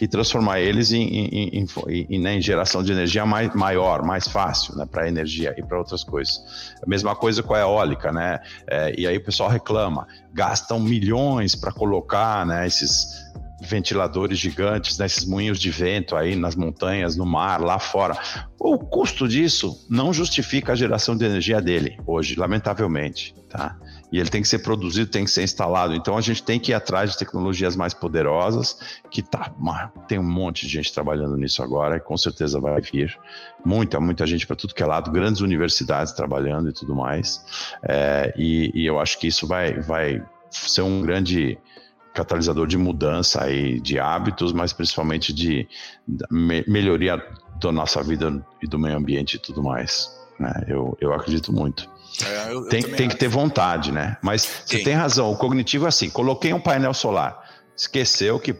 e 0.00 0.06
transformar 0.06 0.60
eles 0.60 0.92
em, 0.92 1.02
em, 1.02 1.48
em, 1.60 1.66
em, 2.10 2.20
né, 2.20 2.36
em 2.36 2.40
geração 2.40 2.82
de 2.82 2.92
energia 2.92 3.24
mais, 3.24 3.54
maior, 3.54 4.02
mais 4.02 4.28
fácil, 4.28 4.76
né, 4.76 4.86
para 4.86 5.08
energia 5.08 5.54
e 5.56 5.62
para 5.62 5.78
outras 5.78 6.04
coisas. 6.04 6.74
A 6.82 6.88
mesma 6.88 7.14
coisa 7.14 7.42
com 7.42 7.54
a 7.54 7.60
eólica, 7.60 8.12
né? 8.12 8.38
É, 8.66 8.94
e 8.98 9.06
aí 9.06 9.16
o 9.16 9.24
pessoal 9.24 9.48
reclama, 9.48 10.06
gastam 10.32 10.78
milhões 10.78 11.54
para 11.54 11.72
colocar, 11.72 12.44
né, 12.44 12.66
esses 12.66 13.26
ventiladores 13.60 14.38
gigantes, 14.38 14.98
nesses 14.98 15.24
né, 15.24 15.30
moinhos 15.30 15.58
de 15.58 15.70
vento 15.70 16.14
aí 16.14 16.36
nas 16.36 16.54
montanhas, 16.54 17.16
no 17.16 17.24
mar, 17.24 17.60
lá 17.60 17.78
fora. 17.78 18.16
O 18.58 18.78
custo 18.78 19.26
disso 19.26 19.86
não 19.88 20.12
justifica 20.12 20.72
a 20.72 20.76
geração 20.76 21.16
de 21.16 21.24
energia 21.24 21.60
dele 21.60 21.98
hoje, 22.06 22.34
lamentavelmente, 22.34 23.34
tá? 23.48 23.76
e 24.10 24.18
ele 24.18 24.28
tem 24.28 24.40
que 24.40 24.48
ser 24.48 24.60
produzido, 24.60 25.10
tem 25.10 25.24
que 25.24 25.30
ser 25.30 25.42
instalado. 25.42 25.94
Então 25.94 26.16
a 26.16 26.20
gente 26.20 26.42
tem 26.42 26.58
que 26.58 26.72
ir 26.72 26.74
atrás 26.74 27.12
de 27.12 27.18
tecnologias 27.18 27.74
mais 27.76 27.92
poderosas, 27.92 28.78
que 29.10 29.22
tá, 29.22 29.52
tem 30.06 30.18
um 30.18 30.22
monte 30.22 30.66
de 30.66 30.72
gente 30.72 30.92
trabalhando 30.92 31.36
nisso 31.36 31.62
agora, 31.62 31.96
e 31.96 32.00
com 32.00 32.16
certeza 32.16 32.60
vai 32.60 32.80
vir. 32.80 33.16
Muita, 33.64 33.98
muita 33.98 34.26
gente 34.26 34.46
para 34.46 34.56
tudo 34.56 34.74
que 34.74 34.82
é 34.82 34.86
lado, 34.86 35.10
grandes 35.10 35.40
universidades 35.40 36.12
trabalhando 36.12 36.70
e 36.70 36.72
tudo 36.72 36.94
mais. 36.94 37.44
É, 37.82 38.32
e, 38.36 38.70
e, 38.74 38.86
eu 38.86 38.98
acho 38.98 39.18
que 39.18 39.26
isso 39.26 39.46
vai, 39.46 39.80
vai 39.80 40.22
ser 40.50 40.82
um 40.82 41.02
grande 41.02 41.58
catalisador 42.16 42.66
de 42.66 42.78
mudança 42.78 43.44
aí 43.44 43.78
de 43.78 43.98
hábitos, 43.98 44.52
mas 44.52 44.72
principalmente 44.72 45.34
de, 45.34 45.68
melhoria 46.66 47.22
da 47.60 47.70
nossa 47.70 48.02
vida 48.02 48.42
e 48.62 48.66
do 48.66 48.78
meio 48.78 48.96
ambiente 48.96 49.34
e 49.34 49.38
tudo 49.38 49.62
mais. 49.62 50.10
Né? 50.40 50.64
Eu, 50.66 50.96
eu 50.98 51.12
acredito 51.12 51.52
muito. 51.52 51.88
É, 52.24 52.52
eu, 52.52 52.66
tem, 52.68 52.82
eu 52.82 52.96
tem 52.96 53.08
que 53.08 53.16
ter 53.16 53.28
vontade, 53.28 53.92
né? 53.92 54.16
Mas 54.22 54.42
Sim. 54.42 54.78
você 54.78 54.78
tem 54.82 54.94
razão, 54.94 55.30
o 55.30 55.36
cognitivo 55.36 55.84
é 55.84 55.88
assim, 55.88 56.08
coloquei 56.08 56.54
um 56.54 56.60
painel 56.60 56.94
solar, 56.94 57.38
esqueceu 57.76 58.40
que, 58.40 58.54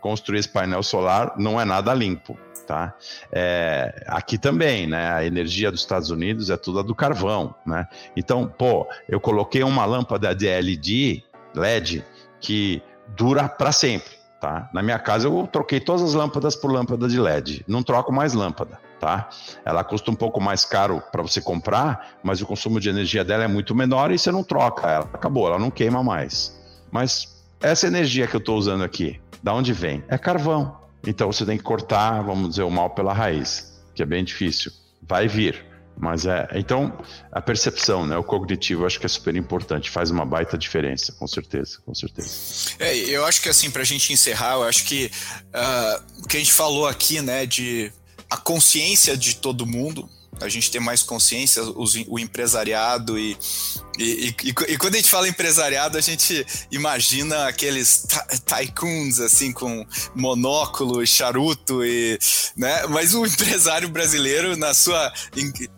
construir 0.00 0.38
esse 0.38 0.48
painel 0.48 0.82
solar 0.82 1.34
não 1.36 1.60
é 1.60 1.64
nada 1.64 1.92
limpo, 1.92 2.38
tá? 2.66 2.94
É, 3.32 4.04
aqui 4.06 4.38
também, 4.38 4.86
né? 4.86 5.12
A 5.12 5.24
energia 5.24 5.72
dos 5.72 5.80
Estados 5.80 6.10
Unidos 6.10 6.50
é 6.50 6.56
toda 6.56 6.82
do 6.84 6.94
carvão, 6.94 7.54
né? 7.66 7.88
Então, 8.16 8.46
pô, 8.46 8.86
eu 9.08 9.18
coloquei 9.18 9.64
uma 9.64 9.84
lâmpada 9.84 10.32
de 10.32 10.46
LED, 10.46 11.24
LED, 11.56 12.04
que 12.44 12.82
dura 13.16 13.48
para 13.48 13.72
sempre, 13.72 14.12
tá? 14.38 14.68
Na 14.72 14.82
minha 14.82 14.98
casa 14.98 15.26
eu 15.26 15.48
troquei 15.50 15.80
todas 15.80 16.02
as 16.02 16.12
lâmpadas 16.12 16.54
por 16.54 16.70
lâmpada 16.70 17.08
de 17.08 17.18
LED, 17.18 17.64
não 17.66 17.82
troco 17.82 18.12
mais 18.12 18.34
lâmpada, 18.34 18.78
tá? 19.00 19.30
Ela 19.64 19.82
custa 19.82 20.10
um 20.10 20.14
pouco 20.14 20.42
mais 20.42 20.66
caro 20.66 21.02
para 21.10 21.22
você 21.22 21.40
comprar, 21.40 22.18
mas 22.22 22.42
o 22.42 22.46
consumo 22.46 22.78
de 22.78 22.90
energia 22.90 23.24
dela 23.24 23.44
é 23.44 23.48
muito 23.48 23.74
menor 23.74 24.12
e 24.12 24.18
você 24.18 24.30
não 24.30 24.44
troca 24.44 24.86
ela, 24.90 25.08
acabou, 25.10 25.48
ela 25.48 25.58
não 25.58 25.70
queima 25.70 26.04
mais. 26.04 26.54
Mas 26.92 27.42
essa 27.62 27.86
energia 27.86 28.26
que 28.26 28.36
eu 28.36 28.40
estou 28.40 28.58
usando 28.58 28.84
aqui, 28.84 29.18
da 29.42 29.54
onde 29.54 29.72
vem? 29.72 30.04
É 30.06 30.18
carvão. 30.18 30.76
Então 31.06 31.32
você 31.32 31.46
tem 31.46 31.56
que 31.56 31.64
cortar, 31.64 32.22
vamos 32.22 32.50
dizer, 32.50 32.62
o 32.62 32.70
mal 32.70 32.90
pela 32.90 33.14
raiz, 33.14 33.82
que 33.94 34.02
é 34.02 34.06
bem 34.06 34.22
difícil. 34.22 34.70
Vai 35.02 35.28
vir. 35.28 35.64
Mas 35.96 36.26
é. 36.26 36.48
Então, 36.54 36.98
a 37.30 37.40
percepção, 37.40 38.06
né? 38.06 38.16
O 38.16 38.24
cognitivo, 38.24 38.84
acho 38.84 38.98
que 38.98 39.06
é 39.06 39.08
super 39.08 39.34
importante, 39.36 39.90
faz 39.90 40.10
uma 40.10 40.24
baita 40.24 40.58
diferença, 40.58 41.12
com 41.12 41.26
certeza, 41.26 41.78
com 41.84 41.94
certeza. 41.94 42.30
É, 42.78 42.96
eu 42.96 43.24
acho 43.24 43.40
que 43.40 43.48
assim, 43.48 43.70
para 43.70 43.82
a 43.82 43.84
gente 43.84 44.12
encerrar, 44.12 44.54
eu 44.54 44.64
acho 44.64 44.84
que 44.84 45.10
uh, 45.54 46.22
o 46.24 46.28
que 46.28 46.36
a 46.36 46.40
gente 46.40 46.52
falou 46.52 46.86
aqui, 46.86 47.20
né, 47.20 47.46
de 47.46 47.92
a 48.28 48.36
consciência 48.36 49.16
de 49.16 49.36
todo 49.36 49.64
mundo, 49.66 50.08
a 50.40 50.48
gente 50.48 50.70
ter 50.70 50.80
mais 50.80 51.02
consciência, 51.02 51.62
os, 51.62 51.94
o 52.08 52.18
empresariado 52.18 53.18
e 53.18 53.36
e, 53.98 54.34
e, 54.42 54.48
e, 54.48 54.76
quando 54.76 54.94
a 54.94 54.96
gente 54.96 55.08
fala 55.08 55.28
empresariado, 55.28 55.96
a 55.96 56.00
gente 56.00 56.44
imagina 56.70 57.46
aqueles 57.46 58.06
tycoons, 58.44 59.20
assim, 59.20 59.52
com 59.52 59.86
monóculo 60.14 61.02
e 61.02 61.06
charuto, 61.06 61.84
e, 61.84 62.18
né? 62.56 62.86
mas 62.88 63.14
o 63.14 63.24
empresário 63.24 63.88
brasileiro, 63.88 64.56
na 64.56 64.74
sua, 64.74 65.12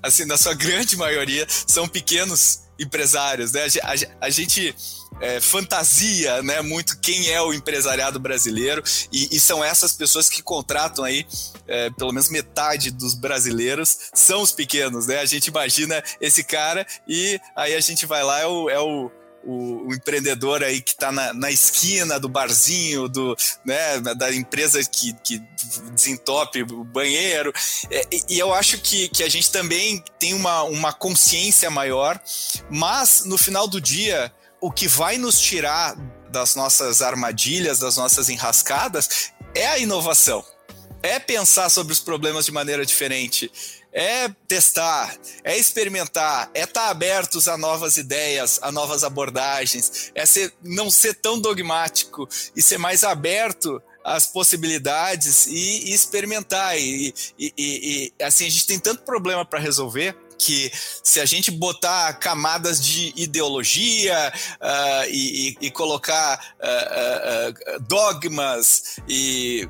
assim, 0.03 0.25
na 0.25 0.39
sua 0.39 0.55
grande 0.55 0.97
maioria, 0.97 1.47
são 1.67 1.87
pequenos 1.87 2.61
empresários. 2.79 3.53
Né? 3.53 3.67
A, 3.83 3.93
a, 3.93 4.27
a 4.27 4.31
gente 4.31 4.75
é, 5.21 5.41
fantasia 5.41 6.43
né, 6.43 6.61
muito 6.61 6.99
quem 6.99 7.31
é 7.31 7.41
o 7.41 7.53
empresariado 7.53 8.19
brasileiro 8.19 8.83
e, 9.13 9.37
e 9.37 9.41
são 9.41 9.65
essas 9.65 9.93
pessoas 9.93 10.29
que 10.29 10.43
contratam 10.43 11.05
aí 11.05 11.27
é, 11.67 11.91
pelo 11.91 12.13
menos 12.13 12.29
metade 12.29 12.91
dos 12.91 13.15
brasileiros 13.15 13.97
são 14.15 14.43
os 14.43 14.53
pequenos, 14.53 15.07
né? 15.07 15.19
A 15.19 15.27
gente 15.27 15.47
imagina 15.47 16.03
esse 16.21 16.45
cara 16.45 16.87
e 17.09 17.41
aí 17.55 17.75
a 17.75 17.81
gente 17.81 18.07
vai 18.07 18.23
lá, 18.23 18.41
é 18.41 18.47
o, 18.47 18.71
é 18.71 18.81
o 18.81 19.11
o, 19.47 19.89
o, 19.89 19.95
empreendedor 19.95 20.65
aí 20.65 20.83
que 20.83 20.91
está 20.91 21.13
na, 21.13 21.33
na, 21.33 21.51
esquina 21.53 22.19
do 22.19 22.29
barzinho, 22.29 23.09
do, 23.09 23.37
né, 23.65 24.01
da 24.01 24.35
empresa 24.35 24.83
que, 24.85 25.15
que 25.23 25.41
desentope 25.93 26.63
o 26.63 26.83
banheiro. 26.83 27.53
É, 27.89 28.03
e 28.29 28.39
eu 28.39 28.53
acho 28.53 28.79
que, 28.79 29.09
que 29.09 29.23
a 29.23 29.29
gente 29.29 29.53
também 29.53 30.03
tem 30.19 30.35
uma, 30.35 30.65
uma 30.65 30.93
consciência 30.93 31.71
maior, 31.71 32.21
mas 32.69 33.23
no 33.25 33.39
final 33.39 33.69
do 33.69 33.81
dia, 33.81 34.33
o 34.67 34.71
que 34.73 34.89
vai 34.89 35.17
nos 35.17 35.39
tirar 35.39 35.95
das 36.29 36.57
nossas 36.57 37.01
armadilhas, 37.01 37.79
das 37.79 37.97
nossas 37.97 38.29
enrascadas, 38.29 39.31
é 39.55 39.65
a 39.65 39.79
inovação. 39.79 40.45
É 41.05 41.21
pensar 41.21 41.69
sobre 41.69 41.93
os 41.93 42.01
problemas 42.01 42.47
de 42.47 42.51
maneira 42.51 42.85
diferente 42.85 43.49
é 43.93 44.29
testar, 44.47 45.17
é 45.43 45.57
experimentar, 45.57 46.51
é 46.53 46.65
estar 46.65 46.83
tá 46.83 46.91
abertos 46.91 47.49
a 47.49 47.57
novas 47.57 47.97
ideias, 47.97 48.59
a 48.61 48.71
novas 48.71 49.03
abordagens, 49.03 50.13
é 50.15 50.27
ser, 50.27 50.53
não 50.63 50.91
ser 50.91 51.15
tão 51.15 51.41
dogmático 51.41 52.29
e 52.55 52.61
ser 52.61 52.77
mais 52.77 53.05
aberto 53.05 53.81
às 54.05 54.27
possibilidades 54.27 55.47
e, 55.47 55.89
e 55.89 55.95
experimentar. 55.95 56.79
E, 56.79 57.15
e, 57.39 57.53
e, 57.57 58.13
assim, 58.23 58.47
a 58.47 58.51
gente 58.51 58.67
tem 58.67 58.79
tanto 58.79 59.03
problema 59.03 59.47
para 59.47 59.59
resolver 59.59 60.15
que 60.39 60.71
se 61.03 61.21
a 61.21 61.25
gente 61.25 61.51
botar 61.51 62.13
camadas 62.15 62.81
de 62.81 63.13
ideologia 63.17 64.33
uh, 64.61 65.11
e, 65.11 65.57
e, 65.61 65.71
colocar 65.71 66.55
uh, 66.61 67.77
uh, 67.77 67.81
dogmas 67.81 68.99
e, 69.09 69.69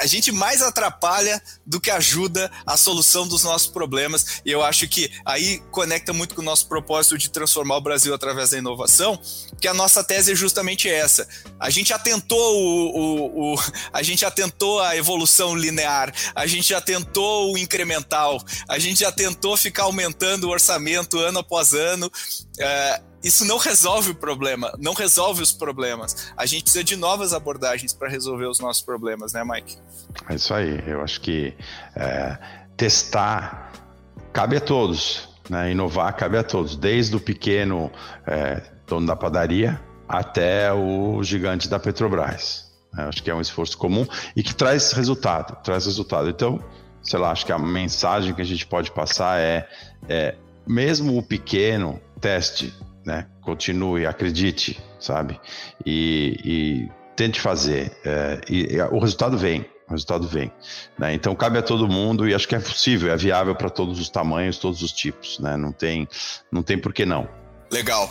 a 0.00 0.06
gente 0.06 0.30
mais 0.30 0.62
atrapalha 0.62 1.42
do 1.66 1.80
que 1.80 1.90
ajuda 1.90 2.50
a 2.66 2.76
solução 2.76 3.26
dos 3.26 3.44
nossos 3.44 3.68
problemas. 3.68 4.40
E 4.44 4.50
eu 4.50 4.62
acho 4.62 4.86
que 4.88 5.10
aí 5.24 5.58
conecta 5.70 6.12
muito 6.12 6.34
com 6.34 6.42
o 6.42 6.44
nosso 6.44 6.68
propósito 6.68 7.18
de 7.18 7.30
transformar 7.30 7.76
o 7.76 7.80
Brasil 7.80 8.14
através 8.14 8.50
da 8.50 8.58
inovação 8.58 9.18
que 9.60 9.66
a 9.66 9.74
nossa 9.74 10.04
tese 10.04 10.32
é 10.32 10.34
justamente 10.34 10.88
essa. 10.88 11.28
A 11.58 11.70
gente 11.70 11.92
atentou 11.92 12.38
o, 12.38 12.98
o, 12.98 13.54
o 13.54 13.58
a 13.92 14.02
gente 14.02 14.24
atentou 14.24 14.80
a 14.80 14.96
evolução 14.96 15.54
linear 15.54 16.12
a 16.34 16.46
gente 16.46 16.68
já 16.68 16.80
tentou 16.80 17.52
o 17.52 17.58
incremental 17.58 18.42
a 18.68 18.78
gente 18.78 19.00
já 19.00 19.10
tentou 19.10 19.56
ficar 19.56 19.87
aumentando 19.88 20.44
o 20.44 20.50
orçamento 20.50 21.18
ano 21.18 21.40
após 21.40 21.72
ano. 21.72 22.10
É, 22.58 23.00
isso 23.22 23.44
não 23.44 23.58
resolve 23.58 24.10
o 24.10 24.14
problema, 24.14 24.72
não 24.78 24.94
resolve 24.94 25.42
os 25.42 25.52
problemas. 25.52 26.32
A 26.36 26.46
gente 26.46 26.62
precisa 26.62 26.84
de 26.84 26.96
novas 26.96 27.32
abordagens 27.32 27.92
para 27.92 28.08
resolver 28.08 28.46
os 28.46 28.60
nossos 28.60 28.82
problemas, 28.82 29.32
né, 29.32 29.42
Mike? 29.44 29.76
É 30.28 30.34
isso 30.34 30.54
aí. 30.54 30.82
Eu 30.86 31.02
acho 31.02 31.20
que 31.20 31.54
é, 31.96 32.38
testar 32.76 33.72
cabe 34.32 34.56
a 34.56 34.60
todos, 34.60 35.28
né? 35.50 35.72
Inovar 35.72 36.14
cabe 36.16 36.38
a 36.38 36.44
todos, 36.44 36.76
desde 36.76 37.16
o 37.16 37.20
pequeno 37.20 37.90
é, 38.26 38.62
dono 38.86 39.06
da 39.06 39.16
padaria 39.16 39.80
até 40.08 40.72
o 40.72 41.22
gigante 41.22 41.68
da 41.68 41.78
Petrobras. 41.78 42.68
É, 42.96 43.02
acho 43.02 43.22
que 43.22 43.30
é 43.30 43.34
um 43.34 43.40
esforço 43.40 43.76
comum 43.76 44.06
e 44.34 44.42
que 44.42 44.54
traz 44.54 44.92
resultado, 44.92 45.62
traz 45.62 45.86
resultado. 45.86 46.28
Então, 46.30 46.62
sei 47.02 47.18
lá, 47.18 47.30
acho 47.30 47.46
que 47.46 47.52
a 47.52 47.58
mensagem 47.58 48.34
que 48.34 48.42
a 48.42 48.44
gente 48.44 48.66
pode 48.66 48.90
passar 48.90 49.40
é, 49.40 49.68
é 50.08 50.34
mesmo 50.66 51.16
o 51.16 51.22
pequeno, 51.22 52.00
teste, 52.20 52.74
né? 53.04 53.26
Continue, 53.40 54.06
acredite, 54.06 54.78
sabe? 55.00 55.40
E, 55.84 56.36
e 56.44 56.88
tente 57.16 57.40
fazer. 57.40 57.90
É, 58.04 58.40
e, 58.48 58.76
e, 58.76 58.82
o 58.82 58.98
resultado 58.98 59.38
vem. 59.38 59.64
O 59.88 59.92
resultado 59.92 60.28
vem. 60.28 60.52
Né? 60.98 61.14
Então 61.14 61.34
cabe 61.34 61.58
a 61.58 61.62
todo 61.62 61.88
mundo 61.88 62.28
e 62.28 62.34
acho 62.34 62.46
que 62.46 62.54
é 62.54 62.60
possível, 62.60 63.10
é 63.10 63.16
viável 63.16 63.54
para 63.54 63.70
todos 63.70 63.98
os 63.98 64.10
tamanhos, 64.10 64.58
todos 64.58 64.82
os 64.82 64.92
tipos. 64.92 65.38
Né? 65.38 65.56
Não 65.56 65.72
tem, 65.72 66.06
não 66.52 66.62
tem 66.62 66.78
por 66.78 66.92
que 66.92 67.06
não. 67.06 67.26
Legal. 67.72 68.08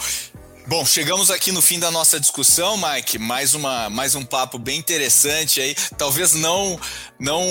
Bom, 0.67 0.85
chegamos 0.85 1.31
aqui 1.31 1.53
no 1.53 1.61
fim 1.61 1.79
da 1.79 1.89
nossa 1.89 2.19
discussão, 2.19 2.75
Mike. 2.77 3.17
Mais, 3.17 3.53
uma, 3.53 3.89
mais 3.89 4.15
um 4.15 4.25
papo 4.25 4.59
bem 4.59 4.77
interessante 4.77 5.61
aí. 5.61 5.73
Talvez 5.97 6.33
não, 6.33 6.77
não 7.17 7.41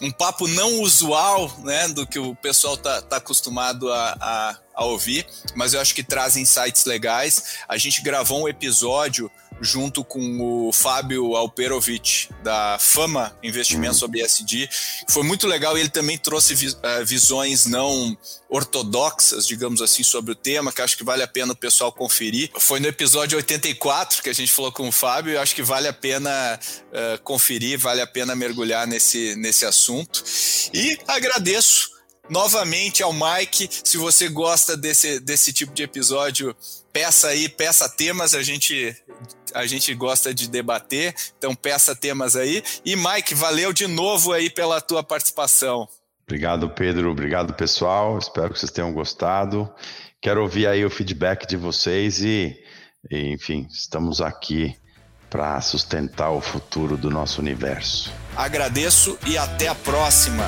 um 0.00 0.10
papo 0.12 0.46
não 0.46 0.78
usual, 0.78 1.52
né, 1.64 1.88
do 1.88 2.06
que 2.06 2.20
o 2.20 2.32
pessoal 2.36 2.76
tá, 2.76 3.02
tá 3.02 3.16
acostumado 3.16 3.92
a, 3.92 4.16
a, 4.20 4.56
a 4.72 4.84
ouvir, 4.84 5.26
mas 5.56 5.74
eu 5.74 5.80
acho 5.80 5.92
que 5.92 6.04
traz 6.04 6.36
insights 6.36 6.84
legais. 6.84 7.56
A 7.68 7.76
gente 7.76 8.02
gravou 8.02 8.44
um 8.44 8.48
episódio 8.48 9.28
junto 9.60 10.02
com 10.02 10.68
o 10.68 10.72
Fábio 10.72 11.36
Alperovic, 11.36 12.28
da 12.42 12.78
Fama 12.80 13.36
Investimentos 13.42 13.96
uhum. 13.96 14.06
sobre 14.06 14.22
ESG. 14.22 14.68
Foi 15.08 15.22
muito 15.22 15.46
legal 15.46 15.76
e 15.76 15.80
ele 15.80 15.90
também 15.90 16.16
trouxe 16.16 16.54
uh, 16.54 17.04
visões 17.04 17.66
não 17.66 18.16
ortodoxas, 18.48 19.46
digamos 19.46 19.80
assim, 19.80 20.02
sobre 20.02 20.32
o 20.32 20.34
tema, 20.34 20.72
que 20.72 20.82
acho 20.82 20.96
que 20.96 21.04
vale 21.04 21.22
a 21.22 21.28
pena 21.28 21.52
o 21.52 21.56
pessoal 21.56 21.92
conferir. 21.92 22.50
Foi 22.58 22.80
no 22.80 22.88
episódio 22.88 23.36
84 23.36 24.22
que 24.22 24.30
a 24.30 24.32
gente 24.32 24.50
falou 24.50 24.72
com 24.72 24.88
o 24.88 24.92
Fábio, 24.92 25.32
e 25.32 25.36
acho 25.36 25.54
que 25.54 25.62
vale 25.62 25.86
a 25.86 25.92
pena 25.92 26.58
uh, 26.88 27.22
conferir, 27.22 27.78
vale 27.78 28.00
a 28.00 28.06
pena 28.06 28.34
mergulhar 28.34 28.86
nesse, 28.86 29.36
nesse 29.36 29.64
assunto. 29.64 30.24
E 30.72 30.98
agradeço 31.06 31.90
novamente 32.30 33.02
ao 33.02 33.12
Mike. 33.12 33.68
Se 33.84 33.96
você 33.96 34.28
gosta 34.28 34.76
desse, 34.76 35.18
desse 35.20 35.52
tipo 35.52 35.74
de 35.74 35.82
episódio, 35.82 36.56
peça 36.92 37.28
aí, 37.28 37.48
peça 37.48 37.88
temas, 37.88 38.34
a 38.34 38.42
gente 38.42 38.96
a 39.54 39.66
gente 39.66 39.94
gosta 39.94 40.32
de 40.32 40.48
debater, 40.48 41.14
então 41.38 41.54
peça 41.54 41.94
temas 41.94 42.36
aí. 42.36 42.62
E 42.84 42.96
Mike, 42.96 43.34
valeu 43.34 43.72
de 43.72 43.86
novo 43.86 44.32
aí 44.32 44.50
pela 44.50 44.80
tua 44.80 45.02
participação. 45.02 45.88
Obrigado, 46.24 46.70
Pedro. 46.70 47.10
Obrigado, 47.10 47.54
pessoal. 47.54 48.18
Espero 48.18 48.52
que 48.52 48.58
vocês 48.58 48.70
tenham 48.70 48.92
gostado. 48.92 49.68
Quero 50.20 50.42
ouvir 50.42 50.66
aí 50.66 50.84
o 50.84 50.90
feedback 50.90 51.46
de 51.46 51.56
vocês 51.56 52.22
e, 52.22 52.56
e 53.10 53.32
enfim, 53.32 53.66
estamos 53.70 54.20
aqui 54.20 54.76
para 55.30 55.60
sustentar 55.60 56.30
o 56.30 56.40
futuro 56.40 56.96
do 56.96 57.08
nosso 57.08 57.40
universo. 57.40 58.12
Agradeço 58.36 59.18
e 59.26 59.38
até 59.38 59.68
a 59.68 59.74
próxima. 59.74 60.44